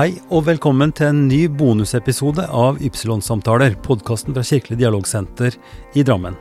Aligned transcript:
Hei 0.00 0.14
og 0.32 0.46
velkommen 0.46 0.94
til 0.96 1.10
en 1.10 1.18
ny 1.28 1.42
bonusepisode 1.60 2.46
av 2.56 2.78
Ypsilon-samtaler, 2.80 3.74
podkasten 3.84 4.32
fra 4.32 4.40
Kirkelig 4.48 4.78
dialogsenter 4.80 5.58
i 5.92 6.00
Drammen. 6.08 6.38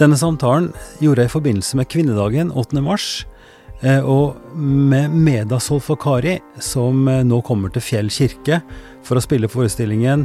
Denne 0.00 0.16
samtalen 0.16 0.70
gjorde 1.04 1.26
jeg 1.26 1.28
i 1.28 1.34
forbindelse 1.34 1.76
med 1.76 1.90
kvinnedagen 1.92 2.54
8. 2.56 2.80
mars, 2.80 3.26
eh, 3.82 4.00
og 4.00 4.40
med 4.56 5.12
Meda 5.12 5.60
Solfakari, 5.60 6.38
som 6.56 7.04
eh, 7.12 7.20
nå 7.28 7.42
kommer 7.44 7.74
til 7.74 7.84
Fjell 7.84 8.08
kirke 8.08 8.62
for 9.04 9.20
å 9.20 9.26
spille 9.26 9.52
forestillingen 9.52 10.24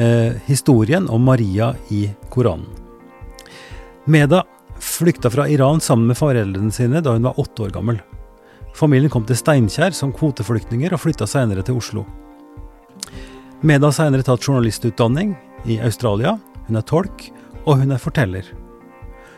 eh, 0.00 0.40
'Historien 0.48 1.04
om 1.12 1.28
Maria 1.28 1.74
i 1.92 2.06
Koranen'. 2.32 2.64
Meda 4.08 4.46
flykta 4.80 5.28
fra 5.28 5.44
Iran 5.52 5.84
sammen 5.84 6.14
med 6.14 6.16
foreldrene 6.16 6.72
sine 6.72 7.04
da 7.04 7.12
hun 7.12 7.28
var 7.28 7.36
åtte 7.36 7.68
år 7.68 7.76
gammel. 7.76 8.00
Familien 8.78 9.10
kom 9.10 9.24
til 9.26 9.34
Steinkjer 9.38 9.94
som 9.96 10.12
kvoteflyktninger 10.14 10.92
og 10.94 11.02
flytta 11.02 11.26
senere 11.26 11.64
til 11.66 11.80
Oslo. 11.80 12.04
Meda 13.66 13.88
har 13.88 13.96
senere 13.96 14.22
tatt 14.22 14.44
journalistutdanning 14.46 15.32
i 15.66 15.80
Australia, 15.82 16.36
hun 16.68 16.78
er 16.78 16.86
tolk, 16.86 17.24
og 17.64 17.80
hun 17.80 17.90
er 17.90 17.98
forteller. 17.98 18.46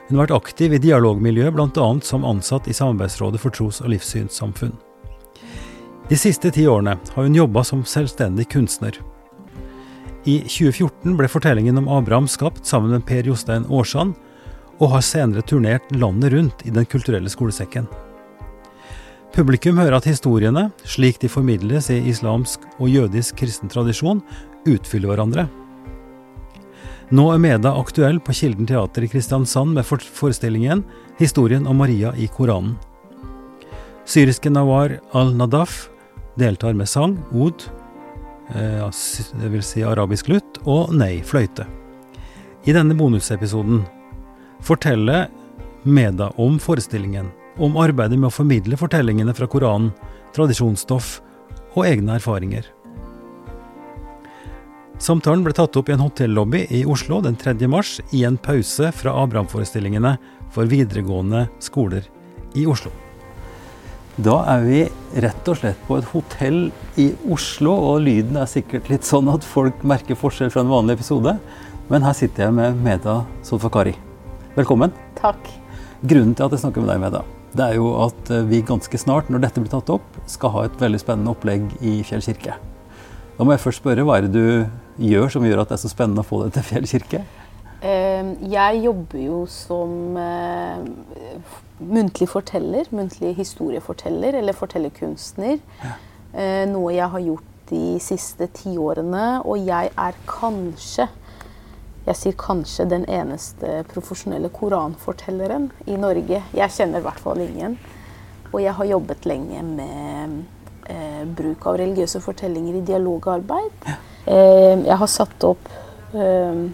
Hun 0.09 0.19
har 0.19 0.27
vært 0.27 0.37
aktiv 0.37 0.75
i 0.77 0.83
dialogmiljøet, 0.83 1.55
bl.a. 1.57 1.87
som 2.05 2.27
ansatt 2.29 2.69
i 2.69 2.77
Samarbeidsrådet 2.77 3.41
for 3.41 3.55
tros- 3.55 3.80
og 3.80 3.95
livssynssamfunn. 3.95 4.75
De 6.11 6.19
siste 6.19 6.51
ti 6.52 6.66
årene 6.69 6.99
har 6.99 7.25
hun 7.25 7.38
jobba 7.38 7.63
som 7.65 7.87
selvstendig 7.87 8.49
kunstner. 8.52 8.99
I 10.29 10.43
2014 10.43 11.16
ble 11.16 11.30
fortellingen 11.33 11.80
om 11.80 11.88
Abraham 11.88 12.29
skapt 12.29 12.69
sammen 12.69 12.93
med 12.93 13.07
Per 13.09 13.25
Jostein 13.30 13.65
Aarsand, 13.71 14.19
og 14.80 14.93
har 14.99 15.07
senere 15.07 15.47
turnert 15.47 15.88
landet 15.97 16.35
rundt 16.35 16.69
i 16.69 16.75
Den 16.75 16.85
kulturelle 16.85 17.33
skolesekken. 17.33 17.88
Publikum 19.31 19.79
hører 19.79 19.95
at 20.01 20.09
historiene, 20.09 20.67
slik 20.83 21.21
de 21.23 21.29
formidles 21.31 21.87
i 21.95 22.01
islamsk 22.11 22.65
og 22.81 22.91
jødisk 22.91 23.39
kristen 23.39 23.71
tradisjon, 23.71 24.23
utfyller 24.67 25.13
hverandre. 25.13 25.47
Nå 27.15 27.25
er 27.31 27.41
Meda 27.43 27.73
aktuell 27.79 28.19
på 28.23 28.35
Kilden 28.35 28.67
teater 28.67 29.07
i 29.07 29.11
Kristiansand 29.11 29.75
med 29.75 29.87
forestillingen 29.87 30.85
'Historien 31.19 31.67
om 31.67 31.77
Maria 31.77 32.13
i 32.17 32.27
Koranen'. 32.27 32.77
Syriske 34.05 34.51
Nawar 34.51 34.99
al-Nadaf 35.13 35.89
deltar 36.39 36.75
med 36.75 36.89
sang, 36.89 37.19
od, 37.33 37.71
eh, 38.55 38.91
dvs. 39.39 39.67
Si 39.67 39.83
arabisk 39.83 40.29
lutt, 40.29 40.59
og 40.67 40.93
nei, 40.95 41.23
fløyte. 41.23 41.67
I 42.67 42.73
denne 42.73 42.95
bonusepisoden 42.95 43.87
forteller 44.61 45.29
Meda 45.85 46.33
om 46.37 46.59
forestillingen 46.59 47.31
om 47.59 47.79
arbeidet 47.80 48.18
med 48.18 48.30
å 48.30 48.34
formidle 48.34 48.79
fortellingene 48.79 49.34
fra 49.37 49.48
Koranen, 49.51 49.90
tradisjonsstoff 50.37 51.18
og 51.74 51.87
egne 51.88 52.18
erfaringer. 52.18 52.68
Samtalen 55.01 55.43
ble 55.46 55.54
tatt 55.56 55.78
opp 55.80 55.88
i 55.88 55.95
en 55.95 56.02
hotellobby 56.04 56.66
i 56.76 56.82
Oslo 56.84 57.23
den 57.24 57.38
3. 57.40 57.56
mars 57.73 57.96
i 58.12 58.26
en 58.28 58.37
pause 58.37 58.90
fra 58.93 59.15
Abraham-forestillingene 59.23 60.18
for 60.52 60.68
videregående 60.68 61.46
skoler 61.65 62.04
i 62.52 62.66
Oslo. 62.68 62.93
Da 64.21 64.34
er 64.53 64.66
vi 64.66 64.81
rett 65.25 65.48
og 65.48 65.56
slett 65.56 65.81
på 65.87 65.97
et 65.97 66.09
hotell 66.12 66.60
i 67.00 67.09
Oslo, 67.32 67.72
og 67.72 68.04
lyden 68.04 68.37
er 68.37 68.50
sikkert 68.50 68.93
litt 68.93 69.09
sånn 69.09 69.31
at 69.32 69.47
folk 69.47 69.81
merker 69.87 70.19
forskjell 70.19 70.53
fra 70.53 70.66
en 70.66 70.72
vanlig 70.72 70.98
episode. 70.98 71.38
Men 71.88 72.04
her 72.04 72.15
sitter 72.19 72.50
jeg 72.50 72.59
med 72.60 72.84
Meda 72.84 73.22
Solfakari. 73.47 73.97
Velkommen. 74.59 74.93
Takk. 75.16 75.41
Grunnen 76.04 76.37
til 76.37 76.44
at 76.44 76.53
jeg 76.53 76.66
snakker 76.66 76.84
med 76.84 76.93
deg, 76.93 77.00
Meda, 77.06 77.25
det 77.56 77.66
er 77.66 77.78
jo 77.81 77.91
at 78.04 78.31
eh, 78.31 78.47
vi 78.47 78.62
ganske 78.66 79.00
snart, 79.00 79.31
når 79.31 79.44
dette 79.47 79.62
blir 79.62 79.72
tatt 79.72 79.91
opp, 79.91 80.19
skal 80.31 80.54
ha 80.54 80.66
et 80.69 80.76
veldig 80.81 81.00
spennende 81.03 81.32
opplegg 81.34 81.66
i 81.82 82.00
Fjell 82.06 82.22
kirke. 82.25 82.56
Da 83.37 83.47
må 83.47 83.55
jeg 83.55 83.62
først 83.65 83.83
spørre, 83.83 84.05
hva 84.06 84.19
er 84.19 84.28
det 84.28 84.34
du 84.37 85.06
gjør 85.11 85.33
som 85.33 85.47
gjør 85.47 85.62
at 85.62 85.72
det 85.72 85.78
er 85.78 85.83
så 85.83 85.91
spennende 85.91 86.22
å 86.22 86.28
få 86.28 86.44
det 86.44 86.55
til 86.56 86.69
Fjell 86.69 86.87
kirke? 86.91 87.25
Ehm, 87.81 88.34
jeg 88.53 88.83
jobber 88.84 89.22
jo 89.25 89.39
som 89.49 90.19
uh, 90.21 91.55
muntlig 91.81 92.28
forteller, 92.28 92.91
muntlig 92.94 93.33
historieforteller, 93.39 94.37
eller 94.43 94.56
fortellerkunstner. 94.56 95.59
Ja. 95.83 95.97
Noe 96.71 96.93
jeg 96.94 97.10
har 97.10 97.22
gjort 97.25 97.47
de 97.72 97.97
siste 98.03 98.47
ti 98.55 98.77
årene, 98.78 99.41
og 99.43 99.65
jeg 99.66 99.91
er 99.99 100.19
kanskje 100.28 101.09
jeg 102.06 102.16
sier 102.16 102.37
kanskje 102.41 102.87
den 102.88 103.05
eneste 103.11 103.83
profesjonelle 103.91 104.49
koranfortelleren 104.55 105.69
i 105.87 105.99
Norge. 106.00 106.43
Jeg 106.56 106.75
kjenner 106.77 107.03
i 107.03 107.05
hvert 107.05 107.21
fall 107.21 107.43
ingen. 107.44 107.77
Og 108.50 108.62
jeg 108.65 108.75
har 108.75 108.88
jobbet 108.88 109.27
lenge 109.28 109.62
med 109.62 110.39
eh, 110.91 111.25
bruk 111.39 111.66
av 111.71 111.77
religiøse 111.78 112.22
fortellinger 112.25 112.81
i 112.81 112.87
dialogarbeid. 112.89 113.91
Eh, 114.25 114.81
jeg 114.87 114.97
har 115.03 115.10
satt 115.10 115.47
opp 115.47 115.69
eh, 116.16 116.65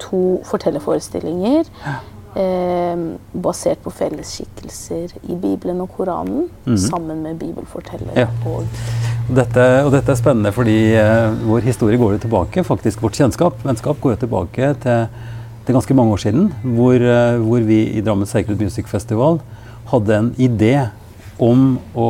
to 0.00 0.22
fortellerforestillinger 0.48 1.66
eh, 1.66 1.98
basert 2.30 3.80
på 3.82 3.90
fellesskikkelser 3.90 5.16
i 5.26 5.34
Bibelen 5.34 5.80
og 5.80 5.90
Koranen, 5.96 6.48
mm 6.64 6.74
-hmm. 6.74 6.76
sammen 6.90 7.22
med 7.22 7.38
bibelforteller. 7.38 8.12
Ja. 8.16 8.28
og 8.46 8.64
dette, 9.30 9.64
og 9.86 9.92
dette 9.94 10.10
er 10.10 10.18
spennende 10.18 10.50
fordi 10.54 10.78
eh, 10.98 11.34
vår 11.46 11.66
historie 11.68 11.98
går 12.00 12.16
jo 12.16 12.22
tilbake, 12.24 12.64
faktisk 12.66 13.02
vårt 13.04 13.18
kjennskap, 13.18 13.60
vennskap 13.62 14.00
går 14.02 14.16
jo 14.16 14.20
tilbake 14.24 14.72
til, 14.82 15.04
til 15.66 15.76
ganske 15.76 15.94
mange 15.94 16.16
år 16.16 16.22
siden. 16.24 16.48
Hvor, 16.64 16.96
eh, 16.98 17.36
hvor 17.38 17.66
vi 17.66 17.84
i 17.94 18.02
Drammen 18.02 18.26
Sacred 18.26 18.58
Music 18.58 18.90
Festival 18.90 19.38
hadde 19.92 20.16
en 20.16 20.32
idé 20.34 20.74
om 21.38 21.78
å, 21.94 22.08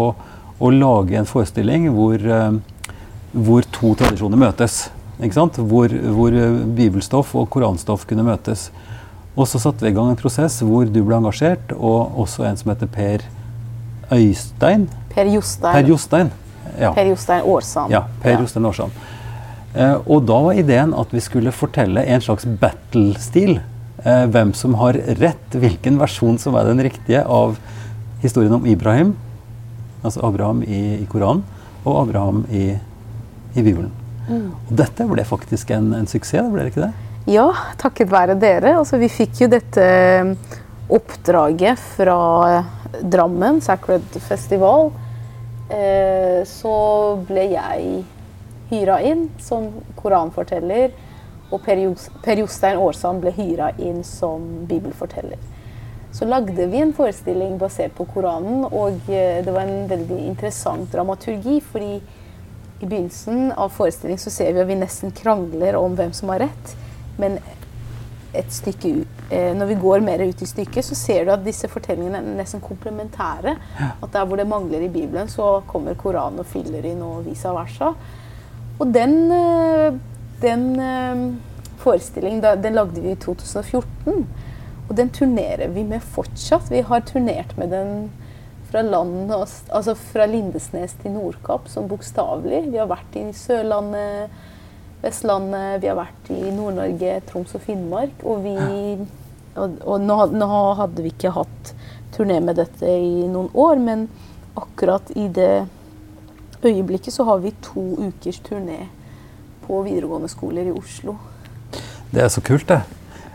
å 0.61 0.73
lage 0.73 1.19
en 1.21 1.29
forestilling 1.29 1.91
hvor, 1.93 2.17
eh, 2.25 2.97
hvor 3.37 3.69
to 3.69 3.93
tradisjoner 4.01 4.41
møtes. 4.41 4.87
Hvor, 5.21 5.93
hvor, 5.93 6.37
bibelstoff 6.73 7.35
og 7.37 7.51
koranstoff 7.53 8.07
kunne 8.09 8.25
møtes. 8.25 8.71
Og 9.37 9.47
så 9.49 9.61
satte 9.63 9.87
vi 9.87 9.93
i 9.93 9.97
gang 9.97 10.11
en 10.11 10.19
prosess 10.19 10.59
hvor 10.67 10.89
du 10.91 11.01
ble 11.07 11.21
engasjert, 11.21 11.73
og 11.77 12.19
også 12.21 12.49
en 12.49 12.59
som 12.59 12.73
heter 12.73 12.91
Per 12.91 13.27
Øystein. 14.11 14.89
Per 15.11 15.31
Jostein. 15.31 15.75
Per 15.75 15.91
Jostein 15.91 16.33
ja. 16.81 16.93
Per 16.95 17.07
Jostein 17.07 17.43
Aarsand. 17.47 17.93
Ja, 17.93 18.05
Per 18.23 18.35
ja. 18.35 18.41
Jostein 18.41 18.67
Aarsand. 18.67 19.01
Eh, 19.75 19.97
og 20.07 20.25
da 20.27 20.39
var 20.47 20.59
ideen 20.59 20.95
at 20.99 21.13
vi 21.15 21.23
skulle 21.23 21.55
fortelle 21.55 22.03
en 22.03 22.23
slags 22.25 22.47
battle-stil. 22.61 23.61
Eh, 24.03 24.25
hvem 24.33 24.55
som 24.57 24.75
har 24.81 24.99
rett, 25.21 25.55
hvilken 25.55 26.01
versjon 26.01 26.39
som 26.41 26.57
er 26.59 26.71
den 26.71 26.83
riktige 26.83 27.23
av 27.27 27.59
historien 28.23 28.55
om 28.57 28.67
Ibrahim, 28.67 29.15
altså 30.03 30.25
Abraham 30.27 30.63
i, 30.65 31.01
i 31.03 31.07
Koranen, 31.11 31.45
og 31.85 32.03
Abraham 32.03 32.45
i, 32.51 32.75
i 33.55 33.63
Bibelen. 33.63 33.93
Mm. 34.29 34.51
Og 34.69 34.75
dette 34.79 35.07
ble 35.09 35.25
faktisk 35.27 35.73
en, 35.75 35.93
en 35.97 36.09
suksess, 36.09 36.49
ble 36.53 36.65
det 36.65 36.75
ikke 36.75 36.89
det? 36.89 37.10
Ja, 37.31 37.47
takket 37.79 38.11
være 38.11 38.35
dere. 38.41 38.75
Altså, 38.81 38.99
vi 38.99 39.07
fikk 39.13 39.45
jo 39.45 39.51
dette 39.53 39.85
eh, 39.85 40.33
oppdraget 40.91 41.79
fra 41.79 42.19
Drammen 43.07 43.61
Sacred 43.63 44.17
Festival 44.25 44.91
eh, 45.71 46.43
så 46.49 46.75
ble 47.29 47.45
jeg 47.53 48.03
hyra 48.71 48.99
inn 49.07 49.29
som 49.43 49.69
koranforteller. 49.99 50.91
Og 51.51 51.63
Per 51.63 52.43
Jostein 52.43 52.79
Aarsand 52.79 53.23
ble 53.23 53.35
hyra 53.35 53.73
inn 53.83 54.03
som 54.07 54.67
bibelforteller. 54.71 55.39
Så 56.15 56.27
lagde 56.27 56.67
vi 56.67 56.83
en 56.83 56.93
forestilling 56.95 57.57
basert 57.59 57.95
på 57.95 58.07
Koranen, 58.11 58.65
og 58.67 59.07
eh, 59.07 59.39
det 59.47 59.55
var 59.55 59.71
en 59.71 59.87
veldig 59.91 60.19
interessant 60.27 60.91
dramaturgi. 60.91 61.61
fordi 61.61 62.01
i 62.81 62.87
begynnelsen 62.87 63.53
av 63.53 63.69
forestillingen 63.69 64.19
så 64.19 64.31
ser 64.33 64.55
vi 64.55 64.63
at 64.63 64.69
vi 64.71 64.83
nesten 64.83 65.13
krangler 65.13 65.77
om 65.77 65.95
hvem 65.95 66.15
som 66.17 66.33
har 66.33 66.49
rett. 66.49 66.79
Men 67.21 67.39
et 68.37 68.53
stykke 68.55 68.93
eh, 69.35 69.51
når 69.59 69.73
vi 69.73 69.79
går 69.83 70.05
mer 70.07 70.23
ut 70.23 70.43
i 70.43 70.49
stykket, 70.49 70.87
så 70.87 70.99
ser 70.99 71.27
du 71.27 71.33
at 71.35 71.45
disse 71.45 71.69
fortellingene 71.71 72.21
er 72.21 72.39
nesten 72.39 72.63
komplementære. 72.63 73.57
At 73.91 74.13
der 74.15 74.27
hvor 74.27 74.39
det 74.39 74.49
mangler 74.51 74.87
i 74.87 74.93
Bibelen, 74.93 75.29
så 75.29 75.59
kommer 75.71 75.99
Koranen 75.99 76.43
og 76.43 76.49
fyller 76.51 76.87
inn, 76.87 77.03
og 77.03 77.27
vice 77.27 77.51
versa. 77.55 77.93
Og 78.81 78.95
den, 78.95 79.17
eh, 79.35 79.99
den 80.43 80.65
eh, 80.81 81.27
forestillingen 81.83 82.63
den 82.63 82.79
lagde 82.79 83.03
vi 83.03 83.13
i 83.13 83.19
2014. 83.19 84.27
Og 84.89 84.97
den 84.97 85.11
turnerer 85.15 85.69
vi 85.71 85.85
med 85.87 86.03
fortsatt. 86.03 86.71
Vi 86.71 86.83
har 86.83 87.05
turnert 87.07 87.57
med 87.59 87.71
den 87.71 88.11
fra, 88.71 88.83
land, 88.83 89.31
altså 89.33 89.95
fra 89.99 90.27
Lindesnes 90.27 90.95
til 91.03 91.15
Nordkapp, 91.15 91.69
sånn 91.71 91.91
bokstavelig. 91.91 92.65
Vi 92.71 92.79
har 92.79 92.91
vært 92.91 93.19
i 93.19 93.27
Sørlandet 93.35 94.31
Vestlandet, 95.01 95.81
vi 95.81 95.89
har 95.89 95.97
vært 95.97 96.31
i 96.35 96.51
Nord-Norge, 96.53 97.17
Troms 97.29 97.55
og 97.57 97.65
Finnmark. 97.65 98.25
Og, 98.29 98.45
vi, 98.45 98.57
og, 99.57 99.79
og 99.87 100.05
nå, 100.05 100.19
nå, 100.37 100.51
hadde 100.81 101.05
vi 101.05 101.13
ikke 101.15 101.33
hatt 101.37 101.73
turné 102.15 102.41
med 102.45 102.61
dette 102.61 102.85
i 102.85 103.27
noen 103.31 103.49
år, 103.57 103.81
men 103.81 104.09
akkurat 104.61 105.13
i 105.17 105.29
det 105.33 105.67
øyeblikket 106.61 107.15
så 107.15 107.25
har 107.31 107.41
vi 107.41 107.55
to 107.65 107.85
ukers 108.11 108.43
turné 108.45 108.83
på 109.65 109.81
videregående 109.87 110.29
skoler 110.29 110.69
i 110.69 110.75
Oslo. 110.75 111.17
Det 112.11 112.27
er 112.27 112.29
så 112.29 112.43
kult, 112.45 112.69
det. 112.69 112.83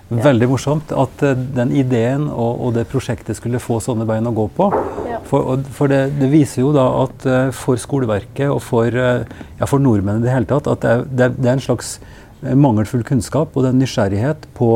Veldig 0.05 0.47
morsomt 0.51 0.91
at 0.93 1.21
uh, 1.25 1.31
den 1.33 1.71
ideen 1.73 2.27
og, 2.29 2.59
og, 2.61 2.73
det 2.75 2.85
prosjektet 2.91 3.39
skulle 3.39 3.61
få 3.61 3.79
sånne 3.81 4.05
bein 4.05 4.27
å 4.29 4.33
gå 4.37 4.45
på. 4.53 4.67
Ja. 5.09 5.17
for, 5.25 5.63
for 5.73 5.89
det, 5.89 6.17
det, 6.19 6.29
viser 6.29 6.61
jo 6.61 6.73
da 6.75 6.85
at 7.01 7.25
uh, 7.25 7.49
for 7.55 7.79
skoleverket 7.81 8.51
og 8.53 8.61
for, 8.61 8.85
uh, 8.85 9.25
ja, 9.57 9.65
for 9.65 9.81
nordmenn 9.81 10.21
i 10.21 10.27
det 10.27 10.35
hele 10.35 10.49
tatt, 10.49 10.69
at 10.69 10.85
det 10.85 10.91
er, 11.25 11.33
det, 11.33 11.47
er 11.47 11.55
en 11.55 11.63
slags 11.63 11.97
mangelfull 12.45 13.01
kunnskap 13.07 13.55
og 13.55 13.65
det 13.65 13.71
er 13.71 13.79
nysgjerrighet 13.79 14.45
på 14.57 14.69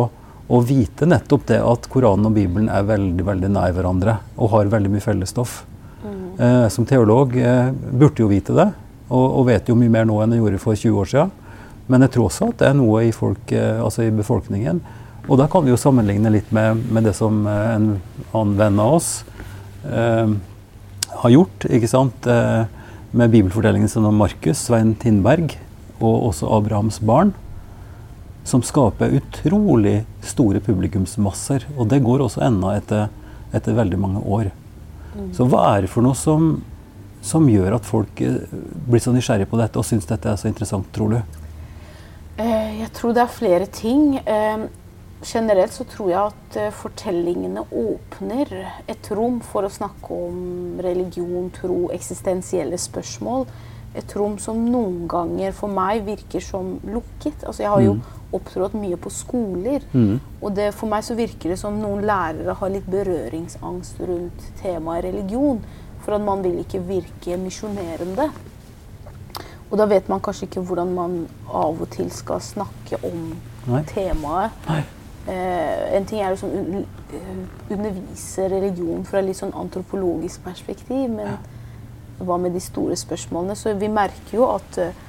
å 0.50 0.60
vite 0.66 1.06
nettopp 1.06 1.44
det 1.52 1.60
at 1.62 1.86
Koranen 1.94 2.32
og 2.32 2.34
Bibelen 2.34 2.72
er 2.74 2.88
veldig 2.88 3.26
veldig 3.28 3.52
nær 3.54 3.76
hverandre 3.76 4.16
og 4.40 4.56
har 4.56 4.72
veldig 4.72 4.90
mye 4.96 5.04
fellesstoff. 5.04 5.60
Mm. 6.02 6.24
Eh, 6.42 6.66
som 6.74 6.88
teolog 6.90 7.36
burde 7.36 8.24
jo 8.24 8.32
vite 8.32 8.56
det, 8.58 8.66
og, 9.12 9.26
og, 9.28 9.44
vet 9.52 9.70
jo 9.70 9.76
mye 9.78 9.94
mer 9.94 10.08
nå 10.10 10.18
enn 10.24 10.34
jeg 10.34 10.42
gjorde 10.42 10.62
for 10.64 10.80
20 10.80 10.98
år 11.04 11.12
siden. 11.12 11.36
Men 11.92 12.08
jeg 12.08 12.16
tror 12.16 12.32
også 12.32 12.50
at 12.50 12.64
det 12.64 12.72
er 12.72 12.80
noe 12.80 13.04
i, 13.06 13.14
folk, 13.14 13.54
altså 13.54 14.08
i 14.08 14.16
befolkningen. 14.16 14.82
Og 15.30 15.38
da 15.38 15.46
kan 15.52 15.62
vi 15.66 15.70
jo 15.70 15.78
sammenligne 15.78 16.32
litt 16.34 16.50
med, 16.56 16.82
med 16.90 17.06
det 17.06 17.14
som 17.18 17.44
en 17.46 17.90
annen 18.34 18.56
venn 18.58 18.80
av 18.82 18.96
oss 18.98 19.10
eh, 19.86 20.32
har 21.22 21.34
gjort. 21.34 21.68
ikke 21.70 21.90
sant? 21.92 22.26
Eh, 22.26 22.64
med 23.12 23.30
bibelfortellingen 23.34 23.90
som 23.90 24.06
Markus, 24.18 24.66
Svein 24.66 24.96
Tindberg 24.98 25.56
og 26.00 26.32
også 26.32 26.50
Abrahams 26.58 27.00
barn. 27.06 27.36
Som 28.48 28.64
skaper 28.66 29.14
utrolig 29.20 30.00
store 30.26 30.62
publikumsmasser. 30.66 31.68
Og 31.78 31.90
det 31.92 32.02
går 32.06 32.26
også 32.26 32.42
ennå 32.48 32.74
etter, 32.74 33.10
etter 33.54 33.78
veldig 33.78 34.00
mange 34.02 34.24
år. 34.26 34.50
Mm. 35.14 35.32
Så 35.36 35.46
hva 35.50 35.66
er 35.76 35.86
det 35.86 35.94
for 35.94 36.06
noe 36.06 36.18
som, 36.18 36.56
som 37.22 37.46
gjør 37.50 37.78
at 37.78 37.86
folk 37.86 38.22
eh, 38.26 38.50
blir 38.90 39.04
så 39.04 39.14
nysgjerrige 39.14 39.50
på 39.52 39.62
dette 39.62 39.78
og 39.78 39.86
syns 39.86 40.10
dette 40.10 40.32
er 40.32 40.42
så 40.42 40.50
interessant, 40.50 40.90
tror 40.96 41.18
du? 41.18 41.40
Eh, 42.40 42.80
jeg 42.80 42.90
tror 42.96 43.14
det 43.14 43.26
er 43.26 43.38
flere 43.40 43.70
ting. 43.74 44.20
Eh, 45.20 45.26
generelt 45.28 45.74
så 45.74 45.84
tror 45.84 46.12
jeg 46.12 46.20
at 46.20 46.58
uh, 46.58 46.70
fortellingene 46.74 47.64
åpner 47.72 48.54
et 48.88 49.12
rom 49.12 49.40
for 49.42 49.66
å 49.66 49.72
snakke 49.72 50.14
om 50.14 50.80
religion, 50.84 51.50
tro, 51.52 51.90
eksistensielle 51.94 52.78
spørsmål. 52.78 53.48
Et 53.98 54.16
rom 54.16 54.38
som 54.38 54.58
noen 54.70 55.08
ganger 55.10 55.52
for 55.56 55.72
meg 55.72 56.06
virker 56.06 56.44
som 56.44 56.78
lukket. 56.86 57.44
Altså 57.44 57.64
jeg 57.64 57.72
har 57.74 57.82
jo 57.82 57.96
mm. 57.98 58.04
opptrådt 58.38 58.78
mye 58.78 59.00
på 59.02 59.10
skoler. 59.10 59.86
Mm. 59.94 60.20
Og 60.42 60.54
det, 60.56 60.70
for 60.78 60.92
meg 60.92 61.04
så 61.04 61.18
virker 61.18 61.50
det 61.54 61.60
som 61.60 61.80
noen 61.82 62.06
lærere 62.06 62.54
har 62.60 62.70
litt 62.70 62.86
berøringsangst 62.90 64.04
rundt 64.06 64.46
temaet 64.62 65.08
religion. 65.10 65.64
For 66.06 66.16
at 66.16 66.24
man 66.24 66.46
vil 66.46 66.62
ikke 66.62 66.84
virke 66.86 67.40
misjonerende. 67.42 68.30
Og 69.70 69.76
da 69.78 69.90
vet 69.90 70.08
man 70.10 70.22
kanskje 70.22 70.48
ikke 70.48 70.64
hvordan 70.66 70.94
man 70.94 71.20
av 71.46 71.82
og 71.82 71.90
til 71.94 72.10
skal 72.14 72.42
snakke 72.42 73.02
om 73.06 73.34
Nei. 73.70 73.84
temaet. 73.90 74.56
Nei. 74.70 74.82
Uh, 75.30 75.96
en 75.98 76.08
ting 76.10 76.24
er 76.24 76.34
å 76.34 76.40
sånn, 76.40 76.86
undervise 77.70 78.48
religion 78.50 79.04
fra 79.06 79.22
litt 79.22 79.38
sånn 79.38 79.54
antropologisk 79.54 80.42
perspektiv, 80.48 81.06
men 81.14 81.38
hva 82.20 82.40
med 82.42 82.56
de 82.58 82.62
store 82.64 82.98
spørsmålene? 82.98 83.58
Så 83.58 83.76
vi 83.78 83.92
merker 83.94 84.40
jo 84.40 84.48
at 84.50 84.80
uh, 84.82 85.06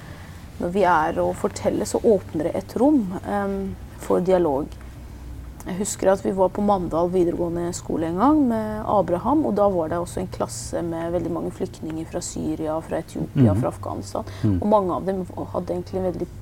når 0.61 0.75
vi 0.75 0.85
er 0.85 1.23
og 1.23 1.33
forteller, 1.41 1.89
så 1.89 2.03
åpner 2.05 2.51
det 2.51 2.59
et 2.61 2.77
rom 2.81 3.07
um, 3.25 3.57
for 4.03 4.21
dialog. 4.25 4.69
Jeg 5.61 5.77
husker 5.79 6.09
at 6.13 6.23
vi 6.25 6.33
var 6.37 6.53
på 6.53 6.65
Mandal 6.65 7.11
videregående 7.13 7.71
skole 7.77 8.09
en 8.09 8.21
gang 8.21 8.39
med 8.49 8.85
Abraham. 8.89 9.45
Og 9.49 9.57
da 9.57 9.69
var 9.73 9.93
det 9.93 10.01
også 10.01 10.23
en 10.23 10.31
klasse 10.33 10.81
med 10.85 11.13
veldig 11.17 11.33
mange 11.33 11.53
flyktninger 11.57 12.09
fra 12.09 12.23
Syria, 12.25 12.79
fra 12.85 13.01
Etiopia, 13.01 13.53
mm. 13.53 13.61
fra 13.61 13.73
Afghanistan. 13.73 14.31
Mm. 14.43 14.57
Og 14.59 14.69
mange 14.73 14.97
av 14.97 15.09
dem 15.09 15.25
hadde 15.53 15.77
egentlig 15.77 16.01
en 16.01 16.09
veldig 16.09 16.29
Eh, 16.29 16.40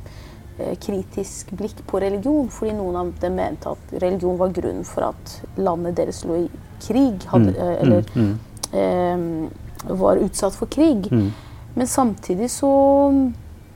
kritisk 0.83 1.51
blikk 1.55 1.85
på 1.87 2.01
religion, 2.03 2.49
fordi 2.51 2.73
noen 2.75 2.97
av 2.99 3.13
dem 3.23 3.37
mente 3.39 3.71
at 3.71 3.93
religion 4.03 4.39
var 4.41 4.51
grunnen 4.55 4.87
for 4.87 5.07
at 5.13 5.35
landet 5.57 5.99
deres 6.01 6.25
lå 6.27 6.41
i 6.45 6.49
krig, 6.83 7.27
hadde, 7.31 7.53
mm, 7.53 7.61
eh, 7.63 7.83
eller 7.83 8.11
mm, 8.15 8.39
mm. 8.73 9.45
eh, 9.89 9.93
var 10.01 10.17
utsatt 10.17 10.55
for 10.55 10.67
krig. 10.67 11.13
Mm. 11.13 11.31
Men 11.75 11.87
samtidig 11.87 12.51
så 12.51 12.73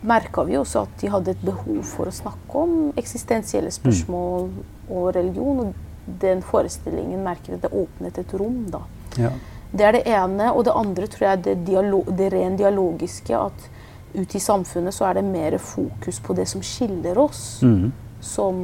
merka 0.02 0.44
vi 0.44 0.58
også 0.58 0.82
at 0.82 0.98
de 1.00 1.10
hadde 1.12 1.36
et 1.36 1.46
behov 1.46 1.82
for 1.86 2.10
å 2.10 2.14
snakke 2.14 2.64
om 2.64 2.76
eksistensielle 2.98 3.70
mm. 3.70 3.78
spørsmål 3.78 4.48
og 4.90 5.08
religion. 5.14 5.66
Og 5.66 6.18
den 6.22 6.42
forestillingen 6.42 7.22
merker 7.22 7.56
at 7.56 7.66
det 7.66 7.70
åpnet 7.70 8.18
et 8.18 8.34
rom, 8.34 8.64
da. 8.72 8.82
Ja. 9.20 9.30
Det 9.72 9.86
er 9.86 9.94
det 9.96 10.02
ene. 10.10 10.50
Og 10.52 10.66
det 10.66 10.74
andre 10.76 11.06
tror 11.08 11.28
jeg 11.28 11.38
er 11.38 11.44
det, 11.46 11.54
dialog, 11.68 12.10
det 12.18 12.32
ren 12.34 12.58
dialogiske. 12.58 13.38
at 13.38 13.70
ute 14.14 14.36
i 14.36 14.40
samfunnet 14.40 14.94
så 14.94 15.08
er 15.08 15.18
det 15.18 15.26
mer 15.26 15.58
fokus 15.58 16.20
på 16.20 16.36
det 16.36 16.46
som 16.50 16.62
skiller 16.64 17.18
oss. 17.18 17.60
Mm. 17.62 17.92
Som 18.22 18.56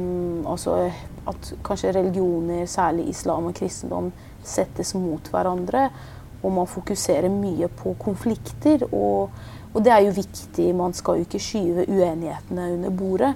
altså 0.47 0.89
at 1.27 1.53
kanskje 1.65 1.93
religioner, 1.95 2.65
særlig 2.65 3.09
islam 3.09 3.49
og 3.49 3.55
kristendom, 3.59 4.11
settes 4.43 4.95
mot 4.95 5.29
hverandre. 5.31 5.89
Og 6.43 6.53
man 6.55 6.67
fokuserer 6.67 7.29
mye 7.29 7.67
på 7.81 7.95
konflikter. 7.99 8.85
Og, 8.93 9.31
og 9.73 9.83
det 9.85 9.93
er 9.93 10.05
jo 10.07 10.15
viktig. 10.15 10.69
Man 10.75 10.93
skal 10.95 11.19
jo 11.19 11.27
ikke 11.27 11.41
skyve 11.43 11.87
uenighetene 11.89 12.69
under 12.73 12.89
bordet. 12.89 13.33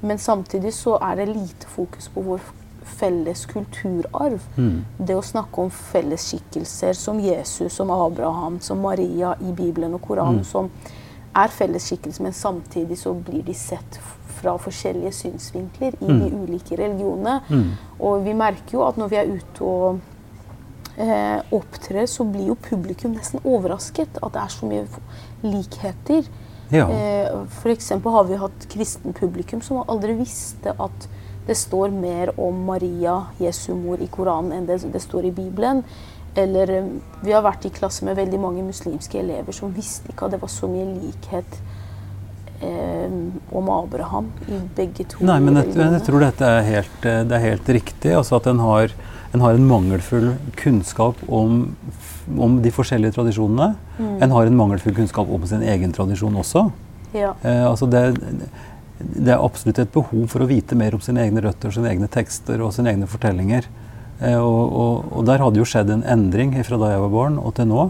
Men 0.00 0.18
samtidig 0.18 0.74
så 0.74 0.96
er 1.02 1.20
det 1.20 1.34
lite 1.34 1.68
fokus 1.68 2.08
på 2.14 2.24
vår 2.24 2.46
felles 2.86 3.42
kulturarv. 3.50 4.40
Mm. 4.56 4.84
Det 4.98 5.16
å 5.18 5.24
snakke 5.24 5.66
om 5.66 5.70
fellesskikkelser 5.70 6.96
som 6.96 7.20
Jesus, 7.20 7.74
som 7.74 7.90
Abraham, 7.92 8.60
som 8.60 8.80
Maria 8.80 9.34
i 9.42 9.52
Bibelen 9.52 9.98
og 9.98 10.06
Koranen. 10.06 10.40
Mm. 10.40 10.48
som 10.48 10.70
er 11.36 11.52
fellesskikkelse, 11.52 12.22
men 12.24 12.34
samtidig 12.36 12.98
så 12.98 13.12
blir 13.14 13.44
de 13.46 13.54
sett 13.56 14.00
fra 14.36 14.56
forskjellige 14.60 15.12
synsvinkler 15.16 15.96
i 16.00 16.10
mm. 16.10 16.20
de 16.20 16.30
ulike 16.42 16.76
religionene. 16.78 17.40
Mm. 17.48 17.70
Og 18.08 18.24
vi 18.26 18.36
merker 18.36 18.78
jo 18.78 18.84
at 18.86 19.00
når 19.00 19.12
vi 19.12 19.20
er 19.20 19.32
ute 19.32 19.64
og 19.64 20.00
eh, 20.96 21.40
opptrer, 21.56 22.06
så 22.10 22.26
blir 22.28 22.50
jo 22.52 22.58
publikum 22.68 23.16
nesten 23.16 23.44
overrasket. 23.44 24.20
At 24.22 24.34
det 24.36 24.42
er 24.42 24.54
så 24.56 24.70
mye 24.70 24.84
likheter. 25.46 26.28
Ja. 26.72 26.88
Eh, 26.90 27.30
F.eks. 27.60 27.92
har 28.04 28.28
vi 28.28 28.40
hatt 28.40 28.68
kristen 28.72 29.16
publikum 29.16 29.62
som 29.62 29.84
aldri 29.86 30.16
visste 30.18 30.74
at 30.76 31.08
det 31.46 31.54
står 31.54 31.92
mer 31.94 32.32
om 32.42 32.64
Maria, 32.66 33.20
Jesu 33.38 33.70
mor, 33.78 34.00
i 34.02 34.08
Koranen 34.10 34.56
enn 34.56 34.66
det, 34.66 34.80
det 34.90 35.02
står 35.04 35.28
i 35.28 35.34
Bibelen. 35.34 35.84
Eller 36.36 36.70
eh, 36.78 36.92
vi 37.24 37.32
har 37.32 37.44
vært 37.46 37.66
i 37.68 37.72
klasse 37.74 38.06
med 38.06 38.18
veldig 38.18 38.40
mange 38.40 38.64
muslimske 38.66 39.20
elever 39.22 39.56
som 39.56 39.72
visste 39.74 40.12
ikke 40.12 40.28
at 40.28 40.36
det 40.36 40.42
var 40.42 40.52
så 40.52 40.68
mye 40.70 40.86
likhet 40.98 41.58
eh, 42.60 43.16
om 43.56 43.70
Abraham 43.72 44.30
i 44.48 44.60
begge 44.76 45.08
to. 45.12 45.22
Nei, 45.26 45.38
men 45.44 45.60
jeg, 45.62 45.72
jeg 45.80 46.02
tror 46.06 46.24
dette 46.26 46.50
er 46.58 46.66
helt, 46.68 46.98
eh, 47.08 47.22
det 47.28 47.38
er 47.38 47.46
helt 47.50 47.70
riktig. 47.78 48.12
Altså 48.16 48.40
at 48.40 48.48
en 48.52 48.60
har, 48.64 48.92
en 49.32 49.44
har, 49.44 49.56
en 49.56 49.68
mangelfull 49.68 50.32
kunnskap 50.60 51.20
om, 51.26 51.64
om 52.36 52.60
de 52.62 52.72
forskjellige 52.74 53.16
tradisjonene. 53.16 53.72
Mm. 53.98 54.16
En 54.26 54.36
har 54.36 54.50
en 54.50 54.60
mangelfull 54.62 54.96
kunnskap 54.96 55.32
om 55.32 55.48
sin 55.48 55.64
egen 55.64 55.94
tradisjon 55.96 56.36
også. 56.42 56.68
Ja. 57.16 57.32
Eh, 57.42 57.64
altså 57.64 57.88
det, 57.88 58.04
det 58.98 59.32
er 59.32 59.40
absolutt 59.40 59.80
et 59.82 59.92
behov 59.94 60.28
for 60.32 60.44
å 60.44 60.50
vite 60.50 60.76
mer 60.78 60.96
om 60.96 61.02
sine 61.04 61.24
egne 61.24 61.44
røtter, 61.44 61.72
sine 61.72 61.90
egne 61.92 62.08
tekster 62.12 62.62
og 62.64 62.74
sine 62.76 62.92
egne 62.92 63.08
fortellinger. 63.10 63.68
Eh, 64.20 64.38
og, 64.38 64.72
og, 64.72 65.06
og, 65.12 65.22
der 65.28 65.42
hadde 65.44 65.60
jo 65.60 65.68
skjedd 65.68 65.92
en 65.92 66.04
endring 66.08 66.54
fra 66.64 66.78
da 66.80 66.94
jeg 66.94 67.04
var 67.04 67.12
barn 67.12 67.38
og 67.40 67.54
til 67.56 67.68
nå. 67.68 67.86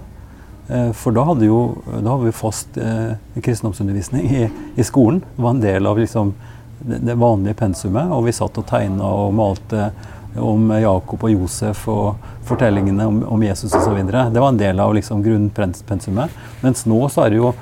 Eh, 0.66 0.90
for 0.98 1.14
da 1.14 1.26
hadde, 1.28 1.46
jo, 1.46 1.60
da 1.86 2.02
hadde 2.08 2.26
vi 2.26 2.34
fast 2.34 2.78
eh, 2.82 3.14
kristendomsundervisning 3.38 4.26
i, 4.26 4.44
i, 4.74 4.86
skolen. 4.86 5.22
Det 5.36 5.44
var 5.44 5.54
en 5.54 5.62
del 5.62 5.86
av 5.86 6.00
liksom, 6.02 6.34
det, 6.80 7.00
det, 7.06 7.18
vanlige 7.20 7.58
pensumet. 7.62 8.10
Og 8.10 8.26
vi 8.26 8.34
satt 8.34 8.58
og 8.58 8.66
tegna 8.68 9.12
og 9.22 9.34
malte 9.38 9.90
om 10.36 10.68
Jakob 10.76 11.22
og 11.24 11.32
Josef 11.32 11.86
og 11.88 12.26
fortellingene 12.46 13.06
om, 13.08 13.22
om 13.36 13.44
Jesus 13.46 13.72
osv. 13.74 14.02
Det 14.04 14.42
var 14.42 14.50
en 14.50 14.60
del 14.60 14.82
av 14.82 14.92
liksom, 14.94 15.22
grunnpensumet. 15.24 16.34
Mens 16.64 16.84
nå 16.90 17.00
så 17.12 17.24
er 17.24 17.32
det 17.32 17.40
jo 17.40 17.54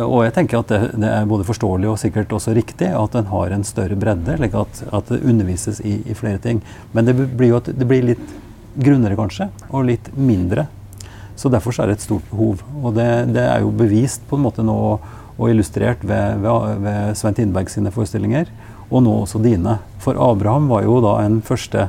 og 0.00 0.22
jeg 0.24 0.34
tenker 0.36 0.60
at 0.60 0.70
det, 0.72 0.80
det, 0.96 1.08
er 1.08 1.28
både 1.28 1.46
forståelig 1.46 1.90
og 1.90 1.98
sikkert 2.00 2.32
også 2.32 2.54
riktig 2.56 2.88
at 2.96 3.16
en 3.18 3.28
har 3.32 3.52
en 3.54 3.64
større 3.66 3.98
bredde, 3.98 4.36
slik 4.38 4.54
at, 4.58 4.82
at, 4.88 5.10
det 5.10 5.22
undervises 5.28 5.82
i, 5.84 5.98
i, 6.06 6.16
flere 6.18 6.40
ting. 6.42 6.62
Men 6.92 7.08
det 7.08 7.16
blir 7.18 7.52
jo 7.52 7.60
det 7.66 7.88
blir 7.88 8.06
litt 8.12 8.24
grunnere, 8.72 9.18
kanskje, 9.18 9.50
og 9.70 9.88
litt 9.90 10.08
mindre. 10.16 10.66
Så 11.36 11.50
derfor 11.52 11.76
er 11.80 11.90
det 11.90 11.98
et 11.98 12.06
stort 12.06 12.24
behov. 12.30 12.62
Og 12.82 12.94
det, 12.96 13.08
det 13.34 13.44
er 13.44 13.64
jo 13.64 13.72
bevist 13.74 14.24
på 14.28 14.38
en 14.38 14.46
måte 14.46 14.64
nå 14.64 14.78
og 15.32 15.48
illustrert 15.48 16.02
ved, 16.06 16.42
ved, 16.44 16.82
ved 16.84 17.18
Svein 17.18 17.36
Tindberg 17.36 17.70
sine 17.72 17.92
forestillinger, 17.92 18.50
og 18.92 19.04
nå 19.04 19.14
også 19.22 19.40
dine. 19.42 19.78
For 20.02 20.18
Abraham 20.20 20.68
var 20.70 20.84
jo 20.84 20.98
da 21.04 21.16
en 21.24 21.40
første 21.44 21.88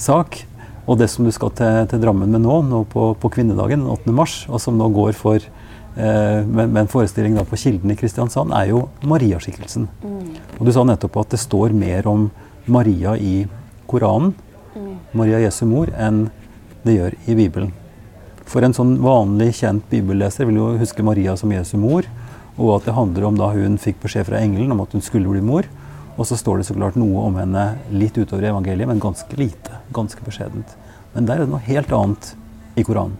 sak. 0.00 0.42
Og 0.88 0.96
det 0.98 1.10
som 1.12 1.26
du 1.26 1.30
skal 1.34 1.52
til, 1.54 1.84
til 1.90 2.00
Drammen 2.02 2.32
med 2.32 2.42
nå, 2.42 2.62
nå 2.66 2.82
på, 2.90 3.12
på 3.20 3.30
kvinnedagen 3.30 3.84
den 3.84 3.92
8. 3.92 4.14
mars, 4.16 4.40
og 4.48 4.62
som 4.64 4.78
nå 4.80 4.88
går 4.96 5.12
for 5.14 5.44
Eh, 5.96 6.46
med, 6.46 6.90
forestillingen 6.90 7.38
en 7.38 7.46
forestilling 7.46 7.46
på 7.46 7.56
Kilden 7.56 7.90
i 7.90 7.96
Kristiansand, 7.96 8.52
er 8.54 8.70
jo 8.70 8.84
Mariaskikkelsen. 9.02 9.88
Mm. 10.04 10.36
Og 10.58 10.66
du 10.66 10.72
sa 10.72 10.84
nettopp 10.86 11.16
at 11.24 11.34
det 11.34 11.40
står 11.42 11.74
mer 11.74 12.06
om 12.06 12.28
Maria 12.70 13.16
i 13.18 13.46
Koranen, 13.90 14.34
mm. 14.76 14.94
Maria 15.18 15.40
Jesu 15.42 15.64
mor, 15.66 15.90
enn 15.98 16.28
det 16.84 16.94
gjør 16.94 17.16
i 17.26 17.34
Bibelen. 17.34 17.72
For 18.50 18.62
en 18.66 18.74
sånn 18.74 18.96
vanlig 19.02 19.52
kjent 19.60 19.86
bibelleser 19.90 20.46
vil 20.46 20.60
jo 20.60 20.70
huske 20.78 21.04
Maria 21.06 21.36
som 21.38 21.50
Jesu 21.54 21.76
mor, 21.78 22.06
og 22.56 22.76
at 22.76 22.86
det 22.86 22.94
handler 22.94 23.26
om 23.26 23.38
da 23.38 23.50
hun 23.54 23.78
fikk 23.80 24.00
beskjed 24.02 24.28
fra 24.28 24.40
engelen 24.42 24.74
om 24.74 24.82
at 24.84 24.94
hun 24.94 25.02
skulle 25.02 25.30
bli 25.30 25.42
mor. 25.42 25.66
Og 26.18 26.26
så 26.28 26.36
står 26.36 26.60
det 26.60 26.66
så 26.68 26.74
klart 26.76 26.98
noe 27.00 27.22
om 27.24 27.38
henne 27.38 27.62
litt 27.94 28.18
utover 28.18 28.44
i 28.44 28.50
evangeliet, 28.50 28.90
men 28.90 29.00
ganske 29.00 29.38
lite. 29.38 29.78
Ganske 29.96 30.22
beskjedent. 30.26 30.74
Men 31.14 31.26
der 31.26 31.40
er 31.40 31.46
det 31.46 31.54
noe 31.54 31.62
helt 31.64 31.94
annet 31.96 32.34
i 32.76 32.84
Koranen. 32.84 33.16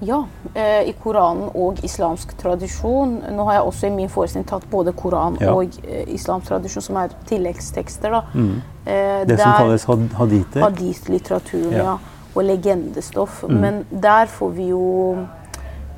Ja, 0.00 0.26
eh, 0.54 0.88
i 0.88 0.92
Koranen 1.02 1.48
og 1.54 1.78
islamsk 1.84 2.34
tradisjon. 2.38 3.14
Nå 3.32 3.44
har 3.48 3.52
jeg 3.54 3.62
også 3.62 3.86
i 3.86 3.90
min 3.90 4.08
forestilling 4.12 4.46
tatt 4.48 4.66
både 4.70 4.92
Koran 4.92 5.38
Ja. 5.40 5.54
og 5.54 5.64
eh, 5.88 6.04
islamsk 6.14 6.48
tradisjon, 6.48 6.82
som 6.82 6.96
er 6.96 7.08
tilleggstekster. 7.26 8.10
da. 8.10 8.20
Mm. 8.34 8.60
Eh, 8.86 9.24
Det 9.26 9.38
som 9.40 9.52
kalles 9.56 9.84
had 9.84 10.08
haditer. 10.18 10.60
Hadith-litteraturen, 10.60 11.72
Ja. 11.72 11.84
ja. 11.84 11.96
Og 12.34 12.44
legendestoff. 12.44 13.42
Mm. 13.48 13.60
Men 13.60 13.84
der 14.02 14.26
får 14.26 14.50
vi 14.50 14.68
jo 14.68 15.16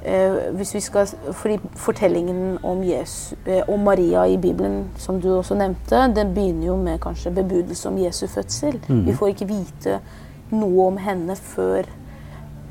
eh, 0.04 0.32
hvis 0.54 0.74
vi 0.74 0.80
skal, 0.80 1.06
fordi 1.32 1.58
Fortellingen 1.74 2.58
om, 2.62 2.82
Jesu, 2.82 3.34
eh, 3.46 3.62
om 3.68 3.80
Maria 3.80 4.24
i 4.26 4.36
Bibelen, 4.36 4.84
som 4.96 5.20
du 5.20 5.28
også 5.38 5.54
nevnte, 5.54 6.14
den 6.14 6.34
begynner 6.34 6.66
jo 6.66 6.76
med 6.76 7.00
kanskje 7.00 7.30
bebudelse 7.34 7.88
om 7.88 7.98
Jesu 7.98 8.26
fødsel. 8.26 8.78
Mm. 8.88 9.04
Vi 9.06 9.12
får 9.12 9.28
ikke 9.28 9.46
vite 9.48 9.98
noe 10.50 10.86
om 10.86 10.96
henne 10.96 11.34
før, 11.36 11.82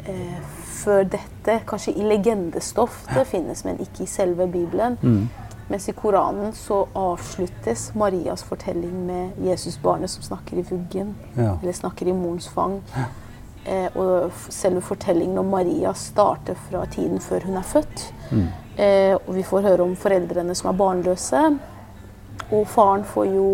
eh, 0.07 0.39
før 0.77 1.03
dette. 1.17 1.59
Kanskje 1.67 1.95
i 1.97 2.05
legendestoff 2.07 3.03
det 3.13 3.25
finnes, 3.29 3.63
men 3.67 3.81
ikke 3.83 4.05
i 4.05 4.09
selve 4.11 4.47
Bibelen. 4.51 4.97
Mm. 5.01 5.47
Mens 5.67 5.89
i 5.89 5.93
Koranen 5.93 6.53
så 6.55 6.85
avsluttes 6.95 7.89
Marias 7.95 8.43
fortelling 8.47 9.05
med 9.07 9.39
Jesusbarnet 9.43 10.09
som 10.09 10.23
snakker 10.23 10.61
i 10.61 10.65
vuggen. 10.69 11.15
Ja. 11.35 11.57
Eller 11.61 11.75
snakker 11.75 12.07
i 12.07 12.15
morens 12.15 12.47
fang. 12.47 12.79
Eh, 13.67 13.97
og 13.99 14.31
selve 14.49 14.81
fortellingen 14.81 15.41
om 15.41 15.49
Maria 15.51 15.91
starter 15.93 16.55
fra 16.69 16.85
tiden 16.87 17.19
før 17.19 17.49
hun 17.49 17.59
er 17.59 17.67
født. 17.67 18.05
Mm. 18.31 18.47
Eh, 18.77 19.15
og 19.17 19.33
vi 19.35 19.43
får 19.43 19.67
høre 19.67 19.83
om 19.83 19.97
foreldrene 19.99 20.55
som 20.55 20.71
er 20.71 20.79
barnløse. 20.79 21.43
Og 22.47 22.67
faren 22.71 23.03
får 23.03 23.27
jo 23.33 23.49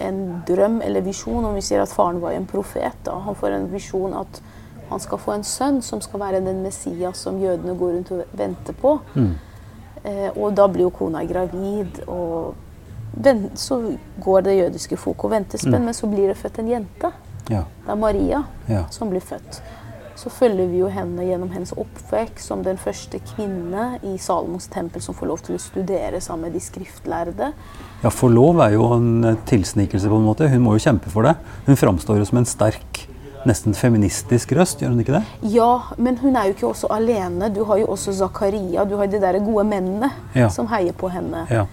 en 0.00 0.42
drøm 0.48 0.80
eller 0.84 1.04
visjon, 1.04 1.44
om 1.44 1.56
vi 1.56 1.64
sier 1.64 1.82
at 1.82 1.92
faren 1.92 2.22
var 2.22 2.32
en 2.32 2.48
profet. 2.48 2.96
Da. 3.04 3.18
Han 3.26 3.36
får 3.36 3.58
en 3.58 3.68
visjon 3.72 4.16
at 4.16 4.40
han 4.90 5.00
skal 5.00 5.18
få 5.18 5.32
en 5.34 5.44
sønn 5.44 5.82
som 5.82 6.00
skal 6.00 6.20
være 6.20 6.44
den 6.44 6.62
Messias 6.62 7.16
som 7.26 7.38
jødene 7.42 7.76
går 7.78 7.92
rundt 7.96 8.12
og 8.12 8.24
venter 8.38 8.72
på. 8.72 8.98
Mm. 9.14 9.32
Eh, 10.04 10.30
og 10.36 10.54
da 10.54 10.66
blir 10.68 10.86
jo 10.86 10.90
kona 10.90 11.24
gravid, 11.26 12.02
og 12.08 12.54
så 13.54 13.78
går 14.22 14.40
det 14.44 14.56
jødiske 14.58 14.96
folk 14.96 15.24
og 15.24 15.30
venter 15.30 15.58
spent, 15.58 15.74
Mm. 15.78 15.84
men 15.84 15.94
så 15.94 16.06
blir 16.06 16.28
det 16.28 16.36
født 16.36 16.58
en 16.58 16.68
jente. 16.68 17.12
Ja. 17.50 17.62
Det 17.86 17.90
er 17.92 17.94
Maria 17.96 18.44
Ja. 18.68 18.84
som 18.90 19.10
blir 19.10 19.20
født. 19.20 19.60
Så 20.16 20.30
følger 20.30 20.66
vi 20.68 20.78
jo 20.78 20.88
henne 20.88 21.22
gjennom 21.22 21.50
hennes 21.50 21.72
oppvekst 21.76 22.40
som 22.46 22.62
den 22.62 22.76
første 22.78 23.18
kvinne 23.20 23.98
i 24.02 24.16
Salomos 24.18 24.66
tempel 24.66 25.02
som 25.02 25.14
får 25.14 25.26
lov 25.26 25.38
til 25.42 25.56
å 25.56 25.60
studere 25.60 26.20
sammen 26.20 26.42
med 26.42 26.52
de 26.54 26.60
skriftlærde. 26.60 27.52
ja, 28.02 28.08
for 28.08 28.28
lov 28.30 28.58
er 28.60 28.70
jo 28.72 28.92
en 28.94 29.36
tilsnikelse 29.46 30.08
på 30.08 30.16
en 30.16 30.24
måte. 30.24 30.48
Hun 30.48 30.60
må 30.62 30.72
jo 30.72 30.78
kjempe 30.90 31.10
for 31.10 31.22
det. 31.22 31.36
Hun 31.66 31.76
framstår 31.76 32.18
jo 32.18 32.24
som 32.24 32.38
en 32.38 32.44
sterk, 32.44 33.06
nesten 33.46 33.74
feministisk 33.74 34.52
røst, 34.58 34.80
gjør 34.82 34.92
hun 34.94 35.00
ikke 35.02 35.16
det? 35.18 35.24
Ja, 35.54 35.70
men 35.98 36.18
hun 36.18 36.36
er 36.36 36.48
jo 36.50 36.54
ikke 36.56 36.68
også 36.72 36.90
alene. 36.92 37.48
Du 37.54 37.64
har 37.64 37.78
jo 37.82 37.86
også 37.94 38.12
Zakaria. 38.18 38.84
Du 38.84 38.96
har 39.00 39.06
de 39.06 39.20
der 39.22 39.38
gode 39.44 39.64
mennene 39.64 40.10
Ja. 40.34 40.48
som 40.48 40.66
heier 40.68 40.92
på 40.92 41.08
henne. 41.10 41.46
Ja. 41.50 41.64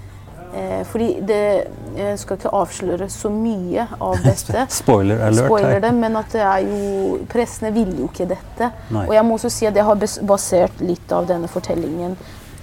Eh, 0.56 0.84
fordi 0.86 1.20
det 1.26 1.68
Jeg 1.98 2.20
skal 2.20 2.38
ikke 2.38 2.50
avsløre 2.54 3.08
så 3.10 3.30
mye 3.30 3.88
av 4.02 4.16
dette. 4.24 4.66
Spoiler 4.70 5.20
alert 5.28 5.46
Spoiler 5.46 5.80
det, 5.82 5.92
men 5.94 6.16
at 6.18 6.32
det 6.34 6.42
er 6.42 6.60
jo 6.66 7.18
Pressene 7.30 7.72
ville 7.74 7.98
jo 8.00 8.08
ikke 8.10 8.28
dette. 8.30 8.72
Nei. 8.90 9.08
Og 9.08 9.14
jeg 9.14 9.26
må 9.26 9.36
også 9.38 9.50
si 9.54 9.66
at 9.70 9.76
jeg 9.76 9.86
har 9.86 9.96
basert 10.26 10.82
litt 10.82 11.12
av 11.12 11.28
denne 11.30 11.48
fortellingen 11.48 12.16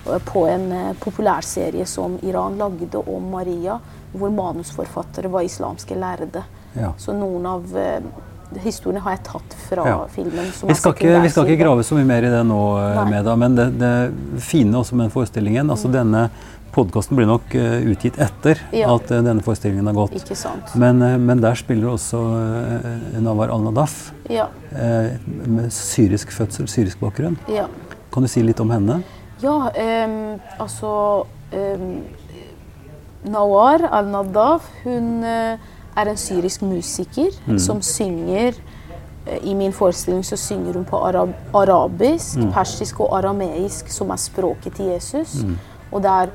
eh, 0.06 0.18
på 0.26 0.46
en 0.50 0.72
eh, 0.72 0.92
populærserie 1.02 1.86
som 1.86 2.18
Iran 2.22 2.58
lagde 2.58 2.98
om 3.06 3.30
Maria, 3.30 3.78
hvor 4.12 4.30
manusforfattere 4.34 5.30
var 5.30 5.42
islamske 5.46 5.94
lærde. 5.94 6.42
Ja. 6.74 6.92
Så 6.98 7.12
noen 7.14 7.46
av 7.46 7.76
eh, 7.78 8.00
historiene 8.59 9.02
har 9.04 9.16
jeg 9.16 9.23
tatt 9.25 9.54
fra 9.69 9.85
Ja. 9.87 10.07
filmen. 10.11 10.52
Som 10.52 10.69
Vi 10.69 10.75
skal, 10.75 10.92
ikke, 10.92 11.23
vi 11.23 11.28
skal 11.28 11.47
ikke 11.47 11.62
grave 11.64 11.83
så 11.87 11.95
mye 11.95 12.04
mer 12.04 12.23
i 12.25 12.30
det 12.30 12.45
nå, 12.47 12.62
eh, 12.78 12.95
Nei. 13.04 13.11
Meda, 13.11 13.37
men 13.37 13.54
det, 13.54 13.78
det 13.78 14.12
fine 14.42 14.75
også 14.75 14.95
med 14.95 15.07
den 15.09 15.14
forestillingen 15.14 15.71
altså 15.71 15.90
Denne 15.92 16.30
podkasten 16.73 17.16
blir 17.19 17.26
nok 17.26 17.42
uh, 17.54 17.80
utgitt 17.90 18.14
etter 18.23 18.61
Ja. 18.73 18.95
at 18.95 19.11
uh, 19.11 19.21
denne 19.26 19.42
forestillingen 19.42 19.87
har 19.87 19.95
gått. 19.95 20.12
Ikke 20.14 20.37
sant. 20.38 20.71
Men, 20.78 21.02
uh, 21.02 21.16
men 21.19 21.40
der 21.42 21.54
spiller 21.59 21.88
også 21.97 22.21
Nawar 23.21 23.50
al-Nadaf 23.50 24.12
Ja. 24.30 24.47
med 24.71 25.73
syrisk 25.73 26.30
fødsel, 26.30 26.69
syrisk 26.69 27.00
bakgrunn. 27.00 27.37
ja. 27.49 27.66
Kan 28.12 28.23
du 28.23 28.28
si 28.28 28.42
litt 28.42 28.59
om 28.61 28.71
henne? 28.71 29.02
Ja, 29.42 29.71
um, 29.71 30.40
altså 30.59 31.26
um, 31.52 32.04
Nawar 33.25 33.83
al-Nadaf, 33.90 34.62
hun 34.85 35.25
er 35.97 36.09
en 36.09 36.16
syrisk 36.16 36.62
musiker 36.62 37.30
Mm. 37.47 37.59
som 37.59 37.80
synger 37.82 38.54
eh, 39.26 39.38
I 39.44 39.54
min 39.54 39.73
forestilling 39.73 40.23
så 40.25 40.37
synger 40.37 40.73
hun 40.73 40.85
på 40.85 40.97
arab 40.97 41.32
arabisk, 41.54 42.37
Mm. 42.38 42.52
persisk 42.52 43.00
og 43.00 43.18
arameisk, 43.18 43.88
som 43.88 44.11
er 44.11 44.16
språket 44.16 44.75
til 44.75 44.87
Jesus. 44.87 45.42
Mm. 45.44 45.59
Og 45.92 46.02
det 46.02 46.11
er 46.11 46.28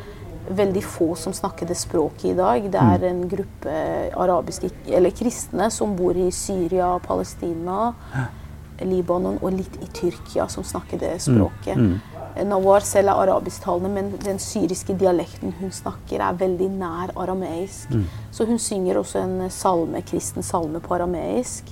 veldig 0.50 0.84
få 0.84 1.16
som 1.18 1.34
snakker 1.34 1.66
det 1.68 1.78
språket 1.78 2.26
i 2.26 2.34
dag. 2.36 2.64
Det 2.72 2.82
Mm. 2.82 2.92
er 2.94 3.08
en 3.10 3.30
gruppe 3.30 3.72
arabiske, 4.18 4.70
eller 4.88 5.10
kristne 5.10 5.72
som 5.72 5.96
bor 5.96 6.12
i 6.16 6.30
Syria, 6.32 7.00
Palestina, 7.00 7.94
Libanon 8.82 9.40
og 9.42 9.54
litt 9.54 9.78
i 9.82 9.88
Tyrkia, 9.94 10.48
som 10.52 10.64
snakker 10.64 11.00
det 11.00 11.22
språket. 11.22 11.78
Mm. 12.36 12.50
Nawar 12.50 12.80
selv 12.84 13.08
er 13.10 13.22
arabisktalende, 13.26 13.90
men 13.90 14.12
den 14.24 14.40
syriske 14.40 14.94
dialekten 15.00 15.54
hun 15.60 15.72
snakker, 15.72 16.20
er 16.22 16.34
veldig 16.40 16.70
nær 16.80 17.14
arameisk. 17.16 17.90
Mm. 17.90 18.06
Så 18.32 18.46
hun 18.46 18.60
synger 18.60 18.98
også 19.00 19.22
en 19.24 19.50
salme, 19.50 20.02
kristen 20.02 20.44
salme 20.44 20.80
på 20.80 20.96
arameisk. 20.96 21.64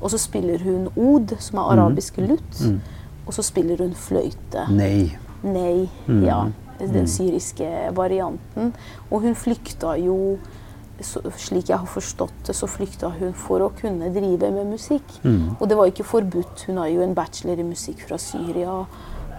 Og 0.00 0.10
så 0.10 0.18
spiller 0.18 0.58
hun 0.64 0.88
od, 0.96 1.36
som 1.38 1.58
er 1.58 1.74
arabisk 1.76 2.16
lutt. 2.18 2.60
Mm. 2.64 2.80
Og 3.26 3.34
så 3.36 3.42
spiller 3.44 3.76
hun 3.84 3.92
fløyte. 3.94 4.66
Nei. 4.70 5.16
Nei, 5.42 5.88
Mm. 6.06 6.24
ja. 6.24 6.42
Mm. 6.44 6.92
Den 6.92 7.06
syriske 7.08 7.68
varianten. 7.92 8.72
Og 9.10 9.20
hun 9.20 9.34
flykta 9.34 9.96
jo 10.00 10.38
så, 11.02 11.20
Slik 11.36 11.68
jeg 11.68 11.78
har 11.78 11.86
forstått 11.86 12.46
det, 12.46 12.54
så 12.56 12.66
flykta 12.68 13.08
hun 13.18 13.32
for 13.32 13.60
å 13.60 13.70
kunne 13.72 14.10
drive 14.12 14.50
med 14.52 14.66
musikk. 14.66 15.04
Mm. 15.24 15.56
Og 15.60 15.68
det 15.68 15.76
var 15.76 15.86
ikke 15.88 16.04
forbudt. 16.04 16.66
Hun 16.66 16.76
har 16.76 16.88
jo 16.88 17.00
en 17.00 17.14
bachelor 17.14 17.58
i 17.58 17.62
musikk 17.64 18.02
fra 18.08 18.18
Syria. 18.18 18.84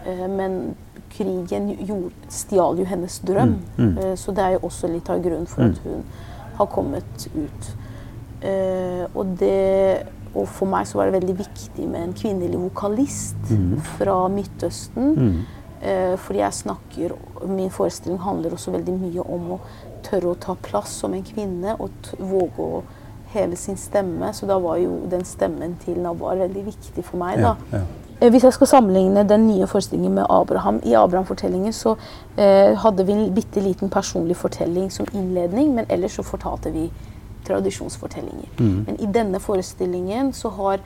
Eh, 0.06 0.28
men 0.30 0.76
krigen 1.12 1.70
gjorde, 1.86 2.12
stjal 2.32 2.80
jo 2.80 2.86
hennes 2.88 3.20
drøm. 3.28 3.56
Mm, 3.78 3.86
mm. 3.86 3.98
Eh, 3.98 4.16
så 4.16 4.32
det 4.36 4.44
er 4.46 4.56
jo 4.56 4.66
også 4.70 4.90
litt 4.92 5.10
av 5.10 5.22
grunnen 5.24 5.48
for 5.48 5.68
at 5.68 5.82
hun 5.84 6.04
har 6.58 6.70
kommet 6.72 7.28
ut. 7.36 7.72
Eh, 8.42 9.04
og, 9.14 9.36
det, 9.40 10.08
og 10.34 10.48
for 10.50 10.66
meg 10.72 10.88
så 10.90 10.98
var 10.98 11.10
det 11.12 11.20
veldig 11.20 11.38
viktig 11.44 11.88
med 11.88 12.02
en 12.08 12.14
kvinnelig 12.18 12.60
vokalist 12.60 13.52
Mm. 13.52 13.80
fra 13.98 14.28
Midtøsten. 14.28 15.16
Mm. 15.18 15.42
Fordi 16.18 16.40
jeg 16.40 16.54
snakker 16.54 17.14
Min 17.50 17.72
forestilling 17.74 18.20
handler 18.22 18.52
også 18.54 18.72
veldig 18.72 18.94
mye 19.02 19.24
om 19.34 19.48
å 19.56 19.60
tørre 20.06 20.30
å 20.30 20.38
ta 20.40 20.54
plass 20.54 20.92
som 21.02 21.14
en 21.18 21.24
kvinne 21.26 21.74
og 21.80 21.90
våge 22.20 22.62
å 22.62 22.84
heve 23.34 23.56
sin 23.58 23.78
stemme. 23.78 24.30
Så 24.34 24.46
da 24.46 24.60
var 24.60 24.78
jo 24.78 25.00
den 25.10 25.26
stemmen 25.26 25.76
til 25.84 25.98
Nawar 26.04 26.38
veldig 26.38 26.66
viktig 26.68 27.04
for 27.04 27.18
meg. 27.18 27.42
Da. 27.42 27.56
ja. 27.72 27.80
Eh, 27.80 28.01
Hvis 28.30 28.44
jeg 28.44 28.54
skal 28.54 28.68
sammenligne 28.68 29.24
den 29.30 29.48
nye 29.48 29.68
forestillingen 29.68 30.14
med 30.14 30.26
Abraham 30.30 30.80
I 30.86 30.94
Abraham-fortellingen 30.94 31.74
så 31.74 31.96
eh, 32.38 32.78
hadde 32.78 33.06
vi 33.06 33.16
en 33.16 33.32
bitte 33.34 33.60
liten 33.60 33.90
personlig 33.90 34.38
fortelling 34.38 34.92
som 34.92 35.08
innledning, 35.14 35.74
men 35.76 35.86
ellers 35.90 36.20
så 36.20 36.24
fortalte 36.24 36.72
vi 36.72 36.92
tradisjonsfortellinger. 37.48 38.50
Mm. 38.60 38.84
Men 38.88 39.00
i 39.00 39.10
denne 39.14 39.40
forestillingen 39.40 40.34
så 40.34 40.50
har 40.50 40.84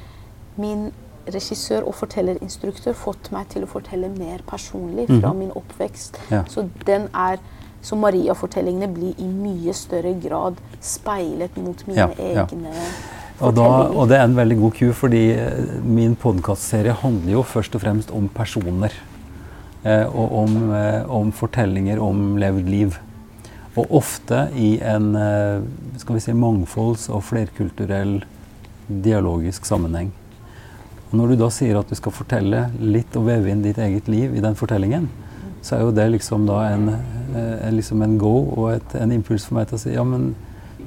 min 0.56 0.92
regissør 1.27 1.84
og 1.89 1.96
fortellerinstruktør 1.96 2.94
fått 2.94 3.32
meg 3.34 3.50
til 3.51 3.65
å 3.65 3.70
fortelle 3.70 4.10
mer 4.13 4.44
personlig 4.48 5.08
fra 5.10 5.34
mm. 5.34 5.39
min 5.39 5.51
oppvekst. 5.56 6.22
Ja. 6.32 6.44
Så 6.48 6.68
den 6.86 7.10
er 7.12 7.42
så 7.86 7.98
Maria-fortellingene 8.00 8.88
blir 8.94 9.20
i 9.22 9.27
mye 9.30 9.74
større 9.77 10.15
grad 10.22 10.58
speilet 10.82 11.58
mot 11.58 11.84
mine 11.88 12.08
Ja, 12.18 12.32
ja. 12.39 12.48
Og, 13.44 13.51
da, 13.51 13.68
og 13.92 14.08
det 14.08 14.15
er 14.15 14.30
en 14.30 14.38
veldig 14.38 14.56
god 14.62 14.75
ku, 14.77 14.86
fordi 14.96 15.25
eh, 15.36 15.74
min 15.84 16.13
podkastserie 16.15 16.94
handler 17.01 17.34
jo 17.34 17.42
først 17.44 17.74
og 17.75 17.84
fremst 17.84 18.13
om 18.15 18.30
personer. 18.32 18.96
Eh, 19.84 20.06
og 20.08 20.38
om, 20.46 20.54
eh, 20.72 21.01
om 21.12 21.34
fortellinger 21.36 22.00
om 22.00 22.38
levd 22.39 22.70
liv. 22.72 22.96
Og 23.75 23.92
ofte 24.00 24.46
i 24.56 24.77
en 24.80 25.12
eh, 25.20 25.65
skal 26.00 26.15
vi 26.15 26.24
si, 26.24 26.32
mangfolds- 26.32 27.10
og 27.12 27.25
flerkulturell 27.27 28.22
dialogisk 28.88 29.68
sammenheng. 29.68 30.13
Og 31.10 31.20
når 31.20 31.34
du 31.34 31.44
da 31.44 31.51
sier 31.51 31.82
at 31.82 31.92
du 31.92 32.00
skal 32.00 32.15
fortelle 32.15 32.70
litt 32.80 33.20
og 33.20 33.27
veve 33.27 33.51
inn 33.51 33.65
ditt 33.65 33.84
eget 33.84 34.08
liv 34.08 34.32
i 34.32 34.44
den 34.44 34.56
fortellingen, 34.56 35.12
så 35.65 35.75
er 35.75 35.84
jo 35.84 35.94
det 35.98 36.08
liksom 36.13 36.48
da 36.48 36.63
en, 36.72 36.89
eh, 37.36 37.68
en, 37.68 37.75
liksom 37.75 38.00
en 38.06 38.18
go 38.22 38.38
og 38.56 38.77
et, 38.77 38.96
en 38.96 39.12
impuls 39.12 39.44
for 39.50 39.60
meg 39.60 39.68
til 39.68 39.75
å 39.75 39.84
si 39.84 39.98
ja, 40.00 40.08
men 40.08 40.32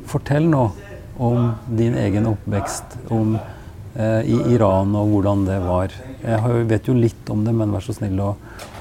fortell 0.08 0.48
nå 0.48 0.70
om 1.18 1.52
din 1.66 1.94
egen 1.98 2.26
oppvekst, 2.30 2.96
om 3.10 3.36
eh, 3.96 4.20
i 4.22 4.36
Iran 4.54 4.94
og 4.96 5.08
hvordan 5.12 5.44
det 5.48 5.58
var. 5.64 5.94
Jeg 6.22 6.66
vet 6.70 6.86
jo 6.90 6.94
litt 6.94 7.30
om 7.34 7.44
det, 7.46 7.54
men 7.54 7.72
vær 7.74 7.82
så 7.84 7.94
snill 7.96 8.20
å, 8.22 8.32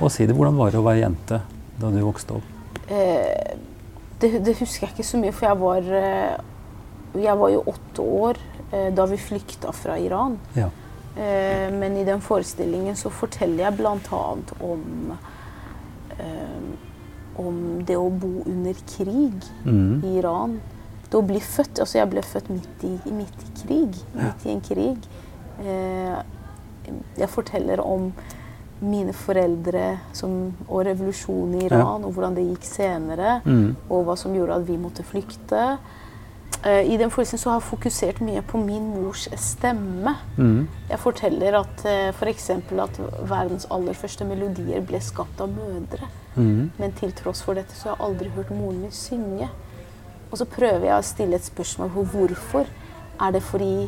å 0.02 0.10
si 0.14 0.26
det. 0.30 0.36
Hvordan 0.38 0.58
var 0.60 0.72
det 0.74 0.80
å 0.82 0.86
være 0.86 1.02
jente 1.06 1.42
da 1.82 1.90
du 1.94 2.00
vokste 2.06 2.38
opp? 2.38 2.54
Eh, 2.90 3.56
det, 4.22 4.32
det 4.46 4.58
husker 4.60 4.88
jeg 4.88 4.96
ikke 4.96 5.08
så 5.12 5.20
mye, 5.22 5.34
for 5.36 5.50
jeg 5.50 5.60
var, 5.62 5.90
eh, 6.02 6.38
jeg 7.28 7.38
var 7.42 7.50
jo 7.54 7.64
åtte 7.74 8.06
år 8.22 8.40
eh, 8.72 8.90
da 8.98 9.06
vi 9.10 9.18
flykta 9.22 9.74
fra 9.74 9.98
Iran. 10.02 10.38
Ja. 10.58 10.70
Eh, 11.18 11.68
men 11.74 11.98
i 11.98 12.06
den 12.06 12.22
forestillingen 12.22 12.96
så 12.98 13.10
forteller 13.14 13.66
jeg 13.68 13.78
bl.a. 13.80 14.24
om 14.62 15.14
eh, 16.18 16.68
om 17.38 17.58
det 17.86 17.94
å 18.02 18.08
bo 18.10 18.42
under 18.50 18.74
krig 18.90 19.44
Mm. 19.64 20.02
i 20.04 20.16
Iran. 20.18 20.56
Det 21.10 21.18
å 21.18 21.24
bli 21.26 21.40
født 21.40 21.80
Altså, 21.80 21.98
jeg 22.02 22.10
ble 22.12 22.22
født 22.22 22.50
midt 22.50 22.84
i, 22.84 22.96
midt 23.12 23.46
i 23.46 23.52
krig. 23.62 24.00
Midt 24.16 24.46
i 24.46 24.52
en 24.52 24.62
krig. 24.62 25.08
Eh, 25.64 26.18
jeg 27.18 27.30
forteller 27.30 27.80
om 27.84 28.12
mine 28.80 29.14
foreldre 29.14 30.00
som, 30.14 30.54
og 30.68 30.84
revolusjonen 30.86 31.56
i 31.62 31.66
Iran, 31.66 32.04
og 32.06 32.12
hvordan 32.14 32.36
det 32.38 32.44
gikk 32.46 32.64
senere, 32.70 33.42
Mm. 33.46 33.76
og 33.90 34.06
hva 34.06 34.16
som 34.18 34.36
gjorde 34.36 34.56
at 34.56 34.68
vi 34.68 34.78
måtte 34.78 35.04
flykte. 35.04 35.78
Eh, 36.64 36.84
I 36.94 36.98
den 36.98 37.10
forestillingen 37.10 37.44
så 37.44 37.50
har 37.50 37.60
jeg 37.62 37.70
fokusert 37.72 38.22
mye 38.22 38.42
på 38.42 38.58
min 38.64 38.90
mors 38.94 39.28
stemme. 39.36 40.16
Mm. 40.38 40.68
Jeg 40.90 41.00
forteller 41.00 41.60
at 41.60 41.86
uh, 41.86 42.10
f.eks. 42.14 42.50
at 42.50 43.00
verdens 43.30 43.66
aller 43.72 43.94
første 43.94 44.26
melodier 44.26 44.82
ble 44.82 45.00
skapt 45.02 45.42
av 45.42 45.50
mødre. 45.50 46.08
Mm. 46.36 46.72
Men 46.78 46.92
til 46.92 47.12
tross 47.12 47.42
for 47.42 47.54
dette 47.56 47.74
så 47.76 47.90
har 47.90 47.96
jeg 47.98 48.06
aldri 48.06 48.30
hørt 48.30 48.50
moren 48.52 48.82
min 48.82 48.92
synge. 48.92 49.50
Og 50.32 50.38
så 50.38 50.48
prøver 50.50 50.90
jeg 50.90 50.98
å 50.98 51.06
stille 51.06 51.40
et 51.40 51.48
spørsmål 51.48 51.94
på 51.94 52.04
hvorfor. 52.14 52.68
Er 53.22 53.32
det 53.34 53.44
fordi 53.44 53.88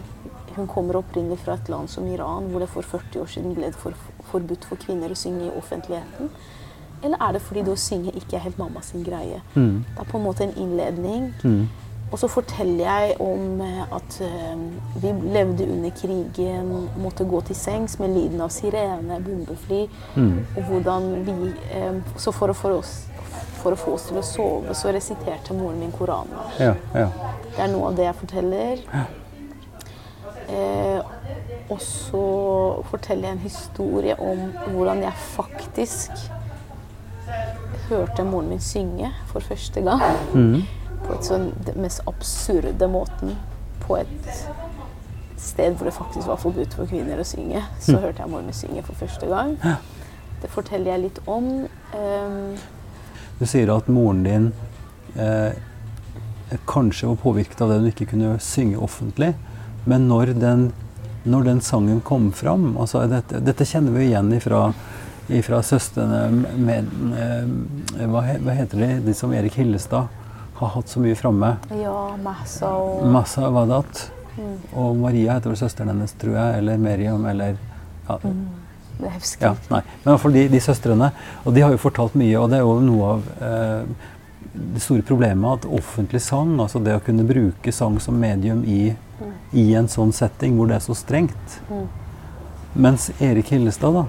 hun 0.56 0.68
kommer 0.68 1.00
opprinnelig 1.00 1.40
fra 1.44 1.58
et 1.60 1.70
land 1.70 1.90
som 1.92 2.08
Iran, 2.08 2.50
hvor 2.52 2.64
det 2.64 2.70
for 2.70 2.82
40 2.82 3.22
år 3.22 3.30
siden 3.34 3.54
ble 3.56 3.72
for, 3.76 3.98
forbudt 4.32 4.66
for 4.66 4.82
kvinner 4.82 5.12
å 5.12 5.20
synge 5.20 5.48
i 5.48 5.58
offentligheten? 5.58 6.32
Eller 7.04 7.22
er 7.24 7.36
det 7.36 7.44
fordi 7.44 7.64
det 7.64 7.76
å 7.76 7.80
synge 7.80 8.16
ikke 8.18 8.36
er 8.38 8.48
helt 8.48 8.58
mamma 8.60 8.82
sin 8.84 9.06
greie? 9.06 9.40
Mm. 9.56 9.86
Det 9.86 10.02
er 10.04 10.10
på 10.10 10.18
en 10.20 10.26
måte 10.26 10.44
en 10.48 10.58
innledning. 10.60 11.30
Mm. 11.44 11.70
Og 12.10 12.18
så 12.18 12.28
forteller 12.28 12.86
jeg 12.86 13.18
om 13.22 13.62
eh, 13.62 13.82
at 13.96 14.16
eh, 14.26 14.62
vi 15.02 15.12
levde 15.30 15.68
under 15.70 15.94
krigen, 15.94 16.72
måtte 16.98 17.28
gå 17.30 17.42
til 17.46 17.56
sengs 17.56 18.00
med 18.02 18.16
lyden 18.16 18.42
av 18.42 18.50
sirene, 18.54 19.20
bombefly. 19.26 19.84
Mm. 20.16 20.40
Og 20.58 20.64
hvordan 20.72 21.10
vi 21.28 21.54
eh, 21.78 22.00
Så 22.18 22.34
for 22.34 22.50
å, 22.50 22.58
få 22.58 22.74
oss, 22.80 22.96
for 23.60 23.76
å 23.76 23.80
få 23.80 23.96
oss 23.98 24.08
til 24.10 24.20
å 24.20 24.26
sove, 24.26 24.76
så 24.78 24.94
resiterte 24.96 25.56
moren 25.58 25.80
min 25.82 25.94
Koranen. 25.96 26.36
Ja, 26.60 26.74
ja. 26.96 27.08
Det 27.50 27.64
er 27.64 27.72
noe 27.74 27.92
av 27.92 27.98
det 27.98 28.08
jeg 28.08 28.18
forteller. 28.22 28.84
Eh, 30.50 31.16
og 31.70 31.82
så 31.86 32.26
forteller 32.90 33.30
jeg 33.30 33.38
en 33.38 33.44
historie 33.44 34.16
om 34.18 34.48
hvordan 34.74 35.04
jeg 35.06 35.26
faktisk 35.36 36.24
hørte 37.90 38.26
moren 38.26 38.50
min 38.54 38.64
synge 38.64 39.12
for 39.30 39.46
første 39.46 39.84
gang. 39.86 40.02
Mm. 40.34 40.64
På 41.06 41.14
et 41.16 41.30
sånn, 41.30 41.52
den 41.68 41.84
mest 41.84 42.02
absurde 42.10 42.90
måten. 42.90 43.38
På 43.84 44.00
et 44.00 44.32
sted 45.40 45.78
hvor 45.78 45.88
det 45.88 45.96
faktisk 45.96 46.28
var 46.28 46.42
forbudt 46.42 46.76
for 46.78 46.90
kvinner 46.90 47.22
å 47.22 47.28
synge. 47.28 47.62
Så 47.82 47.98
hørte 47.98 48.24
jeg 48.24 48.32
moren 48.32 48.50
min 48.50 48.58
synge 48.58 48.84
for 48.88 48.98
første 49.00 49.30
gang. 49.30 49.56
Det 50.42 50.50
forteller 50.54 50.94
jeg 50.94 51.06
litt 51.08 51.22
om. 51.28 51.50
Um, 51.94 52.54
Du 53.40 53.46
sier 53.48 53.70
at 53.72 53.88
moren 53.88 54.24
din 54.26 54.52
eh, 55.16 55.54
kanskje 56.68 57.08
var 57.08 57.16
påvirket 57.22 57.62
av 57.62 57.70
det 57.72 57.78
hun 57.80 57.90
ikke 57.92 58.08
kunne 58.12 58.36
synge 58.44 58.78
offentlig. 58.84 59.34
Men 59.86 60.08
når 60.10 60.34
den, 60.40 60.66
når 61.24 61.44
den 61.48 61.62
sangen 61.64 62.02
kom 62.06 62.32
fram 62.36 62.74
altså 62.80 63.06
dette, 63.10 63.40
dette 63.46 63.66
kjenner 63.70 63.96
vi 63.96 64.10
igjen 64.10 64.32
ifra, 64.36 64.66
ifra 65.30 65.62
søstrene 65.64 66.26
med, 66.60 66.90
eh, 67.16 68.06
hva, 68.10 68.26
he- 68.28 68.40
hva 68.44 68.56
heter 68.60 68.84
de? 68.84 68.92
De 69.08 69.14
som 69.16 69.34
Erik 69.34 69.56
Hillestad 69.62 70.08
har 70.60 70.74
hatt 70.76 70.90
så 70.92 71.00
mye 71.00 71.16
framme. 71.16 71.54
ja, 71.80 71.98
Massa 72.24 72.68
og 72.76 73.06
Massa 73.08 73.48
Wadat. 73.50 74.10
Mm. 74.40 74.56
Og 74.80 74.98
Maria 75.00 75.34
heter 75.38 75.52
vel 75.54 75.60
søsteren 75.60 75.90
hennes, 75.94 76.12
tror 76.20 76.36
jeg. 76.36 76.58
Eller 76.60 76.78
Meriam, 76.80 77.26
eller 77.28 77.56
ja, 78.08 78.18
Det 79.00 79.08
er 79.08 79.28
ja, 79.46 79.52
nei. 79.72 79.82
Men 80.04 80.06
i 80.06 80.12
hvert 80.12 80.24
fall 80.26 80.36
de, 80.36 80.46
de 80.52 80.60
søstrene. 80.64 81.12
Og 81.46 81.54
de 81.56 81.64
har 81.64 81.72
jo 81.72 81.80
fortalt 81.80 82.18
mye, 82.20 82.36
og 82.40 82.50
det 82.52 82.60
er 82.60 82.66
jo 82.66 82.80
noe 82.84 83.12
av 83.14 83.30
eh, 83.48 84.10
det 84.54 84.82
store 84.84 85.06
problemet 85.08 85.62
at 85.62 85.70
offentlig 85.80 86.22
sang, 86.26 86.58
altså 86.60 86.82
det 86.84 86.98
å 86.98 87.04
kunne 87.06 87.24
bruke 87.28 87.72
sang 87.76 88.00
som 88.04 88.18
medium 88.20 88.66
i, 88.68 88.92
i 89.56 89.66
en 89.78 89.88
sånn 89.92 90.12
setting 90.16 90.58
hvor 90.58 90.70
det 90.70 90.80
er 90.80 90.86
så 90.86 90.98
strengt. 90.98 91.60
Mm. 91.70 91.86
Mens 92.86 93.10
Erik 93.24 93.54
Hillestad 93.54 93.96
da, 93.96 94.06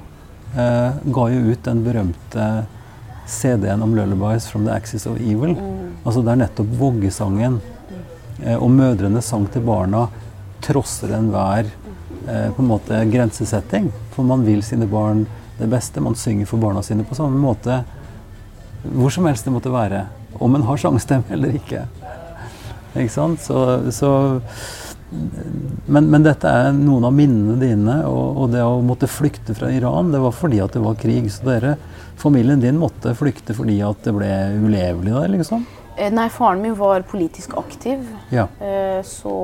eh, 0.59 1.00
ga 1.14 1.26
jo 1.33 1.44
ut 1.53 1.64
den 1.64 1.85
berømte 1.87 2.48
CD-en 3.31 3.83
om 3.83 3.94
'Lullabies 3.94 4.48
from 4.50 4.64
the 4.66 4.74
Axis 4.74 5.07
of 5.07 5.18
Evil'. 5.18 5.55
Mm. 5.55 5.92
Altså 6.05 6.24
der 6.26 6.40
nettopp 6.40 6.72
voggesangen 6.81 7.61
eh, 8.42 8.57
og 8.57 8.70
mødrene 8.70 9.22
sang 9.22 9.46
til 9.53 9.62
barna 9.62 10.09
trosser 10.64 11.14
enhver 11.16 11.70
på 12.56 12.62
en 12.62 12.70
måte 12.70 13.00
grensesetting. 13.10 13.90
For 14.14 14.26
man 14.26 14.44
vil 14.46 14.62
sine 14.66 14.88
barn 14.90 15.24
det 15.58 15.68
beste. 15.70 16.02
Man 16.04 16.16
synger 16.18 16.48
for 16.48 16.62
barna 16.62 16.82
sine 16.86 17.06
på 17.06 17.18
samme 17.18 17.38
måte 17.40 17.82
hvor 18.80 19.12
som 19.12 19.26
helst 19.28 19.44
det 19.44 19.52
måtte 19.52 19.72
være. 19.72 20.06
Om 20.40 20.54
en 20.56 20.62
har 20.68 20.78
sangstemme 20.80 21.28
eller 21.36 21.56
ikke. 21.58 21.84
Ikke 22.94 23.12
sant? 23.12 23.42
Så, 23.44 23.58
så 23.94 24.12
men, 25.90 26.06
men 26.10 26.22
dette 26.24 26.48
er 26.48 26.70
noen 26.74 27.04
av 27.08 27.14
minnene 27.14 27.56
dine, 27.60 27.96
og, 28.06 28.44
og 28.44 28.52
det 28.54 28.62
å 28.62 28.78
måtte 28.84 29.10
flykte 29.10 29.56
fra 29.58 29.70
Iran, 29.74 30.12
det 30.14 30.20
var 30.22 30.34
fordi 30.34 30.60
at 30.62 30.76
det 30.76 30.82
var 30.84 30.98
krig. 30.98 31.26
Så 31.34 31.46
dere, 31.48 31.74
familien 32.20 32.62
din 32.62 32.78
måtte 32.80 33.14
flykte 33.18 33.56
fordi 33.58 33.80
at 33.84 34.06
det 34.06 34.14
ble 34.16 34.30
ulevelig 34.62 35.14
der, 35.16 35.28
liksom? 35.34 35.66
Eh, 35.96 36.12
Nei, 36.14 36.28
faren 36.32 36.62
min 36.62 36.76
var 36.78 37.04
politisk 37.10 37.56
aktiv. 37.60 38.06
Ja. 38.32 38.46
Eh, 38.62 39.02
Så 39.06 39.34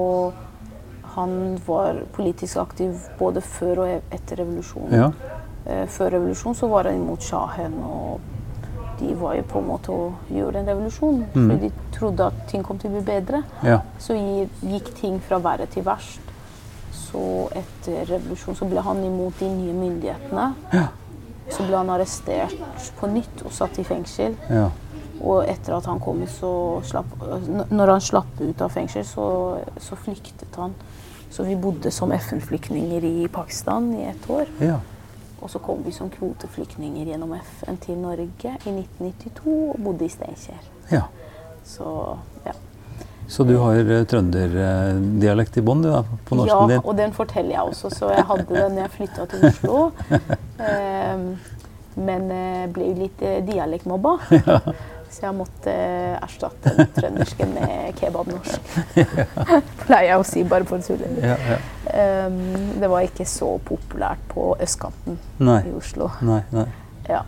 han 1.17 1.59
var 1.67 2.03
politisk 2.17 2.57
aktiv 2.61 2.95
både 3.19 3.41
før 3.45 3.83
og 3.85 4.13
etter 4.15 4.41
revolusjonen. 4.43 4.95
Ja. 5.01 5.11
Eh, 5.67 5.87
Før 5.91 6.11
revolusjonen 6.17 6.57
så 6.59 6.69
var 6.71 6.87
han 6.91 7.01
imot 7.01 7.25
shahen, 7.27 7.75
og 7.83 8.21
de 9.01 9.15
var 9.21 9.35
jo 9.37 9.43
på 9.51 9.59
en 9.61 9.67
måte 9.69 9.93
å 9.93 10.07
gjøre 10.33 10.61
en 10.63 10.69
revolusjon. 10.71 11.19
Mm. 11.35 11.49
Fordi 11.51 11.57
de 11.69 11.97
trodde 11.99 12.29
at 12.31 12.45
ting 12.53 12.63
kom 12.65 12.79
til 12.81 12.93
å 12.93 12.99
bli 12.99 13.05
bedre. 13.09 13.43
ja. 13.65 13.81
Så 13.99 14.15
gikk 14.17 14.93
ting 15.01 15.19
fra 15.21 15.39
verre 15.43 15.67
til 15.73 15.85
verst. 15.85 16.21
Så 16.97 17.49
etter 17.57 18.05
revolusjonen 18.09 18.57
så 18.59 18.69
ble 18.69 18.81
han 18.85 19.03
imot 19.05 19.39
de 19.41 19.49
nye 19.53 19.75
myndighetene. 19.77 20.47
Ja. 20.73 20.87
Så 21.51 21.63
ble 21.69 21.77
han 21.79 21.91
arrestert 21.95 22.57
på 22.99 23.07
nytt 23.13 23.45
og 23.47 23.53
satt 23.55 23.79
i 23.79 23.85
fengsel. 23.85 24.37
ja. 24.51 24.69
Og 25.25 25.47
etter 25.49 25.73
at 25.73 25.87
han 25.89 25.97
kom 26.05 26.19
ut, 26.23 26.29
så 26.29 26.49
slapp 26.85 27.07
Når 27.73 27.89
han 27.89 28.03
slapp 28.05 28.35
ut 28.41 28.61
av 28.61 28.69
fengsel, 28.75 29.05
så, 29.09 29.25
så 29.81 29.97
flyktet 29.97 30.59
han. 30.61 30.75
Så 31.37 31.45
vi 31.45 31.57
bodde 31.57 31.91
som 31.91 32.13
FN-flyktninger 32.13 33.05
i 33.05 33.29
Pakistan 33.29 33.95
i 33.95 34.05
ett 34.05 34.31
år. 34.31 34.47
ja. 34.59 34.81
Og 35.41 35.51
så 35.51 35.59
kom 35.59 35.83
vi 35.85 35.93
som 35.93 36.09
kvoteflyktninger 36.11 37.11
gjennom 37.11 37.35
FN 37.37 37.77
til 37.77 37.99
Norge 38.01 38.55
i 38.65 38.73
1992 38.73 39.57
og 39.75 39.83
bodde 39.85 40.07
i 40.07 40.09
Steinkjer. 40.09 40.63
ja. 40.91 41.03
Så 41.65 42.17
ja. 42.45 42.55
Så 43.29 43.45
du 43.45 43.57
har 43.59 43.77
uh, 43.77 44.05
trønderdialekt 44.07 45.59
i 45.59 45.63
bånn, 45.67 45.83
da, 45.85 46.01
på 46.25 46.39
norsken 46.39 46.71
ja, 46.71 46.73
din? 46.73 46.83
og 46.85 46.97
den 46.97 47.13
forteller 47.13 47.59
jeg 47.59 47.73
også, 47.75 47.91
så 47.91 48.11
jeg 48.15 48.25
hadde 48.31 48.49
den 48.55 48.77
når 48.79 48.87
jeg 48.87 48.95
flytta 48.97 49.27
til 49.31 49.47
Oslo. 49.51 49.79
Ehm, 50.67 51.25
men 52.01 52.31
eh, 52.33 52.65
ble 52.73 52.87
jo 52.87 52.95
litt 53.03 53.21
dialektmobba. 53.21 54.17
dialektmobba. 54.31 54.77
Så 55.11 55.23
jeg 55.25 55.37
måtte 55.37 55.73
eh, 55.73 56.17
erstatte 56.21 56.73
den 56.77 56.91
trønderske 56.97 57.47
med 57.49 57.95
kebabnorsk. 58.01 58.73
Pleier 59.87 60.11
jeg 60.11 60.19
å 60.21 60.27
si, 60.27 60.43
bare 60.49 60.69
for 60.69 60.85
tull. 60.85 61.05
Ja, 61.23 61.37
ja. 61.41 61.61
um, 62.27 62.41
det 62.81 62.91
var 62.93 63.07
ikke 63.07 63.29
så 63.29 63.55
populært 63.65 64.23
på 64.33 64.51
østkanten 64.61 65.21
Nei. 65.39 65.63
i 65.71 65.77
Oslo. 65.77 66.11
Nei, 66.27 66.43
nei. 66.57 66.69
Ja. 67.07 67.21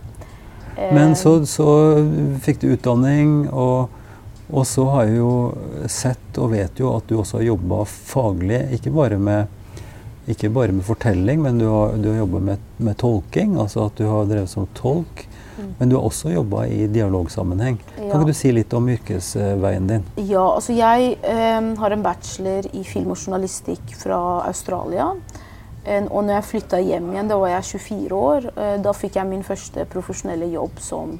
Men 0.74 1.12
Ehm, 1.12 1.14
så, 1.14 1.46
så 1.46 1.68
fikk 2.42 2.60
du 2.62 2.72
utdanning, 2.72 3.48
og, 3.50 3.94
og 4.50 4.66
så 4.66 4.88
har 4.92 5.06
jeg 5.06 5.20
jo 5.20 5.32
sett 5.90 6.38
og 6.38 6.52
vet 6.54 6.82
jo 6.82 6.90
at 6.96 7.06
du 7.06 7.16
også 7.18 7.40
har 7.40 7.48
jobba 7.52 7.84
faglig, 7.86 8.64
ikke 8.78 8.94
bare 8.94 9.20
med 9.22 9.54
ikke 10.28 10.50
bare 10.52 10.74
med 10.76 10.84
fortelling, 10.84 11.40
men 11.40 11.56
du 11.56 11.64
har, 11.72 11.94
du 11.96 12.10
har 12.10 12.18
jobba 12.18 12.40
med, 12.50 12.64
med 12.84 12.98
tolking. 13.00 13.54
Altså 13.56 13.86
at 13.86 13.96
du 13.96 14.04
har 14.04 14.26
drevet 14.28 14.50
som 14.52 14.66
tolk. 14.76 15.22
Men 15.78 15.90
du 15.90 15.96
har 15.96 16.06
også 16.06 16.32
jobba 16.32 16.64
i 16.66 16.86
dialogsammenheng. 16.92 17.80
Mm. 17.80 18.04
Ja. 18.04 18.10
Kan 18.12 18.22
ikke 18.22 18.34
du 18.34 18.38
si 18.40 18.52
litt 18.54 18.74
om 18.76 18.88
yrkesveien 18.92 19.90
din? 19.90 20.06
Ja, 20.28 20.44
altså 20.54 20.76
jeg 20.76 21.18
eh, 21.22 21.72
har 21.82 21.96
en 21.96 22.04
bachelor 22.06 22.68
i 22.72 22.84
film 22.86 23.12
og 23.14 23.20
journalistikk 23.20 23.94
fra 23.98 24.20
Australia. 24.46 25.12
En, 25.88 26.08
og 26.10 26.24
når 26.26 26.38
jeg 26.38 26.48
flytta 26.50 26.80
hjem 26.84 27.12
igjen, 27.14 27.28
da 27.30 27.38
var 27.40 27.54
jeg 27.54 27.68
24 27.80 28.16
år, 28.18 28.48
eh, 28.54 28.76
da 28.84 28.94
fikk 28.96 29.16
jeg 29.20 29.30
min 29.30 29.44
første 29.46 29.86
profesjonelle 29.88 30.50
jobb 30.52 30.82
som 30.84 31.18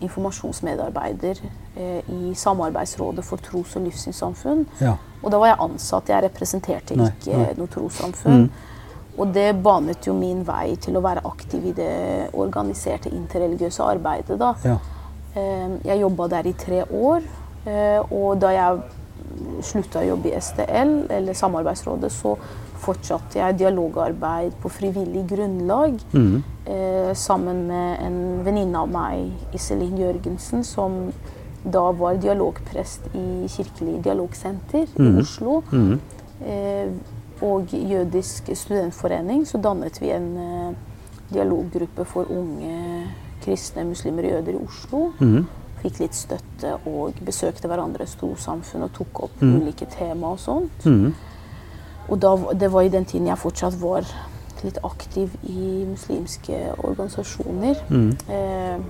informasjonsmedarbeider 0.00 1.42
eh, 1.76 2.10
i 2.10 2.34
Samarbeidsrådet 2.34 3.24
for 3.24 3.42
tros- 3.44 3.76
og 3.76 3.84
livssynssamfunn. 3.86 4.64
Ja. 4.80 4.96
Og 5.22 5.32
da 5.32 5.40
var 5.40 5.52
jeg 5.52 5.60
ansatt, 5.66 6.08
jeg 6.08 6.24
representerte 6.24 6.96
Nei, 6.96 7.10
ikke 7.12 7.36
nei. 7.36 7.54
noe 7.58 7.70
trossamfunn. 7.70 8.46
Mm. 8.46 8.68
Og 9.20 9.32
det 9.34 9.62
banet 9.62 10.06
jo 10.08 10.14
min 10.16 10.42
vei 10.48 10.76
til 10.80 10.96
å 10.96 11.02
være 11.04 11.20
aktiv 11.28 11.66
i 11.66 11.72
det 11.76 12.30
organiserte 12.34 13.10
interreligiøse 13.12 13.82
arbeidet. 13.84 14.38
da. 14.38 14.54
ja. 14.64 14.78
Eh, 15.36 15.68
Jeg 15.84 16.00
jobba 16.00 16.28
der 16.28 16.46
i 16.48 16.52
tre 16.52 16.84
år. 16.90 17.20
eh, 17.66 18.00
Og 18.10 18.38
da 18.40 18.48
jeg 18.50 18.80
slutta 19.62 20.00
å 20.00 20.06
jobbe 20.08 20.32
i 20.32 20.40
STL, 20.40 21.06
eller 21.10 21.32
Samarbeidsrådet, 21.34 22.10
så 22.12 22.36
fortsatte 22.80 23.36
jeg 23.38 23.58
dialogarbeid 23.58 24.52
på 24.62 24.68
frivillig 24.70 25.26
grunnlag 25.28 26.00
Mm. 26.12 26.42
eh, 26.66 27.12
sammen 27.14 27.66
med 27.66 28.00
en 28.02 28.44
venninne 28.44 28.74
av 28.78 28.88
meg, 28.88 29.30
Iselin 29.54 29.96
Jørgensen, 29.98 30.64
som 30.64 31.12
da 31.64 31.90
var 31.92 32.14
dialogprest 32.16 33.00
i 33.14 33.46
Kirkelig 33.48 34.02
dialogsenter 34.02 34.88
i 34.98 35.02
Mhm. 35.02 35.18
Oslo. 35.20 35.62
Mm. 35.70 36.00
Og 37.46 37.72
Jødisk 37.72 38.50
studentforening, 38.54 39.46
så 39.48 39.58
dannet 39.58 40.00
vi 40.02 40.12
en 40.12 40.30
eh, 40.36 40.74
dialoggruppe 41.32 42.04
for 42.04 42.28
unge 42.30 43.06
kristne 43.40 43.84
muslimer 43.88 44.26
og 44.28 44.34
jøder 44.34 44.56
i 44.56 44.60
Oslo. 44.60 45.02
Mm. 45.20 45.46
Fikk 45.80 46.02
litt 46.02 46.16
støtte 46.16 46.74
og 46.88 47.20
besøkte 47.24 47.70
hverandres 47.70 48.18
trossamfunn 48.20 48.84
og 48.84 48.92
tok 48.96 49.22
opp 49.28 49.40
mm. 49.40 49.54
ulike 49.56 49.88
tema 49.88 50.34
og 50.34 50.42
sånt. 50.42 50.84
Mm. 50.84 51.14
Og 52.10 52.20
da, 52.20 52.34
det 52.58 52.68
var 52.72 52.84
i 52.84 52.92
den 52.92 53.06
tiden 53.08 53.30
jeg 53.30 53.40
fortsatt 53.40 53.78
var 53.80 54.04
litt 54.60 54.80
aktiv 54.84 55.32
i 55.48 55.86
muslimske 55.88 56.58
organisasjoner. 56.84 57.80
Mm. 57.88 58.10
Eh, 58.28 58.82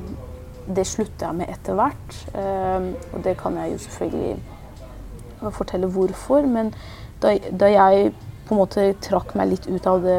det 0.71 0.87
slutta 0.87 1.31
jeg 1.31 1.39
med 1.41 1.51
etter 1.51 1.79
hvert, 1.79 2.17
eh, 2.35 2.91
og 3.15 3.23
det 3.25 3.37
kan 3.39 3.57
jeg 3.59 3.75
jo 3.75 3.79
selvfølgelig 3.85 5.53
fortelle 5.55 5.91
hvorfor. 5.95 6.47
Men 6.47 6.75
da, 7.23 7.37
da 7.55 7.71
jeg 7.71 8.11
på 8.51 8.57
en 8.57 8.61
måte 8.61 8.85
trakk 9.01 9.35
meg 9.39 9.53
litt 9.55 9.67
ut 9.71 9.87
av 9.87 10.03
det 10.05 10.19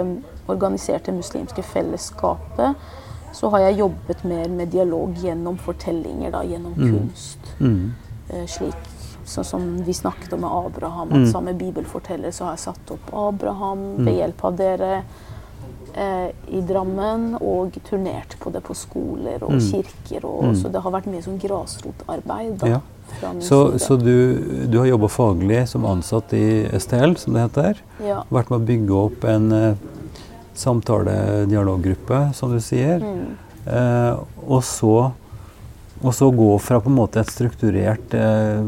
organiserte 0.51 1.13
muslimske 1.13 1.63
fellesskapet, 1.63 2.75
så 3.33 3.49
har 3.53 3.59
jeg 3.67 3.77
jobbet 3.79 4.23
mer 4.27 4.49
med 4.51 4.71
dialog 4.73 5.13
gjennom 5.23 5.57
fortellinger, 5.61 6.31
da, 6.33 6.41
gjennom 6.43 6.73
Mm. 6.75 6.91
kunst. 6.99 7.37
Mm. 7.59 7.93
Eh, 8.29 8.45
slik 8.47 8.75
sånn 9.25 9.45
som 9.45 9.77
vi 9.83 9.93
snakket 9.93 10.33
om 10.33 10.41
med 10.41 10.49
Abraham, 10.51 11.09
Mm. 11.09 11.23
at 11.27 11.31
sammen 11.31 11.55
med 11.57 11.61
bibelfortellere 11.73 12.31
så 12.33 12.45
har 12.45 12.51
jeg 12.57 12.59
satt 12.59 12.91
opp 12.91 13.13
Abraham 13.13 14.05
ved 14.05 14.15
hjelp 14.17 14.43
av 14.45 14.57
dere 14.57 15.03
eh, 15.93 16.31
i 16.47 16.61
Drammen, 16.61 17.35
og 17.41 17.73
turnert 17.83 18.37
på 18.39 18.49
det 18.51 18.63
på 18.63 18.73
skoler 18.73 19.43
og 19.43 19.51
Mm. 19.51 19.59
kirker. 19.59 20.23
Og, 20.25 20.43
Mm. 20.43 20.55
Så 20.55 20.71
det 20.71 20.81
har 20.81 20.91
vært 20.91 21.05
mye 21.07 21.21
sånn 21.21 21.37
grasrotarbeid 21.39 22.57
da, 22.59 22.67
Ja. 22.67 22.79
Så, 23.39 23.77
så 23.79 23.95
du, 23.99 24.13
du 24.67 24.77
har 24.79 24.85
jobba 24.89 25.07
faglig 25.11 25.67
som 25.69 25.85
ansatt 25.85 26.33
i 26.33 26.65
STL, 26.79 27.15
som 27.21 27.33
det 27.35 27.43
heter. 27.47 27.81
ja. 28.05 28.23
Vært 28.29 28.49
med 28.49 28.61
å 28.61 28.67
bygge 28.69 28.99
opp 29.05 29.25
en 29.29 29.51
uh, 29.51 29.73
samtale-dialoggruppe, 30.57 32.21
som 32.33 32.51
du 32.53 32.59
sier. 32.63 33.01
Mm. 33.03 33.33
Uh, 33.65 34.21
og, 34.47 34.63
så, 34.65 35.11
og 36.01 36.15
så 36.17 36.31
gå 36.33 36.49
fra 36.63 36.79
på 36.81 36.89
en 36.89 36.97
måte 36.97 37.21
et 37.21 37.31
strukturert, 37.31 38.15
uh, 38.15 38.65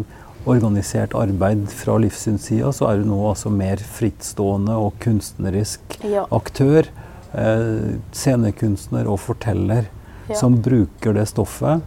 organisert 0.50 1.16
arbeid 1.16 1.70
fra 1.72 1.96
livssynssida, 2.04 2.74
så 2.76 2.90
er 2.90 3.00
du 3.00 3.08
nå 3.08 3.22
altså 3.30 3.52
mer 3.54 3.80
frittstående 3.80 4.76
og 4.76 4.98
kunstnerisk 5.04 5.98
Ja. 6.04 6.26
aktør. 6.36 6.90
Uh, 7.34 7.98
scenekunstner 8.14 9.08
og 9.10 9.20
forteller 9.24 9.88
Ja. 10.30 10.36
som 10.40 10.60
bruker 10.62 11.14
det 11.18 11.26
stoffet. 11.28 11.82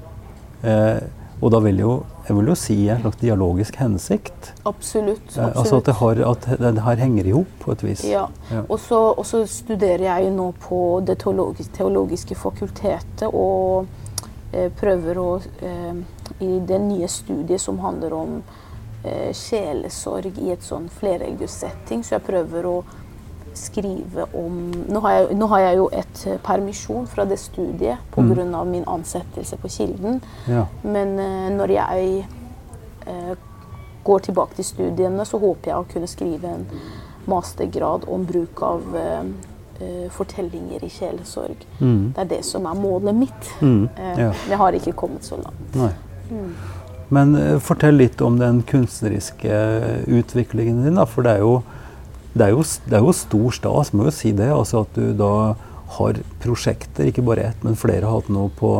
Eh, 0.62 0.98
og 1.40 1.50
da 1.52 1.60
vil 1.60 1.80
jo, 1.82 1.90
jeg 2.24 2.36
vil 2.38 2.48
jo 2.48 2.54
si 2.56 2.76
en 2.88 3.02
slags 3.02 3.18
dialogisk 3.20 3.76
hensikt. 3.76 4.52
Absolutt. 4.64 5.26
Eh, 5.36 5.44
absolutt. 5.44 5.56
altså 5.56 5.76
at 5.76 5.88
det, 5.88 5.94
har, 6.00 6.22
at 6.30 6.48
det 6.62 6.84
her 6.86 7.02
henger 7.04 7.28
i 7.28 7.34
hop 7.36 7.56
på 7.60 7.74
et 7.74 7.84
vis. 7.84 8.04
Ja. 8.08 8.26
Ja. 8.50 8.62
Og 8.68 8.80
så, 8.80 9.44
studerer 9.46 10.06
jeg 10.08 10.26
jo 10.26 10.34
nå 10.36 10.50
på 10.60 10.80
Det 11.06 11.18
teologiske, 11.20 11.74
teologiske 11.76 12.38
fakultetet 12.40 13.28
og 13.28 13.86
eh, 14.52 14.70
prøver 14.72 15.20
å 15.20 15.30
eh, 15.60 15.98
I 16.40 16.52
det 16.68 16.80
nye 16.80 17.08
studiet 17.08 17.60
som 17.60 17.78
handler 17.84 18.16
om 18.16 18.38
eh, 19.04 19.32
sjelesorg 19.36 20.40
i 20.40 20.54
et 20.56 20.64
sånn 20.64 20.88
flerreligiøs 20.88 21.60
setting, 21.62 22.04
så 22.04 22.16
jeg 22.16 22.26
prøver 22.26 22.68
å 22.68 22.76
skrive 23.56 24.26
om 24.34 24.60
Nå 24.88 25.00
har 25.00 25.12
jeg, 25.12 25.36
nå 25.36 25.48
har 25.50 25.64
jeg 25.64 25.78
jo 25.80 25.88
et 25.92 26.22
eh, 26.26 26.38
permisjon 26.44 27.06
fra 27.10 27.24
det 27.24 27.38
studiet 27.40 27.98
Mm. 28.16 28.54
Av 28.54 28.66
min 28.66 28.84
ansettelse 28.84 29.56
på 29.56 29.68
Kilden. 29.68 30.20
Ja. 30.48 30.66
Men 30.82 31.18
eh, 31.18 31.50
når 31.52 31.70
jeg 31.70 32.26
eh, 33.06 33.34
går 34.04 34.18
tilbake 34.18 34.56
til 34.56 34.64
studiene, 34.64 35.24
så 35.24 35.38
håper 35.38 35.70
jeg 35.70 35.76
å 35.76 35.86
kunne 35.92 36.08
skrive 36.08 36.48
en 36.48 36.64
mastergrad 37.26 38.06
om 38.08 38.24
bruk 38.24 38.62
av 38.62 38.82
fortellinger 40.10 40.84
i 40.84 40.88
kjælesorg. 40.88 41.66
Mm. 41.80 42.14
Det 42.14 42.22
er 42.22 42.28
det 42.30 42.44
som 42.44 42.64
er 42.66 42.78
målet 42.80 43.14
mitt. 43.14 43.50
Mm. 43.60 43.88
Ja. 44.16 44.30
Jeg 44.48 44.56
har 44.56 44.72
ikke 44.72 44.94
kommet 44.96 45.24
så 45.24 45.36
langt. 45.36 45.76
Mm. 46.30 46.54
Men 47.08 47.60
fortell 47.60 47.98
litt 47.98 48.20
om 48.24 48.38
den 48.38 48.62
kunstneriske 48.62 49.58
utviklingen 50.06 50.84
din, 50.84 50.96
da. 50.96 51.04
For 51.04 51.26
det 51.26 51.36
er 51.36 51.44
jo, 51.44 51.58
det 52.36 52.46
er 52.50 52.52
jo, 52.52 52.62
det 52.86 52.98
er 52.98 53.04
jo 53.06 53.12
stor 53.16 53.50
stas, 53.56 53.92
må 53.96 54.04
jo 54.10 54.12
si 54.14 54.32
det. 54.36 54.50
Altså 54.52 54.84
at 54.84 54.94
du 54.98 55.12
da 55.16 55.32
har 55.96 56.18
prosjekter, 56.42 57.08
ikke 57.08 57.22
bare 57.24 57.50
ett, 57.50 57.60
men 57.64 57.76
flere 57.78 58.04
har 58.04 58.18
hatt 58.20 58.28
noe 58.34 58.50
på, 58.58 58.70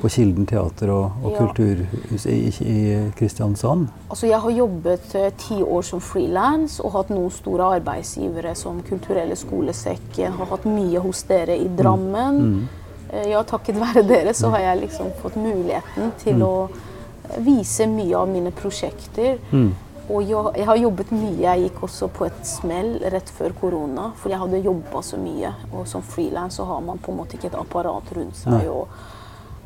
på 0.00 0.08
Kilden 0.10 0.46
teater 0.48 0.90
og, 0.92 1.12
og 1.22 1.32
Ja. 1.32 1.42
kulturhus 1.44 2.24
i, 2.26 2.38
i 2.64 3.10
Kristiansand. 3.18 3.86
Altså, 4.10 4.26
jeg 4.26 4.40
har 4.40 4.50
jobbet 4.50 5.14
eh, 5.20 5.28
ti 5.40 5.60
år 5.62 5.84
som 5.86 6.00
frilans 6.04 6.78
og 6.80 6.92
hatt 6.96 7.12
noen 7.12 7.30
store 7.32 7.68
arbeidsgivere 7.78 8.54
som 8.56 8.80
Kulturelle 8.88 9.36
skolesekken. 9.36 10.32
Har 10.40 10.50
hatt 10.50 10.64
mye 10.68 11.00
hos 11.04 11.22
dere 11.28 11.56
i 11.60 11.68
Drammen. 11.68 12.40
Mm. 12.40 12.64
Eh, 13.12 13.28
Ja, 13.30 13.42
takket 13.46 13.76
være 13.78 14.02
dere 14.08 14.34
så 14.34 14.50
har 14.50 14.60
jeg 14.64 14.86
liksom 14.88 15.12
fått 15.22 15.36
muligheten 15.36 16.12
til 16.24 16.42
å 16.42 16.54
eh, 16.68 17.38
vise 17.44 17.86
mye 17.86 18.16
av 18.18 18.28
mine 18.28 18.50
prosjekter. 18.56 19.38
Mm. 19.52 19.70
Og 20.10 20.22
jeg, 20.28 20.50
jeg 20.58 20.66
har 20.68 20.76
jobbet 20.76 21.10
mye. 21.12 21.38
Jeg 21.40 21.62
gikk 21.62 21.82
også 21.86 22.08
på 22.12 22.26
et 22.26 22.40
smell 22.46 22.98
rett 23.12 23.30
før 23.32 23.54
korona, 23.60 24.10
for 24.20 24.28
jeg 24.28 24.38
hadde 24.42 24.60
jobba 24.64 25.00
så 25.02 25.16
mye. 25.16 25.52
Og 25.72 25.86
som 25.88 26.02
frilans 26.02 26.58
har 26.58 26.80
man 26.84 26.98
på 26.98 27.12
en 27.12 27.16
måte 27.22 27.38
ikke 27.38 27.46
et 27.52 27.56
apparat 27.60 28.12
rundt 28.16 28.36
seg 28.36 28.52
Nei. 28.52 28.66
og 28.68 28.88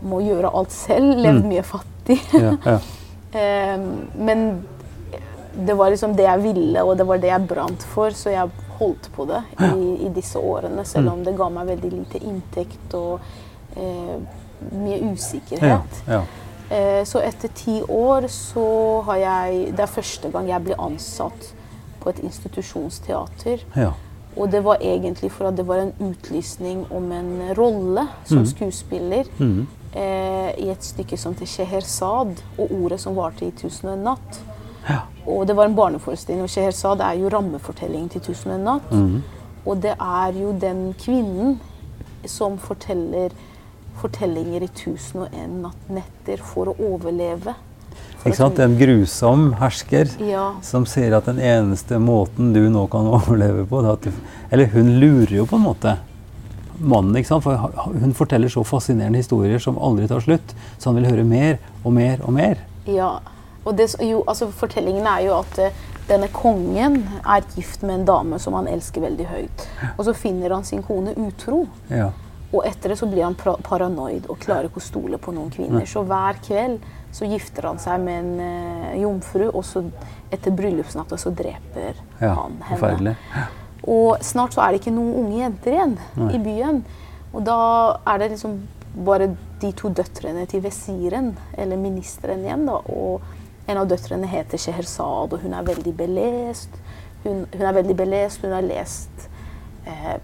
må 0.07 0.20
gjøre 0.22 0.53
alt 0.55 0.70
selv. 0.70 1.16
Levd 1.18 1.42
Mm. 1.42 1.48
mye 1.48 1.62
fattig. 1.66 2.20
Ja, 2.33 2.55
ja. 2.64 2.79
Eh, 3.29 3.77
men 4.16 4.62
det 5.66 5.74
var 5.77 5.90
liksom 5.92 6.14
det 6.16 6.24
jeg 6.24 6.40
ville, 6.46 6.81
og 6.83 6.94
det 6.96 7.05
var 7.07 7.18
det 7.20 7.29
jeg 7.29 7.46
brant 7.51 7.83
for, 7.83 8.09
så 8.16 8.31
jeg 8.33 8.48
holdt 8.79 9.11
på 9.12 9.27
det 9.29 9.42
i, 9.66 10.07
i 10.07 10.09
disse 10.16 10.38
årene. 10.40 10.85
Selv 10.88 11.05
Mm. 11.11 11.12
om 11.12 11.24
det 11.27 11.35
ga 11.37 11.48
meg 11.53 11.66
veldig 11.66 11.90
lite 11.92 12.22
inntekt 12.24 12.94
og 12.94 13.20
eh, 13.77 14.16
mye 14.72 15.12
usikkerhet. 15.12 16.01
ja. 16.09 16.22
Eh, 16.70 17.04
så 17.04 17.20
etter 17.24 17.48
ti 17.54 17.83
år 17.83 18.26
så 18.28 19.00
har 19.07 19.16
jeg 19.16 19.76
Det 19.76 19.81
er 19.81 19.87
første 19.87 20.28
gang 20.31 20.48
jeg 20.48 20.64
blir 20.64 20.81
ansatt 20.81 21.54
på 22.00 22.11
et 22.11 22.18
institusjonsteater. 22.18 23.64
ja. 23.76 23.92
Og 24.37 24.50
det 24.52 24.61
var 24.64 24.76
egentlig 24.81 25.33
for 25.33 25.48
at 25.48 25.57
det 25.57 25.66
var 25.66 25.76
en 25.76 25.92
utlysning 25.98 26.87
om 26.92 27.12
en 27.12 27.54
rolle 27.59 28.04
som 28.24 28.38
mm. 28.38 28.46
skuespiller 28.46 29.24
Mm. 29.38 29.66
eh, 29.94 30.50
i 30.59 30.68
et 30.70 30.85
stykke 30.85 31.16
som 31.16 31.35
til 31.35 31.46
Scheherazade 31.46 32.37
og 32.59 32.70
ordet 32.83 33.00
som 33.00 33.16
varte 33.16 33.46
i 33.46 33.50
'Tusen 33.50 33.88
og 33.88 33.94
en 33.94 34.04
natt'. 34.04 34.38
Ja. 34.88 34.98
Og 35.26 35.46
det 35.46 35.57
var 35.57 35.64
en 35.64 35.74
barneforestilling, 35.74 36.42
og 36.42 36.50
Scheherazade 36.50 37.02
er 37.02 37.12
jo 37.12 37.28
rammefortellingen 37.28 38.09
til 38.09 38.20
'Tusen 38.20 38.50
og 38.50 38.57
en 38.57 38.64
natt'. 38.68 38.94
Mm. 38.94 39.22
Og 39.66 39.83
det 39.83 39.94
er 40.00 40.33
jo 40.42 40.52
den 40.52 40.94
kvinnen 40.98 41.61
som 42.26 42.59
forteller 42.59 43.31
fortellinger 44.00 44.62
i 44.62 44.68
'Tusen 44.68 45.22
og 45.24 45.28
en 45.34 45.62
natt- 45.62 45.88
netter' 45.90 46.42
for 46.42 46.66
å 46.72 46.76
overleve. 46.78 47.54
Ikke 48.24 48.37
sant? 48.37 48.58
En 48.58 48.76
grusom 48.78 49.54
hersker 49.61 50.08
Ja. 50.20 50.52
som 50.62 50.84
sier 50.87 51.16
at 51.16 51.24
den 51.26 51.38
eneste 51.38 51.98
måten 51.98 52.52
du 52.52 52.68
nå 52.68 52.87
kan 52.90 53.06
overleve 53.18 53.64
på 53.66 53.82
du, 54.02 54.11
Eller 54.50 54.66
hun 54.66 55.00
lurer 55.00 55.37
jo 55.37 55.46
på 55.46 55.56
en 55.56 55.62
måte 55.62 55.96
mannen, 56.80 57.14
ikke 57.16 57.26
sant? 57.28 57.42
for 57.44 57.56
hun 58.00 58.12
forteller 58.14 58.48
så 58.48 58.64
fascinerende 58.64 59.18
historier 59.18 59.58
som 59.58 59.78
aldri 59.78 60.06
tar 60.08 60.20
slutt. 60.20 60.54
Så 60.78 60.90
han 60.90 60.96
vil 61.02 61.11
høre 61.11 61.24
mer 61.24 61.58
og 61.84 61.92
mer 61.92 62.18
og 62.22 62.32
mer. 62.32 62.58
Ja. 62.87 63.18
Og 63.66 63.76
det, 63.76 63.90
jo, 64.00 64.22
altså, 64.26 64.48
fortellingen 64.54 65.06
er 65.06 65.26
jo 65.26 65.34
at 65.40 65.58
eh, 65.58 65.72
denne 66.08 66.28
kongen 66.32 67.02
er 67.26 67.42
gift 67.56 67.82
med 67.82 68.00
en 68.00 68.04
dame 68.08 68.38
som 68.40 68.54
han 68.54 68.66
elsker 68.70 69.00
veldig 69.04 69.26
høyt. 69.28 69.66
Og 69.98 70.04
så 70.06 70.14
finner 70.16 70.54
han 70.54 70.64
sin 70.64 70.82
kone 70.82 71.12
utro. 71.18 71.66
Ja. 71.90 72.11
Og 72.48 72.64
etter 72.64 72.92
det 72.92 72.96
så 72.96 73.06
blir 73.11 73.26
han 73.26 73.37
paranoid 73.37 74.28
og 74.32 74.38
klarer 74.40 74.70
ikke 74.70 74.80
å 74.80 74.87
stole 74.87 75.18
på 75.20 75.34
noen 75.37 75.50
kvinner. 75.52 75.84
Så 75.88 76.00
hver 76.08 76.38
kveld 76.44 76.80
så 77.12 77.28
gifter 77.28 77.68
han 77.68 77.80
seg 77.80 78.00
med 78.04 78.22
en 78.22 78.40
uh, 78.40 78.94
jomfru, 79.02 79.46
og 79.50 79.64
så 79.64 79.82
etter 80.32 80.54
bryllupsnatta 80.56 81.18
så 81.20 81.32
dreper 81.32 82.00
ja. 82.20 82.32
han 82.32 82.56
henne. 82.64 82.70
Forferdelig. 82.70 83.14
Og 83.88 84.24
snart 84.24 84.56
så 84.56 84.64
er 84.64 84.72
det 84.72 84.82
ikke 84.82 84.96
noen 84.96 85.14
unge 85.22 85.38
jenter 85.42 85.76
igjen 85.76 85.94
Nei. 86.16 86.32
i 86.37 86.40
byen. 86.44 86.82
Og 87.32 87.44
da 87.44 87.61
er 88.08 88.22
det 88.22 88.32
liksom 88.34 88.58
bare 89.04 89.30
de 89.61 89.70
to 89.76 89.90
døtrene 89.92 90.46
til 90.48 90.62
vesiren, 90.64 91.34
eller 91.56 91.80
ministeren 91.80 92.44
igjen, 92.46 92.64
da. 92.68 92.80
Og 92.88 93.68
en 93.68 93.80
av 93.80 93.88
døtrene 93.90 94.28
heter 94.28 94.61
Sheherzad, 94.61 95.37
og 95.37 95.44
hun 95.44 95.56
er 95.56 95.66
veldig 95.68 95.92
belest. 95.96 96.80
Hun, 97.24 97.44
hun 97.52 97.66
er 97.68 97.76
veldig 97.76 97.96
belest, 97.98 98.44
hun 98.44 98.56
har 98.56 98.64
lest 98.64 99.28
eh, 99.84 100.16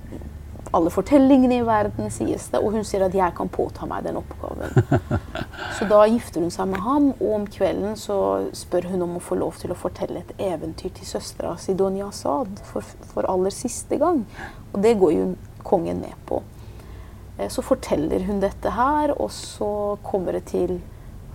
alle 0.74 0.90
fortellingene 0.90 1.60
i 1.60 1.64
verden, 1.66 2.10
sies 2.12 2.48
det. 2.52 2.60
Og 2.60 2.74
hun 2.74 2.84
sier 2.86 3.04
at 3.06 3.14
jeg 3.14 3.34
kan 3.36 3.50
påta 3.52 3.86
meg 3.88 4.04
den 4.06 4.18
oppgaven. 4.20 4.74
Så 5.78 5.86
da 5.90 6.00
gifter 6.10 6.42
hun 6.44 6.52
seg 6.54 6.68
med 6.70 6.82
ham, 6.84 7.10
og 7.18 7.34
om 7.38 7.44
kvelden 7.50 7.96
så 7.98 8.16
spør 8.54 8.90
hun 8.92 9.02
om 9.06 9.16
å 9.18 9.22
få 9.22 9.38
lov 9.40 9.56
til 9.58 9.72
å 9.74 9.78
fortelle 9.78 10.20
et 10.22 10.32
eventyr 10.42 10.92
til 10.94 11.08
søstera 11.08 11.56
Sidonia 11.58 12.08
Asad 12.10 12.60
for, 12.68 12.86
for 13.10 13.26
aller 13.30 13.54
siste 13.54 13.98
gang. 13.98 14.22
Og 14.72 14.82
det 14.84 14.96
går 15.00 15.14
jo 15.16 15.28
kongen 15.66 16.02
med 16.04 16.14
på. 16.28 16.42
Eh, 17.38 17.48
så 17.50 17.62
forteller 17.62 18.26
hun 18.28 18.42
dette 18.42 18.70
her, 18.76 19.14
og 19.18 19.30
så 19.34 19.70
kommer 20.06 20.38
det 20.38 20.44
til 20.52 20.78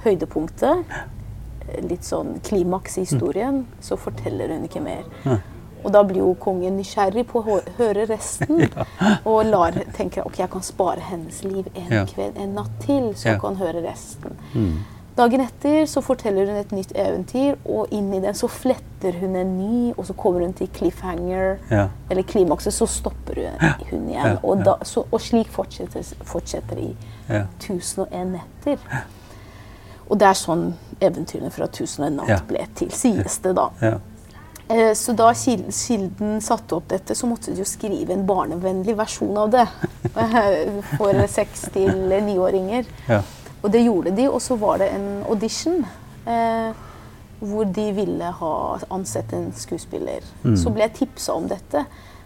høydepunktet. 0.06 0.86
Eh, 0.93 1.82
Litt 1.86 2.08
sånn 2.08 2.38
klimaks 2.45 2.97
i 2.97 3.06
historien. 3.08 3.65
Så 3.84 3.99
forteller 3.99 4.56
hun 4.56 4.67
ikke 4.67 4.84
mer. 4.84 5.08
Og 5.84 5.92
da 5.94 6.04
blir 6.04 6.18
jo 6.24 6.34
kongen 6.39 6.78
nysgjerrig 6.78 7.26
på 7.28 7.42
å 7.44 7.60
høre 7.78 8.06
resten. 8.10 8.65
Og 9.30 9.46
lar, 9.46 9.72
tenker 9.96 10.26
ok, 10.28 10.39
jeg 10.39 10.50
kan 10.52 10.62
spare 10.62 11.00
hennes 11.00 11.44
liv 11.44 11.68
en 11.76 11.92
Ja. 11.92 12.06
kveld, 12.06 12.38
en 12.38 12.56
natt 12.56 12.72
til, 12.84 13.13
så 13.15 13.26
Ja. 13.26 13.32
jeg 13.34 13.42
kan 13.42 13.56
høre 13.56 13.84
resten. 13.84 14.38
Dagen 15.18 15.42
etter 15.42 15.84
så 15.86 16.00
forteller 16.02 16.46
hun 16.48 16.56
et 16.56 16.70
nytt 16.72 16.92
eventyr, 16.96 17.58
og 17.65 17.88
inni 17.92 18.22
den 18.24 18.34
så 18.34 18.48
fletter 18.48 19.12
hun 19.20 19.36
en 19.36 19.58
ny, 19.58 19.94
og 19.98 20.06
så 20.08 20.13
kommer 20.15 20.39
hun 20.46 20.54
til 20.54 20.68
cliffhanger, 20.68 21.58
Ja. 21.70 21.89
eller 22.10 22.24
klimakset, 22.24 22.72
så 22.74 22.88
stopper 22.88 23.36
hun, 23.36 23.74
hun 23.92 24.08
igjen. 24.10 24.26
Ja, 24.26 24.38
Og, 24.44 24.63
da, 24.63 24.78
så, 24.84 25.04
og 25.12 25.20
slik 25.20 25.48
fortsetter, 25.52 26.04
fortsetter 26.24 26.78
i 26.78 26.96
Ja. 27.30 27.46
1001 27.60 28.32
netter. 28.32 28.78
Og 30.10 30.18
det 30.18 30.28
er 30.28 30.34
sånn 30.39 30.74
eventyrene 31.02 31.52
fra 31.52 31.68
1001 31.68 32.15
natt 32.15 32.28
Ja. 32.30 32.39
ble 32.48 32.65
til, 32.76 32.89
sies 32.92 33.38
det 33.44 33.56
da. 33.56 33.70
Ja. 34.69 34.75
Eh, 34.75 34.93
Så 34.93 35.13
da 35.17 35.32
Kilden 35.34 36.41
satte 36.41 36.75
opp 36.75 36.88
dette, 36.88 37.15
så 37.15 37.27
måtte 37.27 37.51
de 37.53 37.60
jo 37.63 37.65
skrive 37.65 38.13
en 38.13 38.25
barnevennlig 38.27 38.95
versjon 38.95 39.38
av 39.38 39.49
det. 39.51 39.67
eh, 40.15 40.82
For 40.97 41.13
seks 41.39 41.67
til 41.73 41.91
niåringer. 42.23 42.86
Ja. 43.10 43.21
Og 43.63 43.71
det 43.71 43.82
gjorde 43.84 44.13
de, 44.15 44.27
og 44.29 44.39
så 44.41 44.55
var 44.58 44.77
det 44.79 44.91
en 44.95 45.23
audition. 45.29 45.82
Eh, 46.25 46.71
hvor 47.39 47.63
de 47.71 47.91
ville 47.95 48.29
ha 48.36 48.79
ansett 48.91 49.32
en 49.34 49.51
skuespiller. 49.55 50.23
Så 50.60 50.69
ble 50.75 50.82
jeg 50.84 50.93
tipsa 50.97 51.34
om 51.39 51.45
dette. 51.47 51.86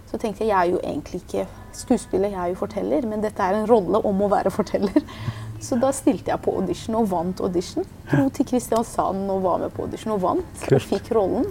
Så 0.10 0.17
tenkte 0.17 0.41
jeg 0.43 0.49
jeg 0.49 0.58
er 0.58 0.71
jo 0.71 0.79
egentlig 0.82 1.19
ikke 1.21 1.43
skuespiller, 1.73 2.29
jeg 2.34 2.39
er 2.41 2.49
jo 2.49 2.56
forteller. 2.56 3.06
Men 3.06 3.21
dette 3.21 3.39
er 3.45 3.53
en 3.60 3.67
rolle 3.69 4.01
om 4.06 4.21
å 4.25 4.29
være 4.29 4.49
forteller. 4.53 5.03
Så 5.63 5.77
da 5.79 5.91
stilte 5.95 6.32
jeg 6.34 6.41
på 6.43 6.51
audition 6.58 6.95
og 6.99 7.08
vant 7.13 7.39
audition. 7.45 7.86
Dro 8.12 8.25
til 8.36 8.45
Kristiansand 8.49 9.29
og 9.32 9.43
var 9.45 9.62
med 9.62 9.71
på 9.73 9.86
audition 9.86 10.13
og 10.17 10.21
vant. 10.25 10.65
Og 10.65 10.82
fikk 10.89 11.12
rollen. 11.15 11.45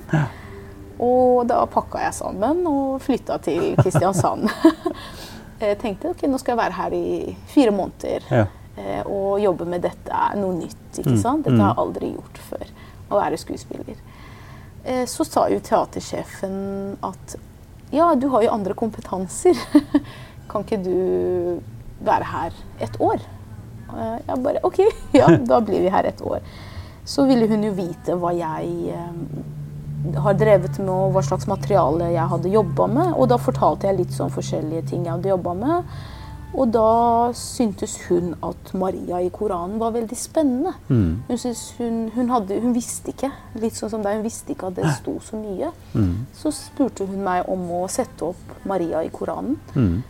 Og 1.03 1.47
da 1.51 1.63
pakka 1.71 2.05
jeg 2.05 2.15
sammen 2.15 2.63
og 2.71 3.03
flytta 3.03 3.39
til 3.43 3.73
Kristiansand. 3.81 4.49
jeg 5.63 5.79
tenkte 5.83 6.13
ok, 6.13 6.27
nå 6.31 6.39
skal 6.41 6.55
jeg 6.55 6.63
være 6.63 6.79
her 6.79 6.97
i 6.97 7.07
fire 7.51 7.75
måneder. 7.75 8.27
Ja. 8.31 8.47
Eh, 8.77 9.03
og 9.05 9.41
jobbe 9.43 9.67
med 9.69 9.83
dette 9.85 10.15
er 10.15 10.39
noe 10.41 10.57
nytt. 10.57 10.79
ikke 10.97 11.17
Mm, 11.17 11.23
sant? 11.23 11.45
Dette 11.45 11.59
har 11.59 11.75
mm. 11.75 11.77
jeg 11.77 11.83
aldri 11.85 12.13
gjort 12.15 12.43
før. 12.49 12.75
Å 13.11 13.21
være 13.21 13.41
skuespiller. 13.41 14.03
Eh, 14.85 15.05
så 15.11 15.27
sa 15.29 15.49
jo 15.53 15.61
teatersjefen 15.61 16.57
at 17.05 17.37
ja, 17.93 18.15
du 18.17 18.29
har 18.33 18.47
jo 18.47 18.55
andre 18.55 18.75
kompetanser. 18.75 19.59
kan 20.51 20.65
ikke 20.65 20.81
du 20.85 21.61
være 22.03 22.25
her 22.25 22.61
et 22.81 23.01
år? 23.01 23.21
Jeg 23.93 24.37
bare 24.41 24.63
OK, 24.65 24.79
ja, 25.21 25.27
da 25.45 25.59
blir 25.61 25.83
vi 25.85 25.91
her 25.93 26.09
et 26.09 26.23
år. 26.25 26.41
Så 27.05 27.27
ville 27.29 27.49
hun 27.51 27.67
jo 27.67 27.75
vite 27.77 28.15
hva 28.17 28.31
jeg 28.33 28.95
eh, 28.95 29.19
har 30.25 30.35
drevet 30.39 30.81
med, 30.81 30.91
og 30.93 31.15
hva 31.15 31.23
slags 31.27 31.47
materiale 31.51 32.13
jeg 32.15 32.31
hadde 32.33 32.53
jobba 32.53 32.89
med. 32.91 33.15
Og 33.17 33.31
da 33.33 33.39
fortalte 33.41 33.89
jeg 33.89 34.01
litt 34.01 34.17
sånn 34.17 34.33
forskjellige 34.35 34.91
ting 34.91 35.07
jeg 35.07 35.17
hadde 35.17 35.33
jobba 35.33 35.55
med. 35.59 35.95
Og 36.53 36.69
da 36.69 37.33
syntes 37.37 37.95
hun 38.11 38.35
at 38.45 38.75
Maria 38.77 39.23
i 39.25 39.31
Koranen 39.33 39.79
var 39.81 39.95
veldig 39.95 40.19
spennende. 40.19 40.75
Mm. 40.89 41.23
Hun, 41.29 41.39
hun, 41.79 42.01
hun, 42.15 42.33
hadde, 42.35 42.59
hun 42.61 42.75
visste 42.77 43.15
ikke 43.15 43.31
litt 43.63 43.79
sånn 43.79 43.93
som 43.95 44.05
deg, 44.05 44.19
hun 44.19 44.27
visste 44.27 44.53
ikke 44.53 44.69
at 44.69 44.77
det 44.77 44.91
sto 44.99 45.17
så 45.25 45.41
mye. 45.41 45.73
Mm. 45.97 46.27
Så 46.37 46.53
spurte 46.53 47.09
hun 47.09 47.25
meg 47.25 47.49
om 47.53 47.65
å 47.81 47.87
sette 47.93 48.29
opp 48.29 48.67
Maria 48.69 49.01
i 49.01 49.13
Koranen. 49.13 49.57
Mm. 49.73 50.03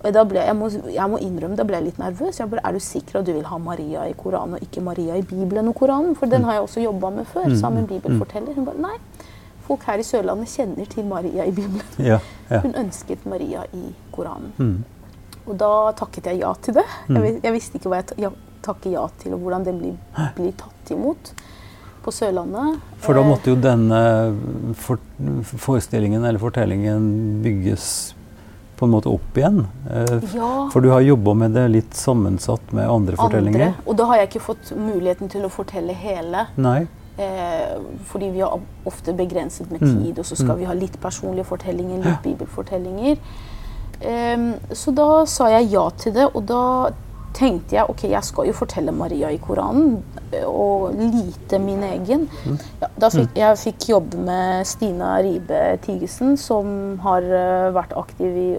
Og 0.00 0.14
da 0.16 0.22
ble, 0.24 0.40
jeg, 0.40 0.56
må, 0.56 0.70
jeg 0.88 1.12
må 1.12 1.18
innrømme, 1.20 1.58
da 1.58 1.66
ble 1.68 1.76
jeg 1.76 1.90
litt 1.90 2.00
nervøs. 2.00 2.38
Jeg 2.40 2.48
bare, 2.48 2.64
er 2.64 2.72
du 2.72 2.80
sikker 2.80 3.20
at 3.20 3.28
du 3.28 3.34
vil 3.34 3.44
ha 3.50 3.58
Maria 3.60 4.06
i 4.08 4.16
Koranen 4.16 4.56
og 4.56 4.64
ikke 4.64 4.80
Maria 4.84 5.18
i 5.20 5.26
Bibelen 5.26 5.68
og 5.68 5.76
Koranen? 5.76 6.16
For 6.16 6.32
den 6.32 6.48
har 6.48 6.56
jeg 6.56 6.64
også 6.64 6.84
jobba 6.86 7.12
med 7.18 7.28
før, 7.28 7.50
sammen 7.60 7.82
med 7.82 7.84
en 7.84 7.90
bibelforteller. 7.92 8.56
Hun 8.56 8.68
bare 8.70 8.80
nei, 8.80 8.96
folk 9.66 9.84
her 9.86 9.98
i 9.98 10.06
Sørlandet 10.06 10.48
kjenner 10.52 10.88
til 10.90 11.04
Maria 11.10 11.44
i 11.46 11.52
Bibelen. 11.54 11.82
Ja. 12.10 12.18
Ja. 12.50 12.60
Hun 12.64 12.74
ønsket 12.74 13.24
Maria 13.30 13.62
i 13.76 13.92
Koranen. 14.12 14.52
Mm. 14.58 14.84
Og 15.46 15.56
da 15.58 15.68
takket 15.98 16.26
jeg 16.32 16.40
ja 16.42 16.52
til 16.62 16.74
det. 16.80 16.84
Jeg, 17.08 17.40
jeg 17.42 17.52
visste 17.54 17.78
ikke 17.78 17.88
hva 17.92 18.00
jeg 18.02 18.06
ta- 18.10 18.18
ja, 18.20 18.30
takker 18.62 18.90
ja 18.92 19.04
til, 19.22 19.34
og 19.34 19.40
hvordan 19.44 19.64
den 19.66 19.78
blir, 19.80 19.94
blir 20.36 20.52
tatt 20.58 20.90
imot 20.94 21.30
på 22.04 22.12
Sørlandet. 22.12 22.78
For 23.04 23.14
da 23.16 23.20
Eh, 23.22 23.28
måtte 23.28 23.50
jo 23.52 23.56
denne 23.60 24.00
for, 24.76 24.98
forestillingen 25.44 26.24
eller 26.24 26.38
fortellingen 26.42 27.42
bygges 27.44 28.14
på 28.80 28.86
en 28.88 28.94
måte 28.94 29.10
opp 29.12 29.36
igjen. 29.36 29.66
Eh, 29.90 30.18
ja, 30.36 30.50
For 30.72 30.80
du 30.80 30.88
har 30.90 31.00
jobba 31.04 31.34
med 31.36 31.52
det 31.56 31.66
litt 31.70 31.94
sammensatt 31.98 32.72
med 32.72 32.88
andre 32.88 33.16
fortellinger? 33.20 33.74
Og 33.86 33.96
da 33.98 34.06
har 34.08 34.16
jeg 34.22 34.30
ikke 34.30 34.44
fått 34.46 34.70
muligheten 34.76 35.28
til 35.32 35.44
å 35.44 35.50
fortelle 35.52 35.92
hele. 35.92 36.46
Nei? 36.56 36.86
Eh, 37.20 37.76
fordi 38.08 38.30
vi 38.32 38.40
har 38.40 38.54
ofte 38.88 39.12
begrenset 39.12 39.70
med 39.70 39.80
Mm. 39.82 40.02
tid, 40.04 40.18
og 40.18 40.24
så 40.24 40.36
skal 40.36 40.56
vi 40.56 40.64
ha 40.64 40.72
litt 40.72 40.96
personlige 41.00 41.44
fortellinger, 41.44 42.00
litt 42.04 42.22
bibelfortellinger. 42.22 43.18
Så 44.72 44.94
da 44.96 45.24
sa 45.26 45.48
jeg 45.50 45.70
ja 45.74 45.90
til 45.98 46.14
det, 46.16 46.30
og 46.34 46.46
da 46.48 46.90
tenkte 47.36 47.76
jeg 47.76 47.88
ok, 47.90 48.04
jeg 48.10 48.24
skal 48.26 48.48
jo 48.48 48.54
fortelle 48.56 48.92
Maria 48.92 49.30
i 49.30 49.38
Koranen, 49.42 50.02
eh, 50.32 50.44
og 50.46 50.94
lite 50.98 51.58
min 51.62 51.82
egen. 51.82 52.28
Ja, 52.80 52.88
da 52.98 53.10
fikk, 53.12 53.34
jeg 53.38 53.58
fikk 53.58 53.88
jobbe 53.92 54.16
med 54.26 54.66
Stina 54.66 55.16
Ribe 55.22 55.78
Tigesen, 55.84 56.36
som 56.40 56.98
har 57.04 57.22
eh, 57.22 57.70
vært 57.76 57.92
aktiv 57.96 58.36
i 58.36 58.50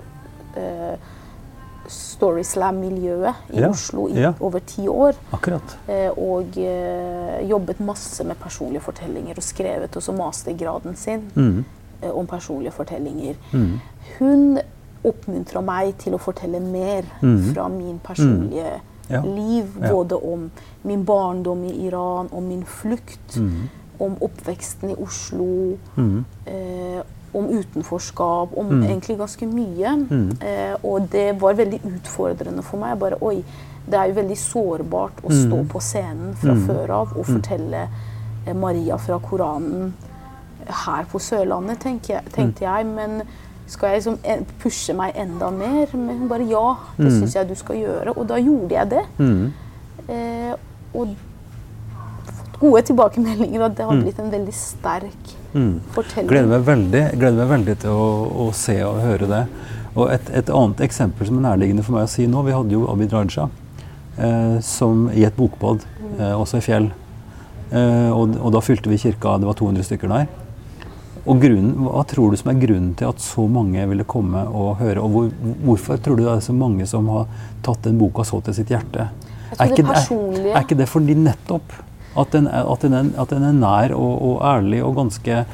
Storyslam-miljøet 2.21 3.33
i 3.53 3.59
Ja, 3.61 3.69
Oslo 3.69 4.07
i 4.07 4.19
ja. 4.21 4.33
over 4.39 4.59
ti 4.65 4.85
år. 4.87 5.13
Akkurat. 5.33 5.75
Eh, 5.89 6.11
og 6.17 6.57
eh, 6.57 7.41
jobbet 7.49 7.79
masse 7.79 8.23
med 8.23 8.35
personlige 8.41 8.81
fortellinger 8.85 9.37
og 9.37 9.43
skrevet 9.43 9.95
også 9.97 10.13
mastergraden 10.17 10.95
sin 10.95 11.23
Mm. 11.35 11.65
eh, 12.03 12.11
om 12.17 12.27
personlige 12.27 12.71
fortellinger. 12.71 13.35
Mm. 13.53 13.79
Hun 14.19 14.59
oppmuntra 15.03 15.61
meg 15.61 15.95
til 15.97 16.13
å 16.13 16.17
fortelle 16.21 16.59
mer 16.61 17.03
mm. 17.21 17.53
fra 17.53 17.67
min 17.67 17.99
personlige 17.99 18.79
Ja. 19.09 19.21
liv. 19.25 19.65
Både 19.91 20.15
om 20.23 20.51
min 20.83 21.05
barndom 21.05 21.63
i 21.63 21.87
Iran, 21.87 22.29
om 22.31 22.43
min 22.47 22.63
flukt, 22.63 23.37
Mm. 23.37 23.69
om 23.99 24.15
oppveksten 24.21 24.89
i 24.91 24.95
Oslo, 25.03 25.77
Mm. 25.97 26.25
eh, 26.47 27.01
om 27.33 27.45
utenforskap, 27.49 28.57
om 28.57 28.67
Mm. 28.69 28.83
egentlig 28.83 29.17
ganske 29.17 29.45
mye. 29.47 30.07
Mm. 30.09 30.31
Eh, 30.41 30.75
og 30.83 31.09
det 31.11 31.39
var 31.41 31.53
veldig 31.53 31.79
utfordrende 31.85 32.63
for 32.63 32.77
meg. 32.77 32.99
Bare, 32.99 33.15
oi, 33.21 33.43
det 33.85 33.93
er 33.93 34.05
jo 34.07 34.13
veldig 34.21 34.37
sårbart 34.37 35.21
å 35.23 35.29
Mm. 35.29 35.49
stå 35.49 35.67
på 35.67 35.79
scenen 35.81 36.35
fra 36.35 36.53
Mm. 36.53 36.67
før 36.67 36.89
av 36.89 37.17
og 37.17 37.25
fortelle 37.25 37.87
eh, 38.47 38.53
Maria 38.53 38.97
fra 38.97 39.19
Koranen 39.19 39.93
her 40.67 41.03
på 41.11 41.19
Sørlandet, 41.19 41.79
tenkte 41.79 42.07
jeg, 42.13 42.25
tenkte 42.31 42.61
jeg. 42.61 42.85
Men 42.85 43.21
skal 43.67 43.89
jeg 43.89 43.97
liksom 44.03 44.17
pushe 44.59 44.93
meg 44.95 45.13
enda 45.15 45.49
mer? 45.51 45.87
Men 45.93 46.17
hun 46.19 46.27
bare 46.27 46.47
ja, 46.49 46.75
det 46.97 47.05
Mm. 47.11 47.21
syns 47.21 47.33
jeg 47.35 47.47
du 47.47 47.55
skal 47.55 47.75
gjøre. 47.75 48.17
Og 48.17 48.27
da 48.27 48.35
gjorde 48.35 48.69
jeg 48.69 48.89
det. 48.89 49.03
Mm. 49.19 49.51
Eh, 50.09 50.55
og 50.93 51.07
gode 52.61 52.81
tilbakemeldinger 52.87 53.61
Og 53.65 53.75
det 53.75 53.85
har 53.85 53.93
Mm. 53.97 54.03
blitt 54.05 54.19
en 54.19 54.31
veldig 54.31 54.53
sterk 54.53 55.35
Mm. 55.53 55.81
fortelling. 55.91 56.29
Gleder 56.29 56.47
meg 56.47 56.65
veldig, 56.65 57.01
gleder 57.19 57.37
meg 57.45 57.49
veldig 57.57 57.77
til 57.81 57.89
å, 57.91 58.05
å 58.47 58.53
se 58.55 58.77
og 58.87 59.01
høre 59.03 59.27
det. 59.27 59.41
Og 59.97 60.09
et, 60.13 60.29
et 60.33 60.49
annet 60.49 60.79
eksempel 60.85 61.27
som 61.27 61.37
er 61.41 61.49
nærliggende 61.49 61.83
for 61.83 61.91
meg 61.97 62.05
å 62.07 62.09
si 62.09 62.25
nå, 62.27 62.43
vi 62.45 62.53
hadde 62.55 62.71
jo 62.71 62.85
Abid 62.87 63.11
Raja 63.11 63.49
eh, 64.17 64.59
som 64.63 65.09
i 65.11 65.25
et 65.27 65.35
bokbad, 65.35 65.83
eh, 66.19 66.31
også 66.31 66.57
i 66.61 66.61
Fjell. 66.63 66.87
Eh, 67.71 68.09
og, 68.15 68.37
og 68.39 68.51
da 68.55 68.61
fylte 68.63 68.87
vi 68.91 68.97
kirka, 68.97 69.37
det 69.39 69.47
var 69.49 69.53
200 69.59 69.83
stykker 69.83 70.07
der. 70.07 70.27
Og 71.27 71.37
grunnen, 71.43 71.75
Hva 71.85 72.01
tror 72.07 72.31
du 72.31 72.37
som 72.39 72.49
er 72.49 72.59
grunnen 72.61 72.95
til 72.97 73.07
at 73.11 73.19
så 73.21 73.43
mange 73.51 73.83
ville 73.91 74.03
komme 74.09 74.41
og 74.47 74.77
høre? 74.79 75.03
Og 75.03 75.11
hvor, 75.11 75.29
hvorfor 75.67 75.99
tror 76.01 76.15
du 76.17 76.23
det 76.23 76.31
er 76.37 76.41
så 76.47 76.53
mange 76.55 76.87
som 76.89 77.07
har 77.13 77.27
tatt 77.61 77.83
den 77.83 77.99
boka 77.99 78.23
så 78.23 78.39
til 78.43 78.53
sitt 78.57 78.71
hjerte? 78.73 79.09
Er 79.59 79.67
det 79.67 79.77
ikke, 79.77 79.91
er, 79.91 80.55
er 80.55 80.61
ikke 80.63 80.77
det 80.79 80.87
fordi 80.89 81.13
nettopp 81.19 81.75
at 82.17 82.31
den 82.33 82.47
er, 82.47 82.67
at 82.67 82.81
den 82.83 82.93
er, 82.93 83.11
at 83.21 83.29
den 83.29 83.43
er 83.47 83.55
nær 83.55 83.93
og, 83.95 84.15
og 84.29 84.41
ærlig 84.55 84.83
og 84.83 84.95
ganske 84.95 85.45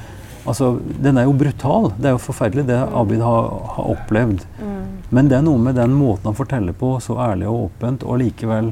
Altså, 0.48 0.78
den 1.04 1.18
er 1.20 1.26
jo 1.28 1.34
brutal. 1.36 1.90
Det 1.98 2.08
er 2.08 2.14
jo 2.16 2.20
forferdelig 2.24 2.64
det 2.70 2.78
Abid 2.96 3.20
har, 3.20 3.50
har 3.76 3.90
opplevd. 3.92 4.46
Mm. 4.62 4.86
Men 5.10 5.28
det 5.28 5.36
er 5.36 5.44
noe 5.44 5.60
med 5.60 5.76
den 5.76 5.92
måten 5.92 6.30
han 6.30 6.38
forteller 6.38 6.72
på, 6.72 6.94
så 7.04 7.18
ærlig 7.20 7.50
og 7.50 7.66
åpent, 7.66 8.06
og 8.08 8.22
likevel 8.22 8.70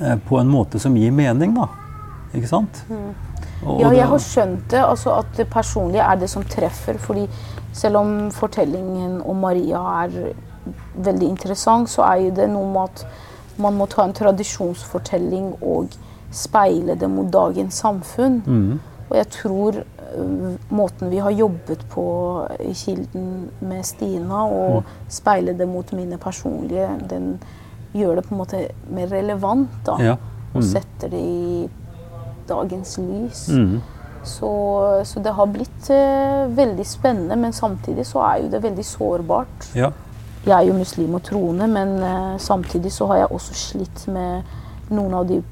eh, 0.00 0.14
på 0.24 0.38
en 0.40 0.48
måte 0.48 0.80
som 0.80 0.96
gir 0.96 1.12
mening, 1.12 1.52
da. 1.58 1.68
Ikke 2.32 2.48
sant? 2.48 2.80
Mm. 2.88 3.12
Ja, 3.60 3.68
og 3.74 3.82
ja, 3.82 3.90
jeg 3.98 4.08
har 4.14 4.24
skjønt 4.24 4.64
det. 4.72 4.80
Altså 4.80 5.18
at 5.18 5.36
det 5.36 5.50
personlige 5.52 6.08
er 6.08 6.16
det 6.20 6.30
som 6.32 6.48
treffer. 6.48 6.98
fordi 6.98 7.28
selv 7.72 7.96
om 7.96 8.30
fortellingen 8.30 9.20
om 9.20 9.44
Maria 9.44 9.80
er 10.04 10.34
veldig 10.94 11.28
interessant, 11.28 11.90
så 11.90 12.06
er 12.08 12.24
jo 12.24 12.34
det 12.36 12.48
noe 12.48 12.72
med 12.72 12.88
at 12.88 13.06
man 13.60 13.76
må 13.76 13.86
ta 13.86 14.04
en 14.04 14.16
tradisjonsfortelling 14.16 15.54
og 15.60 15.92
speile 16.34 16.94
det 17.00 17.08
mot 17.10 17.30
dagens 17.32 17.74
samfunn. 17.84 18.40
Mm. 18.46 18.80
Og 19.10 19.16
jeg 19.16 19.28
tror 19.30 19.76
øh, 20.18 20.54
måten 20.74 21.10
vi 21.10 21.18
har 21.22 21.30
jobbet 21.30 21.86
på 21.92 22.04
i 22.60 22.72
Kilden 22.74 23.50
med 23.60 23.82
Stina, 23.84 24.44
og 24.46 24.82
speile 25.08 25.54
det 25.58 25.68
mot 25.68 25.92
mine 25.92 26.18
personlige, 26.18 26.88
den 27.10 27.36
gjør 27.94 28.14
det 28.18 28.24
på 28.28 28.34
en 28.34 28.38
måte 28.42 28.62
mer 28.90 29.06
relevant. 29.12 29.70
da. 29.86 29.96
Ja. 30.02 30.16
Og 30.54 30.62
Mm. 30.62 30.62
setter 30.62 31.08
det 31.10 31.18
i 31.20 31.68
dagens 32.48 32.98
lys. 32.98 33.48
Mm. 33.48 33.80
Så, 34.24 35.00
så 35.04 35.20
det 35.20 35.32
har 35.34 35.46
blitt 35.46 35.90
uh, 35.90 36.56
veldig 36.56 36.86
spennende, 36.86 37.36
men 37.36 37.52
samtidig 37.52 38.06
så 38.06 38.18
er 38.24 38.36
jo 38.44 38.50
det 38.50 38.62
veldig 38.62 38.84
sårbart. 38.84 39.66
Ja. 39.74 39.90
Jeg 40.46 40.54
er 40.56 40.66
jo 40.68 40.72
muslim 40.78 41.14
og 41.14 41.22
troende, 41.22 41.66
men 41.66 41.88
uh, 42.02 42.38
samtidig 42.38 42.92
så 42.92 43.06
har 43.06 43.16
jeg 43.16 43.26
også 43.30 43.54
slitt 43.54 44.06
med 44.08 44.42
noen 44.90 45.14
av 45.14 45.26
de 45.28 45.42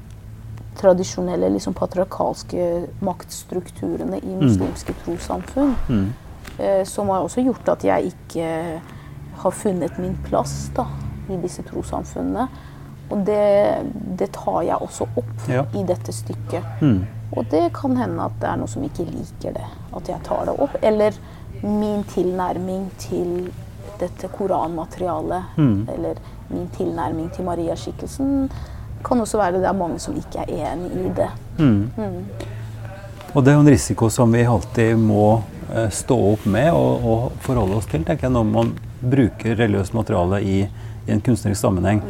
tradisjonelle, 0.77 1.49
liksom 1.53 1.73
patriarkalske 1.73 2.87
maktstrukturene 3.01 4.19
i 4.23 4.35
muslimske 4.39 4.93
trossamfunn. 5.05 5.75
Mm. 5.89 6.13
Eh, 6.59 6.83
som 6.85 7.09
har 7.09 7.23
også 7.25 7.41
gjort 7.45 7.69
at 7.69 7.83
jeg 7.87 8.11
ikke 8.13 8.81
har 9.43 9.51
funnet 9.51 9.97
min 9.99 10.15
plass 10.27 10.69
da, 10.75 10.85
i 11.29 11.37
disse 11.41 11.63
trossamfunnene. 11.63 12.47
Og 13.11 13.25
det, 13.27 13.85
det 14.17 14.31
tar 14.33 14.61
jeg 14.65 14.77
også 14.81 15.07
opp 15.19 15.49
Ja. 15.49 15.65
i 15.75 15.83
dette 15.83 16.13
stykket. 16.13 16.63
Mm. 16.81 17.03
Og 17.35 17.45
det 17.51 17.73
kan 17.73 17.97
hende 17.97 18.23
at 18.29 18.35
det 18.41 18.49
er 18.49 18.57
noen 18.61 18.69
som 18.69 18.83
ikke 18.85 19.05
liker 19.09 19.53
det, 19.57 19.65
at 19.97 20.07
jeg 20.09 20.21
tar 20.23 20.45
det 20.45 20.55
opp. 20.61 20.77
Eller 20.81 21.13
min 21.63 22.03
tilnærming 22.03 22.89
til 23.01 23.51
dette 23.99 24.27
koranmaterialet, 24.27 25.43
Mm. 25.57 25.87
eller 25.93 26.15
min 26.49 26.67
tilnærming 26.77 27.31
til 27.33 27.45
Maria-skikkelsen, 27.45 28.49
kan 29.03 29.21
også 29.23 29.39
være 29.39 29.61
det 29.61 29.69
er 29.69 29.77
mange 29.77 29.99
som 30.01 30.15
ikke 30.17 30.45
er 30.45 30.71
enig 30.71 30.91
i 31.03 31.11
det. 31.17 31.29
Mm. 31.59 31.89
Og 33.33 33.43
det 33.43 33.51
er 33.51 33.57
jo 33.57 33.65
en 33.65 33.73
risiko 33.73 34.09
som 34.13 34.33
vi 34.33 34.45
alltid 34.45 34.97
må 35.01 35.41
eh, 35.73 35.89
stå 35.89 36.17
opp 36.33 36.45
med 36.45 36.69
og, 36.73 37.07
og 37.09 37.43
forholde 37.45 37.79
oss 37.79 37.89
til 37.89 38.05
tenker 38.05 38.27
jeg, 38.27 38.35
når 38.35 38.49
man 38.49 38.73
bruker 39.03 39.57
religiøst 39.59 39.95
materiale 39.97 40.39
i, 40.45 40.57
i 41.07 41.13
en 41.13 41.21
kunstnerisk 41.23 41.61
sammenheng. 41.61 42.03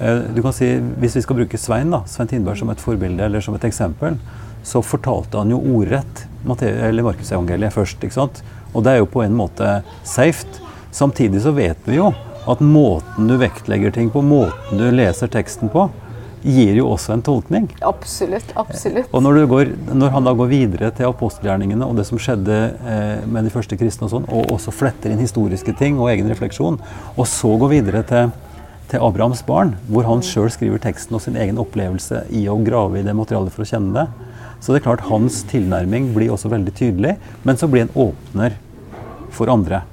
Eh, 0.00 0.22
du 0.34 0.42
kan 0.42 0.54
si, 0.56 0.72
Hvis 1.02 1.18
vi 1.18 1.24
skal 1.26 1.40
bruke 1.42 1.58
Svein 1.60 1.90
da, 1.92 2.04
Svein 2.08 2.30
Tindberg 2.30 2.60
som 2.60 2.70
et 2.72 2.80
forbilde 2.82 3.26
eller 3.26 3.44
som 3.44 3.56
et 3.58 3.66
eksempel, 3.68 4.16
så 4.62 4.82
fortalte 4.84 5.40
han 5.40 5.52
jo 5.52 5.60
ordrett 5.76 6.26
eller 6.44 7.04
Markusevangeliet 7.04 7.74
først. 7.74 8.02
ikke 8.04 8.16
sant? 8.16 8.42
Og 8.72 8.84
det 8.84 8.92
er 8.92 9.00
jo 9.00 9.08
på 9.10 9.22
en 9.24 9.36
måte 9.36 9.80
safe. 10.04 10.46
Samtidig 10.92 11.42
så 11.42 11.52
vet 11.52 11.78
vi 11.84 11.98
jo 11.98 12.12
at 12.48 12.60
måten 12.64 13.28
du 13.28 13.36
vektlegger 13.40 13.92
ting 13.94 14.10
på, 14.10 14.22
måten 14.24 14.78
du 14.80 14.88
leser 14.90 15.28
teksten 15.28 15.68
på, 15.72 15.88
gir 16.42 16.78
jo 16.78 16.88
også 16.92 17.14
en 17.14 17.24
tolkning. 17.24 17.68
Absolutt. 17.86 18.52
Absolutt. 18.58 19.08
Og 19.12 19.24
når, 19.24 19.40
du 19.40 19.46
går, 19.50 19.72
når 19.92 20.14
han 20.14 20.28
da 20.28 20.34
går 20.36 20.50
videre 20.50 20.90
til 20.96 21.10
apostelgjerningene 21.10 21.86
og 21.86 21.98
det 21.98 22.06
som 22.08 22.20
skjedde 22.20 22.58
eh, 22.80 23.26
med 23.26 23.46
de 23.46 23.52
første 23.52 23.78
kristne, 23.80 24.08
og 24.08 24.14
sånn, 24.14 24.28
og 24.32 24.54
også 24.56 24.74
fletter 24.74 25.12
inn 25.12 25.22
historiske 25.22 25.74
ting 25.78 26.00
og 26.00 26.10
egen 26.12 26.30
refleksjon, 26.32 26.80
og 27.16 27.28
så 27.28 27.52
går 27.60 27.74
videre 27.74 28.02
til, 28.08 28.32
til 28.90 29.04
Abrahams 29.06 29.44
barn, 29.46 29.76
hvor 29.90 30.08
han 30.08 30.24
sjøl 30.24 30.50
skriver 30.52 30.82
teksten 30.82 31.18
og 31.18 31.24
sin 31.26 31.38
egen 31.40 31.60
opplevelse 31.60 32.24
i 32.36 32.46
å 32.50 32.58
grave 32.64 33.00
i 33.00 33.06
det 33.06 33.16
materialet 33.16 33.54
for 33.54 33.66
å 33.66 33.70
kjenne 33.70 33.94
det, 34.00 34.08
så 34.60 34.72
det 34.72 34.82
er 34.82 34.88
klart 34.90 35.06
hans 35.08 35.40
tilnærming 35.48 36.10
blir 36.16 36.32
også 36.34 36.50
veldig 36.52 36.74
tydelig, 36.76 37.16
men 37.48 37.56
så 37.56 37.68
blir 37.70 37.86
en 37.86 37.96
åpner 38.08 38.58
for 39.32 39.48
andre. 39.52 39.84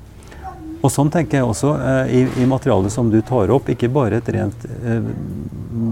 Og 0.82 0.92
sånn 0.94 1.10
tenker 1.14 1.40
jeg 1.40 1.48
også 1.48 1.74
eh, 1.82 2.12
i, 2.20 2.24
i 2.44 2.48
materialet 2.50 2.94
som 2.94 3.10
du 3.12 3.18
tar 3.26 3.52
opp, 3.54 3.70
ikke 3.74 3.90
bare 3.94 4.20
et 4.22 4.30
rent 4.36 4.68
eh, 4.78 5.08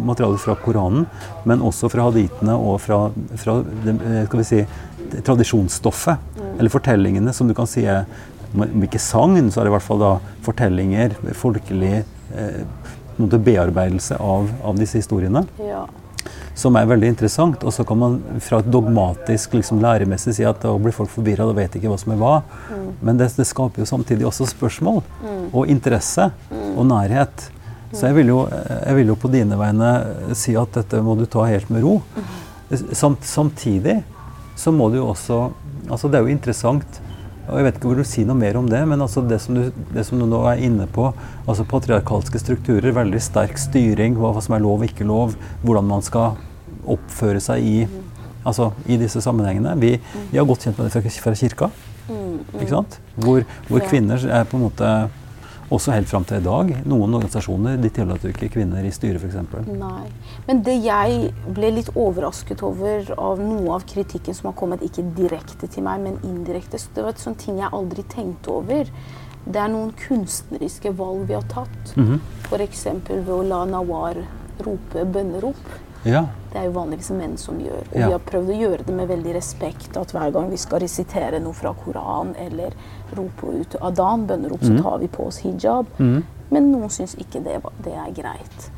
materiale 0.05 0.37
fra 0.41 0.55
Koranen, 0.61 1.07
men 1.49 1.63
også 1.65 1.89
fra 1.91 2.07
haditene 2.09 2.55
og 2.55 2.77
fra, 2.83 3.07
fra 3.41 3.59
det, 3.65 3.95
eh, 3.95 4.21
skal 4.27 4.41
vi 4.41 4.47
si, 4.47 4.61
tradisjonsstoffet, 5.15 5.25
tradisjonsstoffet, 5.25 6.31
eller 6.59 6.73
fortellingene, 6.73 7.33
som 7.33 7.49
du 7.49 7.55
kan 7.57 7.69
si 7.69 7.85
er 7.89 8.05
om 8.55 8.85
ikke 8.85 9.01
sagn, 9.01 9.49
så 9.51 9.61
er 9.61 9.67
det 9.67 9.73
i 9.73 9.75
hvert 9.75 9.83
fall 9.83 9.99
da 9.99 10.13
fortellinger, 10.45 11.17
folkelig 11.35 11.93
eh, 11.99 12.61
bearbeidelse 13.17 14.19
av, 14.21 14.49
av 14.63 14.79
disse 14.79 15.01
historiene 15.01 15.45
Ja. 15.59 15.85
Som 16.55 16.77
er 16.79 16.87
veldig 16.89 17.09
interessant. 17.13 17.63
Og 17.63 17.73
så 17.75 17.85
kan 17.87 17.99
man 17.99 18.19
fra 18.43 18.61
et 18.61 18.69
dogmatisk 18.71 19.57
liksom, 19.57 19.81
læremessig 19.83 20.35
si 20.37 20.47
at 20.47 20.61
da 20.63 20.73
blir 20.79 20.95
folk 20.95 21.11
forvirra 21.13 21.47
og 21.49 21.57
vet 21.59 21.77
ikke 21.77 21.91
hva 21.91 21.99
som 22.01 22.15
er 22.15 22.21
hva. 22.21 22.35
Men 23.05 23.19
det, 23.19 23.31
det 23.37 23.47
skaper 23.49 23.83
jo 23.83 23.89
samtidig 23.89 24.27
også 24.29 24.49
spørsmål 24.53 25.03
og 25.51 25.71
interesse 25.71 26.29
og 26.75 26.85
nærhet. 26.89 27.49
Så 27.95 28.09
jeg 28.09 28.17
vil, 28.17 28.33
jo, 28.33 28.41
jeg 28.49 28.97
vil 28.97 29.13
jo 29.13 29.19
på 29.19 29.31
dine 29.31 29.57
vegne 29.59 29.91
si 30.35 30.55
at 30.59 30.73
dette 30.75 30.99
må 31.05 31.15
du 31.19 31.25
ta 31.31 31.45
helt 31.47 31.69
med 31.71 31.85
ro. 31.85 31.99
Samt, 32.97 33.23
samtidig 33.27 34.01
så 34.57 34.73
må 34.73 34.89
du 34.89 35.01
jo 35.03 35.11
også 35.11 35.45
Altså 35.85 36.09
det 36.09 36.17
er 36.17 36.23
jo 36.25 36.33
interessant 36.33 36.95
og 37.45 37.59
Jeg 37.59 37.65
vet 37.67 37.77
ikke 37.77 37.89
hvor 37.89 37.99
du 37.99 38.07
sier 38.07 38.27
noe 38.29 38.39
mer 38.39 38.57
om 38.57 38.69
det, 38.69 38.81
men 38.89 39.01
altså 39.05 39.21
det, 39.25 39.37
som 39.43 39.57
du, 39.57 39.67
det 39.93 40.05
som 40.07 40.21
du 40.21 40.25
nå 40.29 40.41
er 40.49 40.63
inne 40.65 40.87
på, 40.91 41.11
altså 41.45 41.65
patriarkalske 41.69 42.41
strukturer, 42.41 42.95
veldig 42.95 43.21
sterk 43.21 43.59
styring, 43.61 44.17
hva, 44.17 44.33
som 44.41 44.57
er 44.57 44.63
lov 44.65 44.81
og 44.81 44.87
ikke 44.89 45.07
lov, 45.07 45.35
hvordan 45.65 45.89
man 45.89 46.05
skal 46.05 46.39
oppføre 46.95 47.41
seg 47.43 47.65
i, 47.65 47.75
altså, 48.43 48.71
i 48.89 48.97
disse 49.01 49.21
sammenhengene. 49.21 49.75
Vi, 49.81 49.93
vi 50.31 50.39
har 50.39 50.47
godt 50.49 50.65
kjent 50.65 50.79
med 50.79 50.89
det 50.89 50.95
fra, 50.95 51.13
fra 51.27 51.35
kirka, 51.37 51.69
ikke 52.55 52.71
sant? 52.71 52.97
Hvor, 53.21 53.45
hvor 53.69 53.85
kvinner 53.89 54.25
er 54.29 54.49
på 54.49 54.57
en 54.57 54.65
måte 54.67 54.95
også 55.73 55.93
helt 55.95 56.09
fram 56.09 56.25
til 56.27 56.39
i 56.41 56.45
dag. 56.45 56.71
Noen 56.85 57.17
organisasjoner 57.17 57.79
de 57.81 57.89
tillater 57.93 58.31
ikke 58.33 58.51
kvinner 58.53 58.85
i 58.85 58.93
styret, 58.93 59.23
f.eks. 59.23 59.67
Nei. 59.69 60.07
Men 60.47 60.61
det 60.65 60.75
jeg 60.83 61.31
ble 61.55 61.71
litt 61.79 61.91
overrasket 61.95 62.61
over 62.65 63.09
av 63.17 63.41
noe 63.41 63.77
av 63.77 63.87
kritikken 63.89 64.37
som 64.37 64.51
har 64.51 64.57
kommet, 64.59 64.85
ikke 64.85 65.07
direkte 65.17 65.69
til 65.71 65.85
meg, 65.87 66.03
men 66.05 66.19
indirekte, 66.27 66.79
så 66.81 66.93
det 66.95 67.05
var 67.05 67.15
et 67.15 67.23
sånt 67.23 67.41
ting 67.41 67.61
jeg 67.63 67.73
aldri 67.73 68.05
tenkte 68.11 68.53
over. 68.53 68.91
Det 69.45 69.61
er 69.61 69.69
noen 69.73 69.91
kunstneriske 69.99 70.93
valg 70.97 71.27
vi 71.29 71.37
har 71.37 71.49
tatt. 71.51 71.95
Mhm. 71.95 72.21
F.eks. 72.49 72.85
ved 73.09 73.33
å 73.33 73.41
la 73.45 73.63
Nawar 73.69 74.21
rope 74.65 75.05
bønnerop. 75.05 75.65
Ja. 76.05 76.25
Det 76.53 76.59
er 76.61 76.67
jo 76.69 76.75
vanligvis 76.77 77.09
menn 77.17 77.37
som 77.41 77.57
gjør. 77.59 77.81
Og 77.91 77.95
Ja. 77.99 78.05
vi 78.07 78.11
har 78.13 78.19
prøvd 78.19 78.49
å 78.53 78.59
gjøre 78.61 78.85
det 78.85 78.95
med 78.95 79.07
veldig 79.09 79.33
respekt. 79.35 79.97
At 79.97 80.11
hver 80.13 80.31
gang 80.31 80.49
vi 80.49 80.57
skal 80.61 80.79
resitere 80.79 81.39
noe 81.41 81.53
fra 81.53 81.73
Koran 81.73 82.35
eller 82.39 82.73
rope 83.17 83.51
ut 83.59 83.75
Adan, 83.81 84.25
bønnerop, 84.27 84.61
så 84.61 84.77
tar 84.81 84.99
vi 84.99 85.07
på 85.07 85.27
oss 85.27 85.37
hijab. 85.43 85.85
Mm. 85.99 86.23
Men 86.51 86.71
noen 86.71 86.89
syns 86.93 87.15
ikke 87.15 87.41
det, 87.43 87.61
det 87.83 87.93
er 87.93 88.11
greit. 88.13 88.69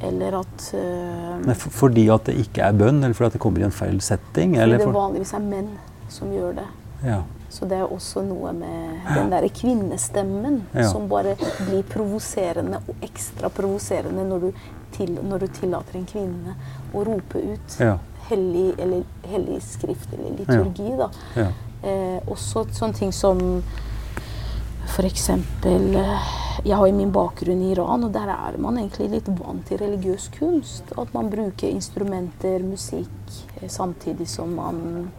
Eller 0.00 0.38
at 0.38 0.68
uh, 0.74 1.38
Nei, 1.44 1.54
for, 1.58 1.70
fordi 1.74 2.08
at 2.14 2.28
det 2.30 2.36
ikke 2.38 2.62
er 2.68 2.72
bønn, 2.78 3.02
eller 3.02 3.14
fordi 3.18 3.26
at 3.26 3.32
det 3.32 3.40
kommer 3.42 3.58
i 3.60 3.66
en 3.66 3.74
feil 3.74 3.98
setting? 4.00 4.54
fordi 4.54 4.78
det 4.78 4.86
vanligvis 4.94 5.34
er 5.34 5.42
menn 5.42 5.72
som 6.08 6.30
gjør 6.30 6.54
det. 6.60 6.68
ja. 7.04 7.22
Så 7.50 7.64
det 7.64 7.78
er 7.80 7.88
også 7.88 8.20
noe 8.28 8.50
med 8.52 9.06
den 9.14 9.30
derre 9.32 9.48
kvinnestemmen 9.48 10.66
Ja. 10.74 10.82
som 10.90 11.08
bare 11.08 11.34
blir 11.64 11.82
provoserende 11.82 12.76
og 12.86 12.94
ekstra 13.00 13.48
provoserende 13.48 14.22
når 14.28 14.40
du, 14.40 14.52
til, 14.98 15.14
når 15.24 15.44
du 15.46 15.48
tillater 15.60 15.98
en 16.00 16.06
kvinne 16.10 16.54
å 16.92 17.04
rope 17.08 17.40
ut 17.54 17.78
Ja. 17.80 17.96
hellig, 18.28 18.74
eller, 18.78 19.04
hellig 19.30 19.62
skrift 19.64 20.12
eller 20.12 20.36
liturgi. 20.38 20.90
Da. 20.98 21.10
Ja. 21.38 21.48
Eh, 21.82 22.18
også 22.26 22.66
sånne 22.74 22.94
ting 22.98 23.12
som 23.14 23.62
f.eks. 24.88 25.28
Eh, 25.30 26.34
jeg 26.64 26.74
har 26.76 26.86
jo 26.88 26.94
min 26.96 27.12
bakgrunn 27.14 27.60
i 27.62 27.70
Iran, 27.72 28.04
og 28.04 28.12
der 28.12 28.28
er 28.32 28.56
man 28.58 28.78
egentlig 28.80 29.10
litt 29.12 29.28
vant 29.38 29.66
til 29.68 29.78
religiøs 29.78 30.28
kunst. 30.38 30.90
At 30.98 31.12
man 31.14 31.30
bruker 31.30 31.68
instrumenter, 31.70 32.64
musikk, 32.66 33.32
eh, 33.60 33.68
samtidig 33.68 34.26
som 34.28 34.54
man 34.58 35.10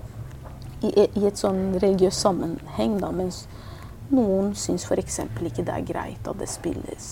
i, 0.81 0.93
I 1.03 1.25
et 1.27 1.35
sånn 1.39 1.73
religiøs 1.79 2.15
sammenheng, 2.23 2.99
da, 3.01 3.09
mens 3.11 3.41
noen 4.11 4.53
syns 4.55 4.85
f.eks. 4.87 5.19
ikke 5.43 5.65
det 5.67 5.73
er 5.75 5.83
greit 5.85 6.27
at 6.27 6.39
det 6.39 6.47
spilles 6.49 7.09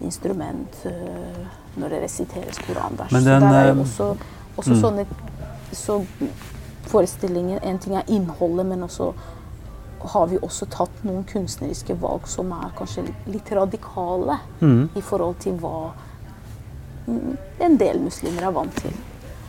instrument 0.00 0.78
øh, 0.88 1.44
når 1.80 1.94
det 1.94 2.02
resiteres 2.02 2.60
koranvers. 2.66 3.12
Men 3.12 3.22
Så 3.22 3.28
det 3.28 3.40
der 3.40 3.58
er 3.58 3.66
jo 3.68 3.74
eh, 3.74 3.80
også, 3.86 4.08
også 4.56 4.76
mm. 4.76 4.80
sånne 4.80 5.06
så 5.72 5.98
forestillingen 6.88 7.58
En 7.62 7.78
ting 7.78 7.96
er 7.96 8.02
innholdet, 8.06 8.66
men 8.66 8.82
også 8.82 9.12
har 10.00 10.26
vi 10.26 10.38
også 10.38 10.66
tatt 10.70 11.02
noen 11.04 11.24
kunstneriske 11.28 11.96
valg 12.00 12.28
som 12.30 12.52
er 12.54 12.70
kanskje 12.78 13.02
litt, 13.08 13.24
litt 13.34 13.50
radikale 13.52 14.38
mm. 14.60 14.94
i 14.96 15.02
forhold 15.02 15.40
til 15.42 15.58
hva 15.58 15.90
mm, 17.06 17.34
en 17.66 17.76
del 17.80 17.98
muslimer 18.04 18.46
er 18.46 18.54
vant 18.54 18.78
til. 18.78 18.94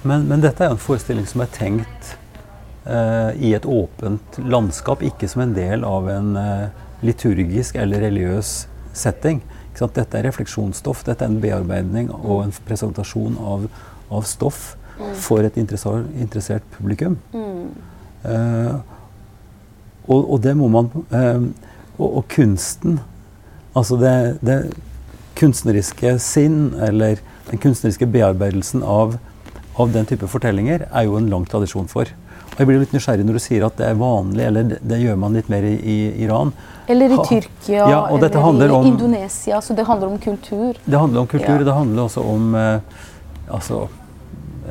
Men, 0.02 0.26
men 0.28 0.42
dette 0.42 0.66
er 0.66 0.72
jo 0.72 0.78
en 0.78 0.82
forestilling 0.82 1.28
som 1.30 1.44
er 1.46 1.52
tenkt 1.54 2.16
eh, 2.90 3.32
i 3.38 3.54
et 3.54 3.66
åpent 3.70 4.42
landskap, 4.42 5.04
ikke 5.06 5.30
som 5.30 5.46
en 5.46 5.54
del 5.54 5.86
av 5.86 6.10
en 6.12 6.34
eh, 6.40 6.68
liturgisk 7.06 7.78
eller 7.80 8.08
religiøs 8.08 8.54
setting. 9.00 9.42
Dette 9.80 10.18
er 10.18 10.26
refleksjonsstoff, 10.28 11.06
dette 11.08 11.24
er 11.24 11.32
en 11.32 11.40
bearbeidning 11.40 12.10
og 12.18 12.44
en 12.44 12.54
presentasjon 12.68 13.38
av, 13.40 13.70
av 14.12 14.26
stoff 14.28 14.74
for 15.16 15.46
et 15.48 15.56
interessert, 15.58 16.66
publikum. 16.76 17.16
Eh, 18.28 18.74
og, 20.10 20.20
og 20.20 20.42
det 20.44 20.56
må 20.60 20.68
man 20.74 20.90
eh, 21.16 21.46
og, 21.96 22.10
og 22.10 22.26
kunsten 22.34 23.00
Altså 23.78 24.00
det, 24.02 24.40
det 24.42 24.56
kunstneriske 25.38 26.16
sinn, 26.20 26.74
eller 26.82 27.20
den 27.48 27.62
kunstneriske 27.62 28.08
bearbeidelsen 28.12 28.82
av, 28.82 29.14
av 29.80 29.94
den 29.94 30.10
type 30.10 30.28
fortellinger, 30.28 30.88
er 30.90 31.06
jo 31.06 31.20
en 31.20 31.30
lang 31.32 31.46
tradisjon 31.48 31.88
for. 31.88 32.10
Og 32.60 32.66
jeg 32.66 32.68
blir 32.68 32.82
litt 32.82 32.92
nysgjerrig 32.92 33.24
når 33.24 33.38
du 33.38 33.40
sier 33.40 33.64
at 33.64 33.78
det 33.80 33.86
er 33.88 33.94
vanlig, 33.96 34.42
eller 34.50 34.66
det, 34.68 34.78
det 34.84 34.98
gjør 35.00 35.16
man 35.22 35.38
litt 35.38 35.48
mer 35.48 35.64
i, 35.64 35.78
i 35.80 35.94
Iran. 36.26 36.50
Eller 36.92 37.14
i 37.16 37.20
Tyrkia, 37.24 37.86
Ja, 37.88 38.02
eller 38.12 38.66
i 38.68 38.70
om- 38.76 38.86
Indonesia. 38.90 39.62
Så 39.62 39.74
det 39.78 39.86
handler 39.88 40.08
om 40.12 40.18
kultur. 40.20 40.76
Det 40.84 41.00
handler 41.00 41.22
om 41.22 41.28
kultur, 41.28 41.56
Ja. 41.56 41.64
det 41.64 41.74
handler 41.74 42.04
også 42.04 42.24
om 42.28 42.56
eh, 42.56 42.80
Altså 43.50 43.88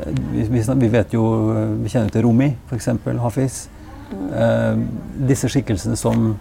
eh, 0.04 0.12
vi, 0.34 0.60
vi, 0.82 0.88
vet 0.88 1.14
jo 1.16 1.24
eh, 1.56 1.72
Vi 1.82 1.88
kjenner 1.88 2.12
til 2.12 2.22
Rumi, 2.28 2.50
f.eks. 2.68 2.88
Hafiz. 3.24 3.56
Eh, 4.12 4.76
disse 5.32 5.48
skikkelsene 5.48 5.96
som, 5.96 6.34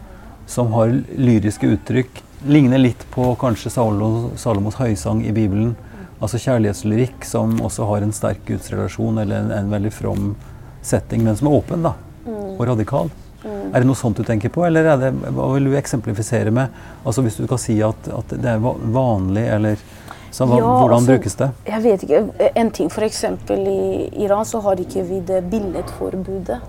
som 0.46 0.74
har 0.76 0.92
lyriske 1.16 1.72
uttrykk. 1.78 2.22
Ligner 2.46 2.78
litt 2.84 3.08
på 3.16 3.32
kanskje 3.40 3.72
Salo, 3.72 4.32
Salomos 4.36 4.76
høysang 4.84 5.24
i 5.24 5.32
Bibelen. 5.32 5.78
Altså 6.20 6.38
kjærlighetslyrikk 6.44 7.24
som 7.26 7.56
også 7.64 7.88
har 7.88 8.04
en 8.04 8.12
sterk 8.12 8.44
gudsrelasjon 8.52 9.24
eller 9.24 9.46
en, 9.46 9.52
en 9.62 9.72
veldig 9.72 9.94
from 9.96 10.36
setting, 10.82 11.24
men 11.24 11.38
som 11.38 11.48
er 11.48 11.58
åpen 11.60 11.86
da, 11.86 11.94
og 12.28 12.68
radikal. 12.68 13.10
Er 13.48 13.80
det 13.80 13.88
noe 13.88 13.96
sånt 13.96 14.18
du 14.18 14.26
tenker 14.28 14.52
på, 14.52 14.64
eller 14.68 14.88
er 14.94 14.98
det, 15.02 15.12
hva 15.36 15.48
vil 15.54 15.70
du 15.70 15.76
eksemplifisere 15.78 16.52
med? 16.52 16.74
Altså 17.06 17.24
Hvis 17.24 17.38
du 17.40 17.46
kan 17.48 17.60
si 17.62 17.78
at, 17.86 18.10
at 18.12 18.34
det 18.34 18.50
er 18.56 18.60
vanlig, 18.60 19.46
eller 19.56 19.78
så, 20.32 20.46
hva, 20.46 20.58
Ja, 20.58 20.66
hvordan 20.66 20.98
altså- 20.98 21.12
brukes 21.12 21.36
det? 21.36 21.50
Jeg 21.66 21.84
vet 21.84 22.04
ikke. 22.04 22.52
En 22.56 22.72
ting, 22.72 22.90
f.eks. 22.92 23.24
i 23.24 24.24
Iran 24.24 24.46
så 24.46 24.62
har 24.62 24.76
ikke 24.76 25.04
vi 25.04 25.20
det 25.20 25.44
billedforbudet 25.50 26.60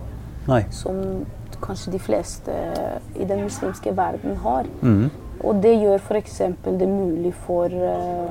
Nei. 0.47 0.65
som 0.71 1.27
kanskje 1.61 1.93
de 1.93 1.99
fleste 1.99 2.53
i 3.19 3.25
den 3.25 3.43
muslimske 3.43 3.97
verden 3.97 4.37
har. 4.37 4.65
Mm. 4.83 5.11
Og 5.41 5.63
det 5.63 5.75
gjør 5.83 5.99
f.eks. 5.99 6.39
det 6.65 6.89
mulig 6.89 7.35
for 7.47 7.67
uh, 7.67 8.31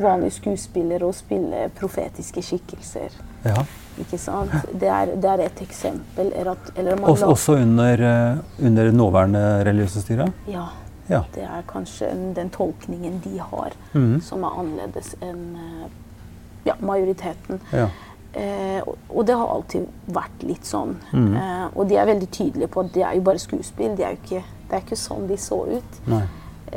vanlige 0.00 0.30
skuespillere 0.30 1.04
å 1.04 1.12
spille 1.12 1.70
profetiske 1.78 2.42
skikkelser. 2.42 3.10
Ja. 3.44 3.64
Ikke 3.98 4.18
sant? 4.18 4.50
Det 4.80 4.88
er, 4.88 5.06
det 5.16 5.24
er 5.30 5.38
et 5.46 5.60
eksempel. 5.64 6.32
At, 6.46 6.72
eller 6.76 6.96
man 7.00 7.10
Også, 7.10 7.26
også 7.32 7.54
under, 7.62 8.02
eh, 8.02 8.66
under 8.66 8.90
nåværende 8.92 9.44
religiøse 9.64 10.02
styre? 10.02 10.26
Ja. 10.48 10.66
Ja. 11.08 11.20
Det 11.34 11.42
er 11.44 11.62
kanskje 11.70 12.08
den 12.34 12.48
tolkningen 12.50 13.20
de 13.24 13.38
har, 13.38 13.72
mm. 13.94 14.20
som 14.26 14.42
er 14.44 14.56
annerledes 14.58 15.14
enn 15.22 15.56
eh, 15.56 15.86
ja, 16.66 16.74
majoriteten. 16.80 17.60
ja. 17.72 17.88
Eh, 18.36 18.82
og- 18.86 18.98
og 19.08 19.24
det 19.26 19.34
har 19.34 19.46
alltid 19.48 19.86
vært 20.12 20.42
litt 20.42 20.64
sånn. 20.66 20.96
Mm. 21.12 21.36
Eh, 21.36 21.68
og 21.74 21.88
de 21.88 21.96
er 21.96 22.04
veldig 22.06 22.26
tydelige 22.30 22.68
på 22.68 22.80
at 22.84 22.92
det 22.92 23.02
er 23.02 23.14
jo 23.14 23.22
bare 23.22 23.38
skuespill. 23.40 23.94
De 23.96 24.02
er 24.04 24.10
jo 24.10 24.18
ikke, 24.22 24.42
det 24.68 24.76
er 24.76 24.80
ikke 24.84 24.98
sånn 25.00 25.26
de 25.28 25.36
så 25.40 25.56
ut. 25.78 26.00
Nei. 26.06 26.22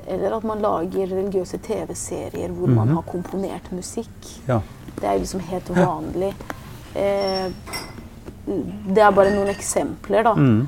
Eller 0.07 0.37
at 0.37 0.43
man 0.47 0.61
lager 0.61 1.07
religiøse 1.11 1.57
TV-serier 1.65 2.49
hvor 2.53 2.67
man 2.69 2.87
Mhm. 2.87 2.95
har 2.95 3.03
komponert 3.03 3.71
musikk. 3.71 4.29
Ja. 4.47 4.61
Det 4.95 5.03
er 5.03 5.13
jo 5.13 5.19
liksom 5.19 5.39
helt 5.49 5.67
vanlig. 5.75 6.29
Eh, 6.29 6.55
det 8.93 9.03
er 9.03 9.11
bare 9.13 9.33
noen 9.35 9.49
eksempler, 9.53 10.23
da. 10.23 10.33
Mhm. 10.33 10.67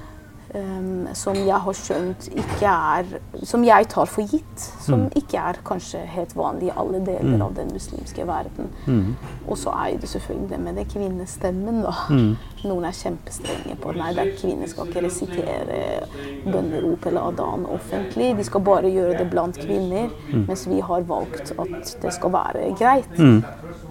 Um, 0.54 1.08
som 1.16 1.34
jeg 1.36 1.56
har 1.64 1.74
skjønt 1.80 2.26
ikke 2.36 2.68
er 2.68 3.06
Som 3.48 3.64
jeg 3.64 3.88
tar 3.88 4.06
for 4.06 4.22
gitt. 4.28 4.60
Som 4.84 5.00
Mm. 5.06 5.12
ikke 5.16 5.38
er 5.40 5.54
kanskje 5.64 6.02
helt 6.06 6.34
vanlig 6.36 6.68
i 6.68 6.74
alle 6.76 7.00
deler 7.06 7.38
Mm. 7.38 7.42
av 7.42 7.54
den 7.56 7.68
muslimske 7.72 8.26
verden. 8.28 8.68
Mm. 8.86 9.16
Og 9.48 9.56
så 9.58 9.70
er 9.72 9.98
det 9.98 10.10
selvfølgelig 10.10 10.50
det 10.50 10.60
med 10.60 10.76
det 10.76 10.88
kvinnestemmen, 10.90 11.82
da. 11.84 11.94
Mhm. 12.10 12.38
Noen 12.66 12.86
er 12.86 12.92
kjempestrenge 12.92 13.76
på 13.82 13.96
nei, 13.96 14.14
det 14.14 14.20
er 14.28 14.38
kvinner 14.38 14.68
skal 14.68 14.86
ikke 14.88 15.02
resitere 15.06 16.04
bønnerop 16.46 17.06
eller 17.06 17.22
adan 17.32 17.66
offentlig. 17.66 18.38
De 18.38 18.44
skal 18.44 18.62
bare 18.62 18.92
gjøre 18.92 19.18
det 19.18 19.30
blant 19.32 19.58
kvinner. 19.58 20.10
Mens 20.48 20.68
vi 20.68 20.80
har 20.80 21.02
valgt 21.02 21.52
at 21.58 21.96
det 22.02 22.14
skal 22.14 22.30
være 22.32 22.76
greit. 22.78 23.18
Mhm. 23.18 23.44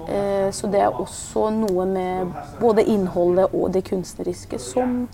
Eh, 0.08 0.50
så 0.50 0.70
det 0.70 0.80
er 0.80 0.90
også 0.90 1.50
noe 1.52 1.86
med 1.86 2.26
både 2.60 2.84
innholdet 2.84 3.48
og 3.54 3.72
det 3.72 3.84
kunstneriske 3.90 4.58
som 4.60 5.08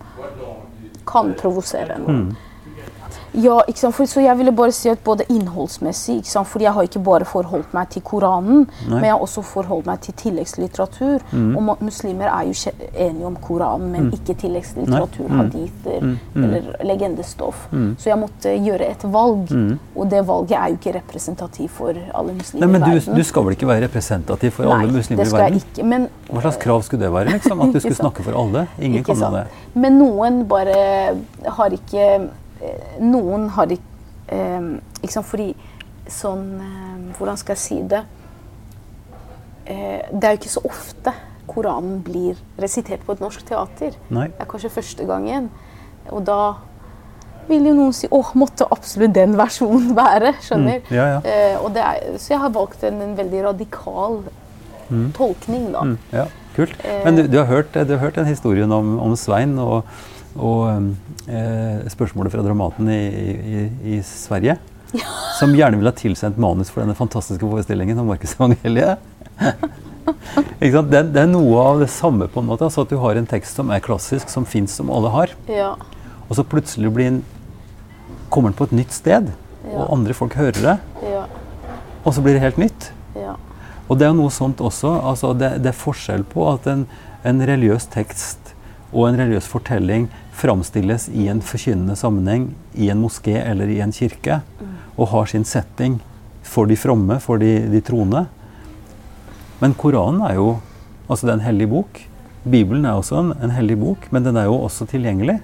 kan 1.06 1.34
provosere 1.38 1.98
noen. 2.02 2.36
Ja, 3.36 3.58
ikke? 3.68 3.90
For, 3.92 4.08
så 4.08 4.22
jeg 4.24 4.38
ville 4.38 4.52
bare 4.56 4.72
si 4.72 4.88
at 4.88 5.02
både 5.04 5.26
innholdsmessig 5.32 6.18
ikke 6.22 6.30
sant? 6.30 6.48
Fordi 6.48 6.64
jeg 6.64 6.72
har 6.72 6.86
ikke 6.88 7.02
bare 7.04 7.24
forholdt 7.28 7.74
meg 7.76 7.90
til 7.92 8.02
Koranen, 8.06 8.62
Nei. 8.88 8.94
men 8.94 9.04
jeg 9.04 9.12
har 9.12 9.20
også 9.26 9.42
forholdt 9.44 9.86
meg 9.86 10.00
til 10.06 10.14
tilleggslitteratur. 10.22 11.20
Og 11.36 11.82
muslimer 11.84 12.30
er 12.32 12.48
jo 12.48 12.72
enige 12.94 13.26
om 13.28 13.36
Koranen, 13.44 13.90
men 13.92 14.10
ikke 14.16 14.34
tilleggslitteratur, 14.40 15.26
Mm. 15.28 15.38
hadither 15.40 16.06
eller 16.36 16.76
legendestoff. 16.84 17.66
Så 17.98 18.08
jeg 18.10 18.18
måtte 18.18 18.54
gjøre 18.64 18.88
et 18.90 19.02
valg, 19.12 19.52
og 19.96 20.08
det 20.10 20.22
valget 20.26 20.56
er 20.56 20.68
jo 20.72 20.78
ikke 20.80 20.94
representativ 20.98 21.68
for 21.68 21.92
alle 22.14 22.32
muslimer 22.32 22.66
Nei, 22.66 22.72
men 22.72 22.82
i 22.82 22.84
du, 22.94 22.98
verden. 23.00 23.14
du 23.20 23.22
skal 23.24 23.44
vel 23.44 23.52
ikke 23.56 23.66
være 23.68 23.84
representativ 23.88 24.50
for 24.56 24.64
alle 24.72 24.92
muslimer 24.92 25.22
det 25.22 25.26
i 25.26 25.30
skal 25.30 25.52
jeg 25.52 25.62
ikke. 25.62 25.84
Men 25.84 26.08
Hva 26.30 26.40
slags 26.46 26.56
krav 26.62 26.82
skulle 26.82 27.04
det 27.04 27.12
være? 27.12 27.36
liksom? 27.36 27.60
At 27.60 27.72
du 27.74 27.80
skulle 27.84 28.00
snakke 28.00 28.22
for 28.24 28.32
alle? 28.32 28.66
Ingen 28.80 29.04
kan 29.04 29.16
det. 29.36 29.46
Men 29.74 29.98
noen 29.98 30.44
bare 30.48 31.16
har 31.58 31.70
ikke 31.76 32.30
Noen 33.04 33.50
har 33.56 33.72
ikke 33.74 33.94
eh, 34.32 34.68
Ikke 35.02 35.12
sant, 35.12 35.28
fordi 35.28 35.50
sånn 36.10 36.46
eh, 36.62 37.00
Hvordan 37.18 37.40
skal 37.40 37.56
jeg 37.56 37.62
si 37.62 37.80
det? 37.90 38.04
Eh, 39.66 40.06
det 40.12 40.24
er 40.24 40.36
jo 40.36 40.40
ikke 40.40 40.54
så 40.54 40.62
ofte 40.68 41.14
Koranen 41.46 42.00
blir 42.04 42.38
resitert 42.58 43.04
på 43.06 43.14
et 43.14 43.20
norsk 43.22 43.44
teater. 43.46 43.94
Nei. 44.10 44.26
Det 44.34 44.42
er 44.42 44.48
kanskje 44.50 44.70
første 44.74 45.04
gangen. 45.06 45.46
Og 46.10 46.24
da 46.26 46.56
vil 47.46 47.68
jo 47.68 47.74
noen 47.76 47.94
si 47.94 48.10
åh, 48.10 48.32
måtte 48.38 48.66
absolutt 48.74 49.14
den 49.14 49.36
versjonen 49.38 49.92
være. 49.96 50.34
skjønner? 50.42 50.82
Mm, 50.82 50.90
ja, 50.96 51.06
ja. 51.14 51.20
Eh, 51.22 51.78
er, 51.78 52.18
så 52.18 52.34
jeg 52.34 52.42
har 52.42 52.52
valgt 52.54 52.82
en, 52.86 52.98
en 53.04 53.14
veldig 53.18 53.44
radikal 53.46 54.18
tolkning, 55.14 55.70
da. 55.74 55.86
Mm, 55.86 55.94
ja, 56.14 56.26
kult. 56.58 56.82
Men 57.06 57.18
du, 57.18 57.24
du, 57.30 57.38
har 57.38 57.48
hørt, 57.50 57.74
du 57.74 57.94
har 57.94 58.02
hørt 58.02 58.18
den 58.18 58.28
historien 58.30 58.74
om, 58.74 58.96
om 59.02 59.16
Svein 59.18 59.56
og, 59.62 59.86
og 60.38 61.28
eh, 61.28 61.86
spørsmålet 61.92 62.32
fra 62.34 62.44
Dramaten 62.44 62.88
i, 62.92 63.02
i, 63.02 63.66
i 63.96 64.00
Sverige? 64.06 64.58
Som 65.38 65.54
gjerne 65.56 65.76
ville 65.76 65.90
ha 65.90 65.96
tilsendt 65.96 66.38
manus 66.40 66.70
for 66.72 66.82
denne 66.82 66.96
fantastiske 66.96 67.44
forestillingen 67.44 67.98
om 68.00 68.08
Markusevangeliet. 68.08 69.02
Det, 70.60 70.70
det 70.92 71.22
er 71.22 71.28
noe 71.28 71.64
av 71.64 71.82
det 71.82 71.90
samme, 71.92 72.28
på 72.32 72.40
en 72.40 72.48
måte. 72.48 72.68
Altså 72.68 72.86
at 72.86 72.92
du 72.92 72.98
har 73.02 73.18
en 73.18 73.28
tekst 73.28 73.58
som 73.58 73.72
er 73.74 73.82
klassisk, 73.84 74.30
som 74.32 74.46
fins, 74.48 74.76
som 74.78 74.92
alle 74.94 75.12
har. 75.12 75.34
Ja. 75.50 75.74
Og 76.28 76.38
så 76.38 76.46
plutselig 76.46 76.92
blir 76.94 77.10
den, 77.10 77.24
kommer 78.32 78.52
den 78.52 78.58
på 78.58 78.70
et 78.70 78.76
nytt 78.84 78.94
sted, 78.94 79.32
Ja. 79.66 79.80
og 79.82 79.96
andre 79.96 80.14
folk 80.14 80.34
hører 80.38 80.62
det. 80.62 80.76
Ja. 81.02 81.24
Og 82.06 82.14
så 82.14 82.22
blir 82.22 82.36
det 82.36 82.44
helt 82.44 82.58
nytt. 82.62 82.92
Ja. 83.18 83.34
Og 83.90 83.98
det 83.98 84.06
er 84.06 84.14
noe 84.14 84.30
sånt 84.30 84.60
også. 84.62 84.92
altså 85.02 85.32
Det, 85.34 85.56
det 85.62 85.72
er 85.72 85.78
forskjell 85.78 86.22
på 86.30 86.46
at 86.52 86.66
en, 86.70 86.84
en 87.26 87.42
religiøs 87.42 87.88
tekst 87.90 88.54
og 88.92 89.08
en 89.08 89.18
religiøs 89.18 89.48
fortelling 89.50 90.06
framstilles 90.36 91.08
i 91.16 91.28
en 91.32 91.40
forkynnende 91.44 91.96
sammenheng 91.96 92.50
i 92.74 92.90
en 92.92 93.00
moské 93.00 93.38
eller 93.40 93.70
i 93.72 93.80
en 93.80 93.94
kirke, 93.94 94.42
og 94.96 95.10
har 95.12 95.30
sin 95.32 95.44
setting 95.44 95.98
for 96.46 96.68
de 96.68 96.76
fromme, 96.76 97.18
for 97.20 97.40
de, 97.40 97.58
de 97.72 97.80
troende. 97.84 98.26
Men 99.60 99.74
Koranen 99.74 100.22
er 100.28 100.36
jo 100.36 100.48
altså 101.06 101.26
det 101.26 101.32
er 101.32 101.38
en 101.40 101.46
hellig 101.46 101.68
bok. 101.72 102.00
Bibelen 102.46 102.84
er 102.86 102.98
også 102.98 103.18
en, 103.20 103.32
en 103.42 103.54
hellig 103.54 103.78
bok, 103.80 104.08
men 104.12 104.26
den 104.26 104.36
er 104.38 104.48
jo 104.50 104.58
også 104.60 104.86
tilgjengelig 104.90 105.40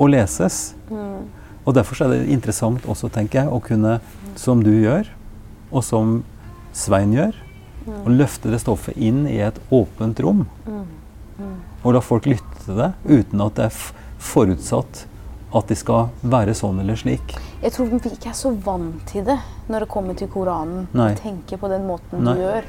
og 0.00 0.12
leses. 0.14 0.74
Og 1.64 1.74
Derfor 1.76 2.04
er 2.04 2.14
det 2.14 2.32
interessant 2.32 2.86
også, 2.88 3.10
tenker 3.12 3.42
jeg, 3.42 3.52
å 3.52 3.60
kunne, 3.62 3.98
som 4.38 4.62
du 4.64 4.72
gjør, 4.72 5.08
og 5.70 5.84
som 5.86 6.20
Svein 6.76 7.12
gjør, 7.14 7.36
å 7.90 8.12
løfte 8.12 8.50
det 8.52 8.62
stoffet 8.62 8.96
inn 8.96 9.24
i 9.28 9.38
et 9.44 9.58
åpent 9.74 10.22
rom. 10.24 10.44
Og 11.84 11.94
la 11.94 12.02
folk 12.04 12.26
lytte 12.28 12.49
til 12.70 12.80
det 12.80 12.90
uten 13.04 13.44
at 13.44 13.58
det 13.58 13.68
er 13.68 13.78
forutsatt 14.30 15.06
at 15.50 15.70
de 15.70 15.76
skal 15.78 16.10
være 16.22 16.54
sånn 16.54 16.78
eller 16.82 16.98
slik. 16.98 17.34
Jeg 17.60 17.74
tror 17.74 17.88
vi 17.90 17.98
ikke 18.12 18.30
er 18.30 18.38
så 18.38 18.52
vant 18.64 19.02
til 19.10 19.24
det 19.26 19.38
når 19.70 19.84
det 19.84 19.90
kommer 19.90 20.18
til 20.18 20.30
Koranen. 20.30 20.86
Nei. 20.94 21.10
Å 21.12 21.18
tenke 21.18 21.58
på 21.58 21.70
den 21.72 21.88
måten 21.88 22.22
Nei. 22.22 22.36
du 22.36 22.44
gjør. 22.44 22.68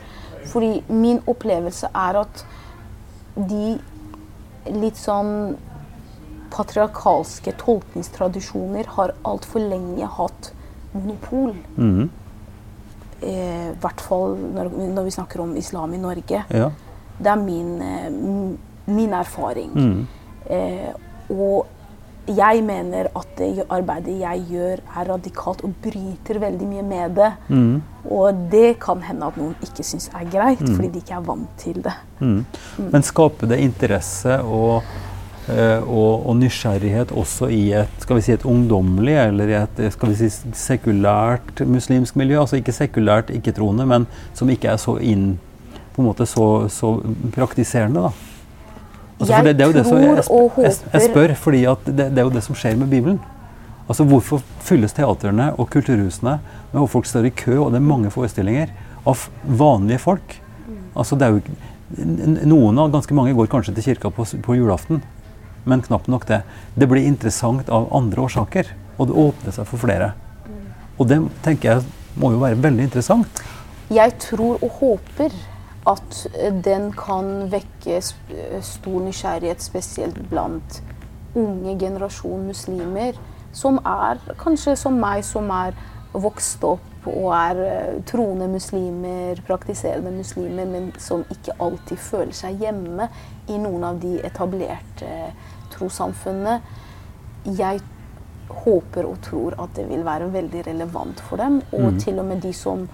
Fordi 0.49 0.72
min 0.89 1.22
opplevelse 1.30 1.91
er 1.93 2.22
at 2.24 2.45
de 3.36 3.76
litt 4.72 4.97
sånn 4.99 5.54
patriarkalske 6.52 7.54
tolkningstradisjoner 7.62 8.89
har 8.97 9.14
altfor 9.28 9.64
lenge 9.64 10.10
hatt 10.18 10.52
monopol. 10.91 11.56
Mm 11.78 11.93
-hmm. 11.95 12.10
I 13.22 13.74
hvert 13.82 14.02
fall 14.02 14.38
når, 14.38 14.70
når 14.95 15.04
vi 15.04 15.12
snakker 15.12 15.41
om 15.41 15.56
islam 15.58 15.93
i 15.93 15.97
Norge. 15.97 16.43
Ja. 16.49 16.72
Det 17.18 17.28
er 17.28 17.36
min, 17.36 17.82
eh, 17.82 18.10
min 18.91 19.13
erfaring. 19.17 19.71
Mm. 19.75 20.07
Eh, 20.51 20.89
og 21.31 21.67
jeg 22.31 22.63
mener 22.63 23.09
at 23.17 23.29
det 23.37 23.65
arbeidet 23.65 24.19
jeg 24.21 24.43
gjør, 24.51 24.81
er 25.01 25.07
radikalt 25.09 25.63
og 25.65 25.73
bryter 25.83 26.39
veldig 26.39 26.67
mye 26.69 26.83
med 26.85 27.15
det. 27.17 27.31
Mm. 27.49 27.81
Og 28.13 28.43
det 28.51 28.75
kan 28.83 29.01
hende 29.05 29.31
at 29.31 29.39
noen 29.41 29.55
ikke 29.65 29.85
syns 29.85 30.09
er 30.13 30.27
greit, 30.29 30.61
fordi 30.61 30.91
de 30.93 31.01
ikke 31.01 31.17
er 31.17 31.23
vant 31.25 31.55
til 31.61 31.81
det. 31.83 31.95
Mhm. 32.19 32.43
Men 32.91 33.03
skaper 33.05 33.49
det 33.49 33.61
interesse 33.61 34.39
og 34.41 34.83
Eh, 35.49 35.81
og, 35.89 36.27
og, 36.29 36.35
nysgjerrighet 36.37 37.11
også 37.17 37.47
i 37.49 37.71
et 37.73 38.03
skal 38.03 38.19
vi 38.19 38.23
si 38.23 38.33
et 38.35 38.43
ungdommelig 38.45 39.15
eller 39.23 39.49
i 39.49 39.55
et 39.57 39.79
skal 39.95 40.11
vi 40.11 40.17
si 40.19 40.29
sekulært 40.55 41.63
muslimsk 41.65 42.19
miljø. 42.19 42.37
Altså 42.43 42.59
ikke 42.59 42.75
sekulært 42.75 43.33
ikke-troende, 43.33 43.87
men 43.89 44.05
som 44.37 44.51
ikke 44.53 44.69
er 44.69 44.77
så 44.81 44.99
inn 45.01 45.39
på 45.95 46.03
en 46.03 46.07
måte 46.07 46.27
så, 46.29 46.69
så 46.71 46.93
praktiserende. 47.33 48.05
da. 48.05 48.30
Altså, 49.22 49.34
jeg 49.38 49.45
det, 49.45 49.67
det, 49.76 49.86
som 49.86 50.01
jeg, 50.01 50.24
og 50.34 50.55
jeg, 50.57 50.74
jeg, 50.93 51.01
spør 51.05 51.34
fordi 51.38 51.61
at 51.69 51.84
det, 51.86 52.07
det, 52.09 52.17
er 52.17 52.26
jo 52.26 52.34
det 52.34 52.41
som 52.41 52.57
skjer 52.57 52.78
med 52.80 52.89
Bibelen. 52.89 53.19
Altså 53.86 54.05
Hvorfor 54.07 54.41
fylles 54.65 54.95
teatrene 54.97 55.51
og 55.59 55.69
kulturhusene 55.69 56.39
med 56.72 56.88
folk 56.89 57.05
står 57.05 57.28
i 57.30 57.34
kø, 57.36 57.59
og 57.59 57.74
det 57.74 57.82
er 57.82 57.86
mange 57.86 58.09
forestillinger 58.13 58.72
av 59.05 59.28
vanlige 59.45 60.01
folk? 60.01 60.38
Altså 60.95 61.17
det 61.19 61.28
er 61.28 61.38
jo 61.38 61.59
Noen 61.91 62.78
av 62.80 62.93
ganske 62.93 63.11
mange 63.11 63.34
går 63.36 63.49
kanskje 63.51 63.74
til 63.76 63.84
kirka 63.89 64.07
på, 64.15 64.24
på 64.24 64.53
julaften, 64.55 65.01
men 65.67 65.82
knapt 65.84 66.07
nok 66.07 66.24
det. 66.30 66.38
Det 66.80 66.88
blir 66.88 67.03
interessant 67.03 67.67
av 67.67 67.89
andre 67.91 68.24
årsaker, 68.24 68.69
og 68.95 69.09
det 69.09 69.17
åpner 69.19 69.55
seg 69.57 69.67
for 69.67 69.82
flere. 69.82 70.13
Og 70.95 71.09
det 71.11 71.19
tenker 71.43 71.67
jeg 71.67 71.84
må 72.15 72.32
jo 72.32 72.39
være 72.39 72.61
veldig 72.63 72.88
interessant. 72.88 73.43
Jeg 73.91 74.15
tror 74.24 74.61
og 74.63 74.80
håper 74.80 75.36
at 75.89 76.27
den 76.65 76.91
kan 76.93 77.47
vekke 77.51 78.01
stor 78.01 78.99
nysgjerrighet, 79.01 79.63
spesielt 79.63 80.19
blant 80.29 80.82
unge 81.36 81.77
generasjon 81.79 82.45
muslimer, 82.51 83.17
som 83.51 83.79
er 83.88 84.21
kanskje 84.39 84.75
som 84.79 84.99
meg, 85.01 85.23
som 85.25 85.49
er 85.51 85.75
vokst 86.13 86.63
opp 86.67 87.07
og 87.09 87.32
er 87.34 87.59
eh, 87.65 88.01
troende 88.05 88.45
muslimer, 88.51 89.39
praktiserende 89.47 90.11
muslimer, 90.13 90.67
men 90.69 90.91
som 91.01 91.23
ikke 91.34 91.55
alltid 91.63 91.97
føler 91.97 92.36
seg 92.36 92.61
hjemme 92.61 93.07
i 93.49 93.57
noen 93.57 93.88
av 93.88 94.01
de 94.03 94.19
etablerte 94.25 95.32
trossamfunnene. 95.73 96.59
Jeg 97.57 97.82
håper 98.65 99.07
og 99.07 99.21
tror 99.25 99.55
at 99.63 99.73
det 99.79 99.88
vil 99.89 100.03
være 100.05 100.29
veldig 100.34 100.65
relevant 100.67 101.23
for 101.25 101.41
dem. 101.41 101.61
Og 101.71 101.95
mm. 101.95 101.99
til 102.03 102.19
og 102.21 102.27
med 102.27 102.43
de 102.43 102.53
som 102.53 102.86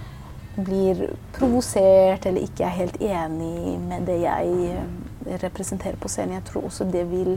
blir 0.57 1.03
provosert 1.35 2.25
eller 2.25 2.45
ikke 2.47 2.65
er 2.65 2.77
helt 2.79 3.01
enig 3.01 3.77
med 3.81 4.07
det 4.09 4.17
jeg 4.23 4.71
eh, 4.73 5.37
representerer 5.43 5.99
på 6.01 6.09
scenen. 6.09 6.39
Jeg 6.39 6.47
tror 6.49 6.67
også 6.69 6.87
det 6.89 7.03
vil 7.11 7.35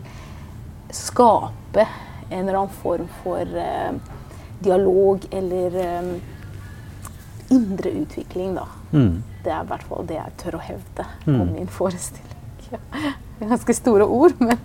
skape 0.95 1.85
en 2.31 2.49
eller 2.49 2.62
annen 2.62 2.77
form 2.81 3.09
for 3.23 3.43
uh, 3.43 3.95
dialog 4.62 5.25
eller 5.35 5.77
um, 6.01 6.12
indre 7.51 7.91
utvikling, 7.91 8.55
da. 8.55 8.66
Mm. 8.93 9.23
Det 9.45 9.51
er 9.51 9.64
i 9.64 9.71
hvert 9.71 9.87
fall 9.89 10.07
det 10.07 10.18
jeg 10.18 10.37
tør 10.43 10.59
å 10.59 10.62
hevde 10.62 11.07
mm. 11.27 11.41
om 11.41 11.57
min 11.59 11.71
forestilling. 11.81 12.27
Ja. 12.71 12.79
Ganske 13.41 13.75
store 13.75 14.05
ord, 14.07 14.37
men 14.39 14.61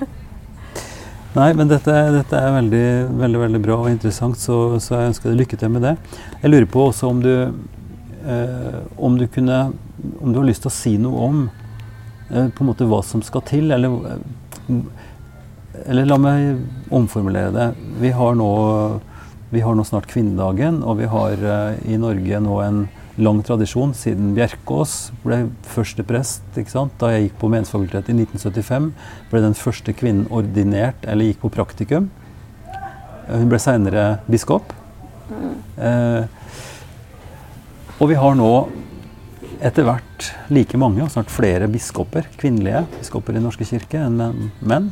Nei, 1.34 1.50
men 1.52 1.68
dette, 1.68 1.92
dette, 2.14 2.38
er 2.38 2.54
veldig, 2.54 2.86
veldig, 3.20 3.40
veldig 3.42 3.60
bra 3.60 3.76
og 3.82 3.90
interessant, 3.90 4.38
så, 4.40 4.78
så, 4.80 4.94
jeg 4.96 5.10
ønsker 5.10 5.28
deg 5.28 5.42
lykke 5.42 5.58
til 5.60 5.74
med 5.74 5.84
det. 5.84 5.92
Jeg 6.40 6.50
lurer 6.54 6.68
på 6.72 6.86
også 6.86 7.10
om 7.12 7.20
du, 7.20 7.34
om 8.96 9.14
du 9.16 9.26
kunne 9.32 9.72
Om 10.20 10.32
du 10.32 10.38
har 10.38 10.46
lyst 10.48 10.64
til 10.64 10.70
å 10.70 10.74
si 10.74 10.92
noe 11.00 11.26
om 11.26 11.42
eh, 12.30 12.48
på 12.48 12.64
en 12.64 12.68
måte 12.68 12.86
hva 12.88 13.02
som 13.04 13.22
skal 13.24 13.42
til, 13.48 13.70
eller, 13.72 14.18
eller 15.84 16.08
la 16.08 16.18
meg 16.20 16.92
omformulere 16.92 17.52
det. 17.52 17.66
Vi 18.00 18.12
har 18.16 18.38
nå, 18.38 18.50
vi 19.52 19.60
har 19.64 19.76
nå 19.76 19.84
snart 19.84 20.08
kvinnedagen, 20.10 20.80
og 20.84 21.02
vi 21.02 21.10
har 21.10 21.44
eh, 21.52 21.82
i 21.92 22.00
Norge 22.00 22.40
nå 22.44 22.56
en 22.64 22.80
lang 23.20 23.42
tradisjon 23.44 23.92
siden 23.96 24.32
Bjerkås 24.36 25.10
ble 25.24 25.42
første 25.74 26.04
prest. 26.06 26.44
ikke 26.56 26.72
sant? 26.72 26.96
Da 27.00 27.12
jeg 27.12 27.28
gikk 27.28 27.38
på 27.42 27.50
Menighetsfakultetet 27.52 28.12
i 28.14 28.18
1975, 28.22 28.90
ble 29.32 29.44
den 29.44 29.56
første 29.58 29.94
kvinnen 29.96 30.28
ordinert 30.32 31.04
eller 31.04 31.28
gikk 31.28 31.42
på 31.44 31.52
praktikum. 31.58 32.08
Hun 33.30 33.50
ble 33.50 33.60
seinere 33.62 34.06
biskop. 34.30 34.72
Mm. 35.30 35.56
Eh, 35.86 36.39
og 38.00 38.08
vi 38.08 38.16
har 38.18 38.34
nå 38.38 38.50
etter 39.60 39.84
hvert 39.84 40.30
like 40.48 40.78
mange, 40.80 41.04
og 41.04 41.12
snart 41.12 41.30
flere 41.32 41.68
biskoper, 41.68 42.26
kvinnelige 42.40 42.86
biskoper 42.96 43.36
i 43.36 43.44
Norske 43.44 43.68
kirke 43.68 44.00
enn 44.00 44.50
menn. 44.64 44.90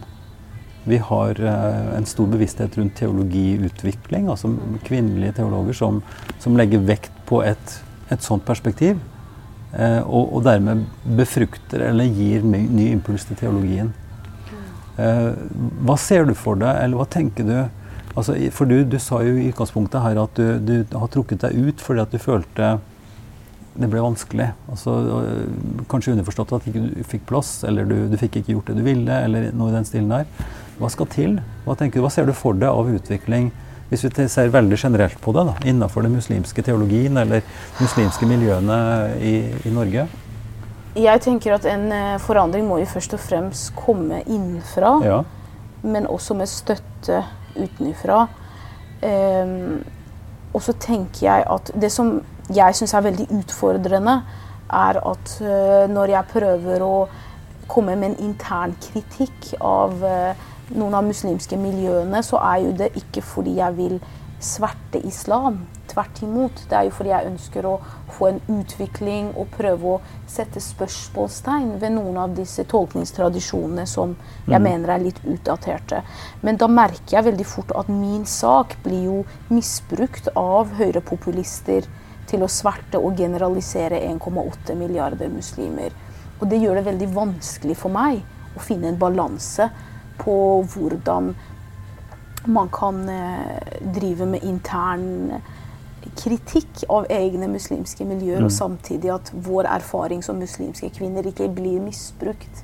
Vi 0.88 1.00
har 1.04 1.40
eh, 1.40 1.90
en 1.96 2.06
stor 2.08 2.28
bevissthet 2.30 2.76
rundt 2.78 2.94
teologiutvikling, 3.00 4.28
altså 4.28 4.52
kvinnelige 4.86 5.40
teologer 5.40 5.76
som, 5.76 6.02
som 6.40 6.56
legger 6.56 6.84
vekt 6.84 7.12
på 7.28 7.42
et 7.44 7.78
et 8.12 8.24
sånt 8.24 8.44
perspektiv. 8.46 9.00
Eh, 9.76 10.00
og, 10.00 10.32
og, 10.32 10.42
dermed 10.46 10.86
befrukter 11.18 11.84
eller 11.90 12.08
gir 12.08 12.44
ny, 12.46 12.62
ny 12.72 12.90
impuls 12.94 13.26
til 13.28 13.36
teologien. 13.36 13.90
Eh, 14.98 15.34
hva 15.84 15.98
ser 16.00 16.24
du 16.28 16.34
for 16.38 16.58
deg, 16.60 16.72
eller 16.84 17.00
hva 17.00 17.08
tenker 17.10 17.46
du? 17.46 17.56
Altså, 18.14 18.34
for 18.54 18.66
du, 18.66 18.80
du, 18.88 18.96
sa 19.02 19.20
jo 19.22 19.36
i 19.36 19.50
utgangspunktet 19.52 20.02
her 20.02 20.18
at 20.24 20.38
du, 20.40 20.46
du, 20.58 20.96
har 20.96 21.10
trukket 21.12 21.44
deg 21.44 21.68
ut 21.68 21.84
fordi 21.84 22.02
at 22.02 22.14
du 22.14 22.18
følte 22.18 22.70
det 23.78 23.88
ble 23.90 24.02
vanskelig. 24.02 24.48
Altså, 24.72 24.94
kanskje 25.90 26.16
underforstått 26.16 26.54
at 26.56 26.66
du 26.66 26.72
ikke 26.72 27.06
fikk 27.12 27.26
plass, 27.30 27.52
eller 27.68 27.86
du, 27.86 27.96
du 28.10 28.16
fikk 28.18 28.40
ikke 28.40 28.56
gjort 28.56 28.72
det 28.72 28.78
du 28.80 28.84
ville, 28.86 29.20
eller 29.28 29.50
noe 29.54 29.70
i 29.70 29.76
den 29.76 29.86
stilen 29.86 30.10
der. 30.10 30.26
Hva 30.78 30.90
skal 30.92 31.08
til? 31.10 31.38
Hva, 31.64 31.76
du, 31.78 31.98
hva 32.02 32.10
ser 32.12 32.26
du 32.26 32.34
for 32.36 32.58
deg 32.58 32.70
av 32.70 32.90
utvikling? 32.90 33.50
Hvis 33.88 34.04
vi 34.04 34.26
ser 34.28 34.50
veldig 34.52 34.76
generelt 34.76 35.20
på 35.24 35.32
det, 35.32 35.46
da, 35.48 35.54
innenfor 35.70 36.04
den 36.04 36.16
muslimske 36.18 36.62
teologien 36.66 37.16
eller 37.16 37.44
muslimske 37.80 38.28
miljøene 38.28 38.78
i, 39.24 39.36
i 39.64 39.72
Norge? 39.72 40.08
Jeg 40.98 41.22
tenker 41.22 41.54
at 41.54 41.66
en 41.68 41.86
eh, 41.94 42.16
forandring 42.20 42.66
må 42.66 42.80
jo 42.82 42.88
først 42.90 43.14
og 43.14 43.22
fremst 43.22 43.70
komme 43.78 44.20
innenfra. 44.26 44.92
Ja. 45.06 45.22
Men 45.86 46.08
også 46.10 46.34
med 46.34 46.50
støtte 46.50 47.22
utenfra. 47.54 48.26
Um, 48.98 49.78
og 50.50 50.64
så 50.64 50.74
tenker 50.80 51.22
jeg 51.22 51.44
at 51.46 51.70
det 51.78 51.90
som 51.94 52.18
jeg 52.54 52.76
syns 52.76 52.94
er 52.94 53.06
veldig 53.08 53.28
utfordrende, 53.40 54.20
er 54.68 55.00
at 55.00 55.34
uh, 55.40 55.84
når 55.90 56.14
jeg 56.14 56.32
prøver 56.32 56.84
å 56.84 56.94
komme 57.68 57.96
med 57.96 58.12
en 58.12 58.30
intern 58.30 58.74
kritikk 58.80 59.52
av 59.60 59.96
uh, 60.04 60.46
noen 60.76 60.98
av 60.98 61.06
muslimske 61.06 61.56
miljøene, 61.60 62.22
så 62.24 62.40
er 62.52 62.62
jo 62.66 62.72
det 62.76 62.92
ikke 63.00 63.24
fordi 63.24 63.58
jeg 63.58 63.76
vil 63.78 63.98
sverte 64.40 65.00
islam. 65.06 65.66
Tvert 65.88 66.20
imot. 66.22 66.60
Det 66.68 66.76
er 66.76 66.86
jo 66.86 66.92
fordi 66.94 67.10
jeg 67.10 67.30
ønsker 67.30 67.66
å 67.66 67.78
få 68.12 68.28
en 68.28 68.40
utvikling 68.58 69.30
og 69.38 69.48
prøve 69.54 69.94
å 69.94 70.00
sette 70.28 70.60
spørsmålstegn 70.62 71.78
ved 71.80 71.94
noen 71.96 72.18
av 72.20 72.34
disse 72.36 72.64
tolkningstradisjonene 72.68 73.86
som 73.88 74.14
jeg 74.46 74.60
mm. 74.60 74.66
mener 74.68 74.94
er 74.94 75.06
litt 75.06 75.22
utdaterte. 75.24 76.02
Men 76.44 76.60
da 76.60 76.68
merker 76.70 77.16
jeg 77.16 77.28
veldig 77.30 77.48
fort 77.48 77.72
at 77.78 77.88
min 77.92 78.26
sak 78.28 78.76
blir 78.84 79.08
jo 79.08 79.22
misbrukt 79.48 80.30
av 80.36 80.76
høyrepopulister 80.78 81.88
til 82.28 82.44
å 82.44 82.50
sverte 82.52 83.00
og 83.00 83.18
generalisere 83.18 84.00
1,8 84.10 84.76
milliarder 84.78 85.30
muslimer. 85.32 85.94
Og 86.38 86.48
det 86.50 86.60
gjør 86.62 86.78
det 86.78 86.88
veldig 86.92 87.12
vanskelig 87.14 87.76
for 87.78 87.94
meg 87.94 88.20
å 88.56 88.62
finne 88.62 88.92
en 88.92 89.00
balanse 89.00 89.68
på 90.18 90.34
hvordan 90.74 91.32
man 92.48 92.68
kan 92.72 93.00
eh, 93.10 93.80
drive 93.94 94.26
med 94.26 94.44
intern 94.46 95.40
kritikk 96.18 96.84
av 96.88 97.08
egne 97.12 97.48
muslimske 97.50 98.06
miljøer, 98.06 98.40
mm. 98.42 98.48
og 98.48 98.54
samtidig 98.54 99.10
at 99.12 99.32
vår 99.34 99.68
erfaring 99.70 100.22
som 100.24 100.38
muslimske 100.40 100.90
kvinner 100.94 101.26
ikke 101.26 101.50
blir 101.52 101.82
misbrukt 101.82 102.62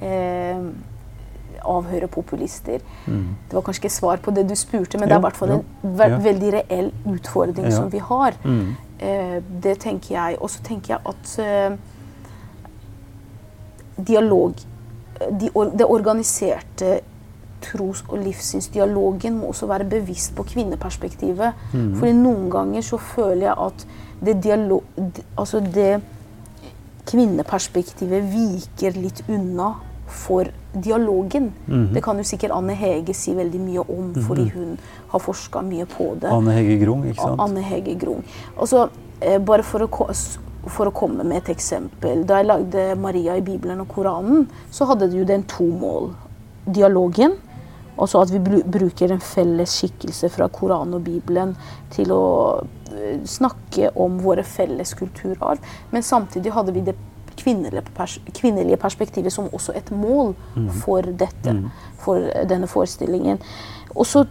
eh, 0.00 0.62
av 1.68 1.88
høyrepopulister. 1.90 2.82
Mm. 3.06 3.24
Det 3.48 3.58
var 3.58 3.66
kanskje 3.66 3.84
ikke 3.84 3.94
svar 3.94 4.22
på 4.22 4.34
det 4.34 4.46
du 4.48 4.54
spurte, 4.58 4.98
men 4.98 5.08
ja, 5.08 5.14
det 5.14 5.18
er 5.18 5.22
i 5.22 5.26
hvert 5.26 5.40
fall 5.40 5.54
en 5.58 5.96
ve 5.98 6.10
ja. 6.12 6.20
veldig 6.28 6.52
reell 6.54 6.92
utfordring 7.14 7.68
ja. 7.68 7.74
som 7.76 7.90
vi 7.92 8.02
har. 8.02 8.38
Mm. 8.44 8.76
Eh, 9.00 9.38
det 9.62 9.78
tenker 9.84 10.14
jeg. 10.14 10.38
Og 10.40 10.50
så 10.50 10.62
tenker 10.62 10.94
jeg 10.94 11.00
at 11.06 11.38
eh, 11.44 11.78
dialog 14.08 14.54
de, 15.18 15.50
det 15.78 15.86
organiserte 15.86 17.00
tros- 17.62 18.04
og 18.08 18.18
livssynsdialogen 18.22 19.38
må 19.38 19.46
også 19.50 19.66
være 19.66 19.84
bevisst 19.84 20.34
på 20.36 20.42
kvinneperspektivet. 20.46 21.52
Mm. 21.72 21.94
Fordi 21.98 22.12
noen 22.12 22.50
ganger 22.50 22.86
så 22.86 23.00
føler 23.02 23.48
jeg 23.48 23.56
at 23.66 23.86
det, 24.24 24.36
dialog, 24.44 24.84
altså 25.38 25.60
det 25.60 26.00
kvinneperspektivet 27.08 28.30
viker 28.32 28.98
litt 29.00 29.24
unna 29.28 29.72
for 30.08 30.48
dialogen. 30.72 31.52
Mm. 31.66 31.92
Det 31.94 32.02
kan 32.04 32.18
jo 32.18 32.26
sikkert 32.26 32.54
Anne 32.56 32.76
Hege 32.78 33.14
si 33.16 33.34
veldig 33.36 33.60
mye 33.60 33.84
om, 33.84 34.10
mm. 34.12 34.26
fordi 34.26 34.48
hun 34.54 34.76
har 35.12 35.22
forska 35.22 35.62
mye 35.66 35.86
på 35.90 36.12
det. 36.20 36.32
Anne 36.32 36.56
Hege 36.56 36.78
Grung, 36.82 37.06
ikke 37.08 37.22
sant? 37.22 37.40
Anne 37.44 37.64
Hege 37.64 37.96
Grung. 38.00 38.22
Altså, 38.56 38.88
eh, 39.20 39.38
bare 39.38 39.66
for 39.66 39.84
å 39.86 39.90
for 40.68 40.90
å 40.90 40.92
komme 40.92 41.24
med 41.24 41.42
et 41.42 41.52
eksempel. 41.54 42.24
Da 42.28 42.40
jeg 42.40 42.48
lagde 42.48 42.86
Maria 43.00 43.36
i 43.38 43.44
Bibelen 43.44 43.80
og 43.80 43.88
Koranen, 43.88 44.48
så 44.70 44.88
hadde 44.90 45.08
det 45.08 45.20
jo 45.20 45.28
den 45.28 45.46
to 45.48 45.64
mål. 45.64 46.10
Dialogen, 46.68 47.38
og 47.98 48.10
så 48.10 48.22
at 48.22 48.32
vi 48.32 48.38
bruker 48.62 49.14
en 49.14 49.22
felles 49.24 49.74
skikkelse 49.80 50.30
fra 50.34 50.48
Koranen 50.52 50.98
og 50.98 51.06
Bibelen 51.06 51.54
til 51.94 52.12
å 52.14 52.24
eh, 52.92 53.18
snakke 53.26 53.94
om 53.98 54.20
våre 54.22 54.44
felles 54.46 54.92
kulturarv. 54.98 55.64
Men 55.90 56.06
samtidig 56.06 56.54
hadde 56.54 56.74
vi 56.76 56.84
det 56.86 56.98
kvinnelige, 57.48 57.82
pers 57.94 58.20
kvinnelige 58.34 58.76
perspektivet 58.76 59.32
som 59.32 59.48
også 59.52 59.72
et 59.76 59.90
mål 59.90 60.34
Mm. 60.56 60.70
for 60.70 61.00
dette, 61.00 61.70
for 61.98 62.14
denne 62.48 62.66
forestillingen. 62.66 63.38
Og 63.96 64.06
så 64.06 64.24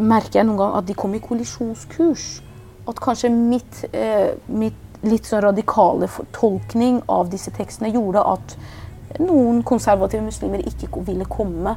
merker 0.00 0.38
jeg 0.38 0.44
noen 0.46 0.58
gang 0.58 0.76
at 0.76 0.86
de 0.86 0.94
kom 0.94 1.14
i 1.14 1.18
kollisjonskurs. 1.18 2.42
At 2.88 3.00
kanskje 3.00 3.30
mitt, 3.30 3.84
eh, 3.92 4.28
mitt 4.48 4.74
litt 5.02 5.26
sånn 5.28 5.42
radikale 5.42 6.08
tolkning 6.32 7.02
av 7.08 7.30
disse 7.30 7.50
tekstene 7.50 7.92
gjorde 7.92 8.18
at 8.34 8.56
noen 9.20 9.62
konservative 9.62 10.22
muslimer 10.24 10.58
ikke 10.64 10.88
ville 11.06 11.24
komme 11.24 11.76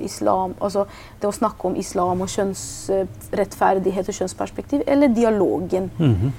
islam 0.04 0.54
Altså 0.62 0.86
det 1.20 1.28
å 1.30 1.34
snakke 1.34 1.68
om 1.70 1.76
islam 1.80 2.22
og 2.22 2.30
kjønnsrettferdighet 2.30 4.10
og 4.12 4.20
kjønnsperspektiv, 4.20 4.84
eller 4.88 5.08
dialogen? 5.14 5.90
Mm. 5.98 6.32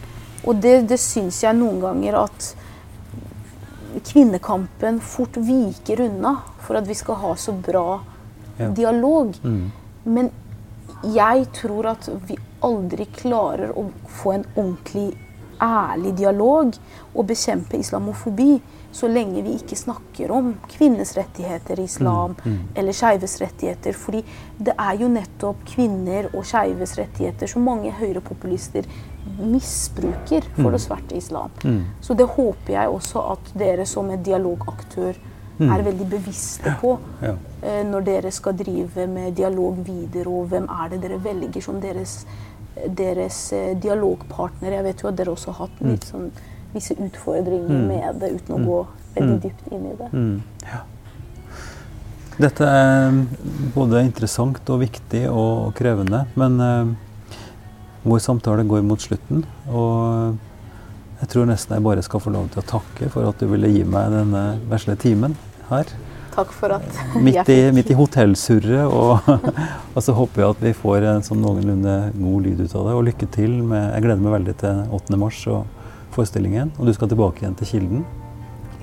Og 0.46 0.60
det, 0.62 0.88
det 0.88 1.00
syns 1.02 1.42
jeg 1.42 1.56
noen 1.58 1.80
ganger 1.82 2.20
at 2.22 2.52
kvinnekampen 4.06 5.00
fort 5.00 5.36
viker 5.42 6.04
unna 6.04 6.36
for 6.62 6.78
at 6.78 6.86
vi 6.88 6.94
skal 6.94 7.18
ha 7.24 7.34
så 7.36 7.52
bra 7.52 8.00
Ja. 8.58 8.68
dialog. 8.74 9.34
Mm. 9.42 9.70
Men 10.04 10.30
jeg 11.02 11.46
tror 11.54 11.86
at 11.86 12.08
vi 12.26 12.36
aldri 12.60 13.06
klarer 13.14 13.70
å 13.70 13.84
få 14.08 14.32
en 14.34 14.44
ordentlig 14.56 15.12
ærlig 15.62 16.16
dialog 16.18 16.74
og 17.14 17.26
bekjempe 17.26 17.78
islamofobi 17.78 18.60
så 18.99 19.09
lenge 19.11 19.44
vi 19.46 19.55
ikke 19.59 19.78
snakker 19.78 20.32
om 20.34 20.51
kvinners 20.72 21.14
rettigheter 21.18 21.78
i 21.78 21.86
islam 21.86 22.34
eller 22.74 22.96
skeives 22.96 23.38
rettigheter. 23.42 23.94
Fordi 23.94 24.24
det 24.59 24.74
er 24.74 24.99
jo 24.99 25.11
nettopp 25.12 25.62
kvinner 25.68 26.30
og 26.32 26.46
skeives 26.49 26.96
rettigheter 26.99 27.51
som 27.51 27.66
mange 27.68 27.94
høyrepopulister 28.01 28.88
misbruker 29.38 30.46
for 30.57 30.74
å 30.74 30.80
sverte 30.82 31.16
islam. 31.18 31.53
Mm. 31.62 31.82
Så 32.03 32.16
det 32.18 32.26
håper 32.34 32.74
jeg 32.74 32.94
også 32.99 33.24
at 33.36 33.53
dere 33.59 33.86
som 33.86 34.11
en 34.11 34.22
dialogaktør 34.24 35.18
er 35.59 35.82
veldig 35.82 36.07
bevisste 36.11 36.74
på 36.80 36.99
Ja. 37.22 37.34
Ja. 37.62 37.82
når 37.82 38.05
dere 38.07 38.30
skal 38.30 38.55
drive 38.55 39.07
med 39.07 39.34
dialog 39.34 39.76
videre, 39.86 40.28
og 40.28 40.46
hvem 40.53 40.68
er 40.70 40.88
det 40.92 41.03
dere 41.03 41.18
velger 41.24 41.61
som 41.61 41.80
deres, 41.80 42.26
deres 42.86 43.53
eh, 43.53 43.74
dialogpartner. 43.76 44.72
Jeg 44.72 44.84
vet 44.84 45.03
jo 45.03 45.09
at 45.09 45.16
dere 45.16 45.34
også 45.34 45.51
har 45.53 45.66
hatt 45.66 45.80
litt 45.82 46.05
sånn, 46.05 46.30
visse 46.74 46.94
utfordringer 46.98 47.82
med 47.88 48.22
det, 48.22 48.34
uten 48.38 48.56
å 48.56 48.62
gå 48.64 48.78
veldig 49.16 49.36
dypt 49.42 49.72
inn 49.72 49.86
i 49.88 49.96
det. 49.98 50.08
Mm. 50.12 50.64
Ja. 50.68 50.84
Dette 52.38 52.66
er 52.70 53.16
både 53.74 54.04
interessant 54.06 54.68
og 54.70 54.82
viktig 54.84 55.24
og 55.32 55.72
krevende, 55.78 56.22
men 56.38 56.60
uh, 56.62 56.92
vår 58.06 58.20
samtale 58.22 58.66
går 58.68 58.84
mot 58.86 59.02
slutten. 59.02 59.42
Og 59.66 60.36
jeg 61.18 61.32
tror 61.32 61.48
nesten 61.50 61.74
jeg 61.74 61.86
bare 61.88 62.04
skal 62.06 62.22
få 62.22 62.30
lov 62.30 62.52
til 62.52 62.62
å 62.62 62.68
takke 62.68 63.08
for 63.10 63.26
at 63.26 63.40
du 63.42 63.48
ville 63.50 63.72
gi 63.72 63.82
meg 63.82 64.14
denne 64.14 64.44
vesle 64.70 64.94
timen 65.00 65.34
her. 65.72 65.90
Takk 66.36 66.52
for 66.54 66.76
at 66.76 66.86
Midt 67.26 67.40
jeg 67.40 67.48
i, 67.48 67.64
fikk 67.64 67.74
midt 67.74 67.90
i 67.90 67.96
hotellsurret. 67.98 68.86
Og, 68.86 69.26
og 69.96 69.98
så 70.04 70.14
håper 70.14 70.44
jeg 70.44 70.54
at 70.54 70.62
vi 70.68 70.74
får 70.78 71.08
en 71.10 71.26
sånn 71.26 71.42
noenlunde 71.42 71.96
god 72.14 72.46
lyd 72.46 72.62
ut 72.62 72.76
av 72.78 72.86
det. 72.86 72.94
Og 72.94 73.04
lykke 73.08 73.30
til. 73.34 73.58
Med, 73.66 73.82
jeg 73.96 74.06
gleder 74.06 74.22
meg 74.22 74.36
veldig 74.36 74.56
til 74.62 74.94
8. 75.00 75.18
mars 75.18 75.42
og 75.50 75.77
forestillingen. 76.14 76.72
Og 76.78 76.86
du 76.86 76.92
skal 76.96 77.11
tilbake 77.11 77.42
igjen 77.42 77.56
til 77.59 77.66
Kilden 77.72 78.06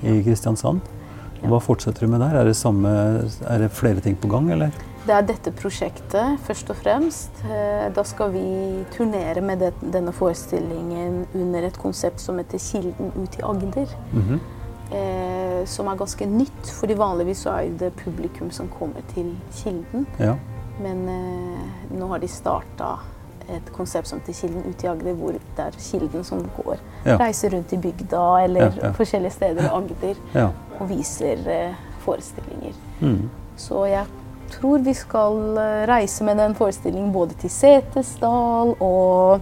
i 0.02 0.20
Kristiansand. 0.26 0.80
Hva 1.46 1.58
fortsetter 1.62 2.06
du 2.06 2.10
med 2.10 2.22
der? 2.24 2.40
Er 2.40 2.48
det, 2.48 2.56
samme, 2.56 2.90
er 3.46 3.58
det 3.62 3.70
flere 3.76 4.00
ting 4.02 4.16
på 4.18 4.28
gang, 4.32 4.50
eller? 4.52 4.74
Det 5.06 5.14
er 5.14 5.26
dette 5.28 5.52
prosjektet, 5.54 6.40
først 6.42 6.70
og 6.72 6.78
fremst. 6.80 7.42
Eh, 7.46 7.86
Da 7.94 8.02
skal 8.02 8.32
vi 8.32 8.42
turnere 8.96 9.40
med 9.40 9.62
denne 9.80 10.12
forestillingen 10.12 11.26
under 11.34 11.68
et 11.68 11.78
konsept 11.78 12.20
som 12.20 12.38
heter 12.38 12.58
Kilden 12.58 13.12
ut 13.14 13.38
i 13.38 13.44
Agder. 13.46 13.92
Mhm. 14.12 14.40
Eh, 14.86 15.64
som 15.66 15.86
er 15.88 15.96
ganske 15.98 16.26
nytt, 16.26 16.70
fordi 16.80 16.94
vanligvis 16.94 17.46
er 17.46 17.70
det 17.78 17.92
publikum 18.02 18.50
som 18.50 18.68
kommer 18.68 19.02
til 19.14 19.36
Kilden. 19.52 20.06
Ja. 20.18 20.34
Men 20.82 21.08
eh, 21.08 21.96
nå 21.98 22.08
har 22.08 22.18
de 22.18 22.28
starta 22.28 22.98
et 23.48 23.72
konsept 23.72 24.08
som 24.10 24.20
til 24.26 24.34
Kilden 24.34 24.64
ut 24.66 24.84
i 24.84 24.88
Agder, 24.90 25.14
hvor 25.14 25.32
det 25.36 25.62
er 25.62 25.76
Kilden 25.78 26.24
som 26.26 26.42
går. 26.56 26.78
Ja. 27.06 27.16
Reiser 27.20 27.50
rundt 27.54 27.72
i 27.72 27.78
bygda 27.78 28.22
eller 28.44 28.60
Ja, 28.66 28.70
ja. 28.88 28.92
forskjellige 28.96 29.30
steder 29.36 29.68
i 29.68 29.72
Agder 29.78 30.20
og 30.80 30.88
viser 30.90 31.42
eh, 31.48 31.74
forestillinger. 32.04 32.74
Mm. 33.00 33.28
Så 33.56 33.84
jeg 33.90 34.06
tror 34.56 34.78
vi 34.84 34.94
skal 34.94 35.58
eh, 35.58 35.84
reise 35.90 36.24
med 36.24 36.38
den 36.42 36.54
forestillingen 36.58 37.12
både 37.12 37.34
til 37.40 37.50
Setesdal 37.50 38.74
og 38.80 39.40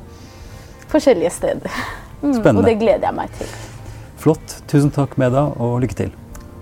forskjellige 0.93 1.31
steder. 1.31 1.71
Mm, 2.23 2.35
Spennende. 2.35 2.59
Og 2.61 2.65
det 2.69 2.79
gleder 2.81 3.09
jeg 3.09 3.15
meg 3.15 3.33
til. 3.39 3.51
Flott. 4.25 4.61
Tusen 4.69 4.93
takk, 4.95 5.19
Meda, 5.21 5.49
og 5.61 5.81
lykke 5.85 5.97
til. 5.99 6.15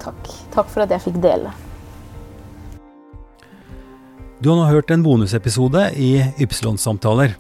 Takk. 0.02 0.30
Takk 0.54 0.70
for 0.72 0.82
at 0.82 0.90
jeg 0.90 1.04
fikk 1.04 1.20
dele. 1.22 1.52
Du 4.42 4.48
har 4.50 4.56
nå 4.58 4.64
hørt 4.66 4.90
en 4.90 5.04
bonusepisode 5.06 5.80
i 6.02 6.16
Ypsilon-samtaler. 6.42 7.36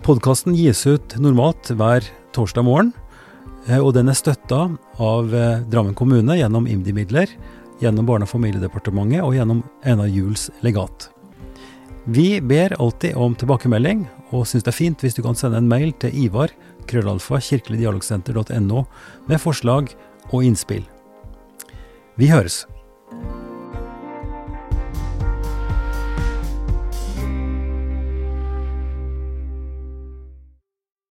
Podkasten 0.00 0.54
gis 0.56 0.80
ut 0.88 1.12
normalt 1.20 1.68
hver 1.76 2.06
torsdag 2.32 2.64
morgen, 2.64 2.94
eh, 3.66 3.76
og 3.76 3.92
den 3.98 4.08
er 4.08 4.16
støtta 4.16 4.62
av 4.96 5.34
eh, 5.36 5.60
Drammen 5.68 5.92
kommune 5.92 6.38
gjennom 6.38 6.64
IMDi-midler, 6.64 7.28
gjennom 7.84 8.08
Barne- 8.08 8.24
og 8.24 8.32
familiedepartementet 8.32 9.20
og 9.20 9.36
gjennom 9.36 9.60
Einar 9.84 10.08
Juels 10.08 10.48
legat. 10.64 11.10
Vi 12.08 12.40
ber 12.40 12.78
alltid 12.80 13.12
om 13.12 13.36
tilbakemelding, 13.36 14.06
og 14.32 14.48
syns 14.48 14.64
det 14.64 14.72
er 14.72 14.80
fint 14.80 15.04
hvis 15.04 15.20
du 15.20 15.20
kan 15.26 15.36
sende 15.36 15.60
en 15.60 15.68
mail 15.68 15.92
til 16.00 16.16
Ivar, 16.16 16.56
krøllalfa, 16.88 17.44
kirkeligdialogsenter.no, 17.44 18.86
med 19.28 19.44
forslag 19.44 19.92
og 20.30 20.40
innspill. 20.48 20.88
Vi 22.16 22.32
høres! 22.32 22.62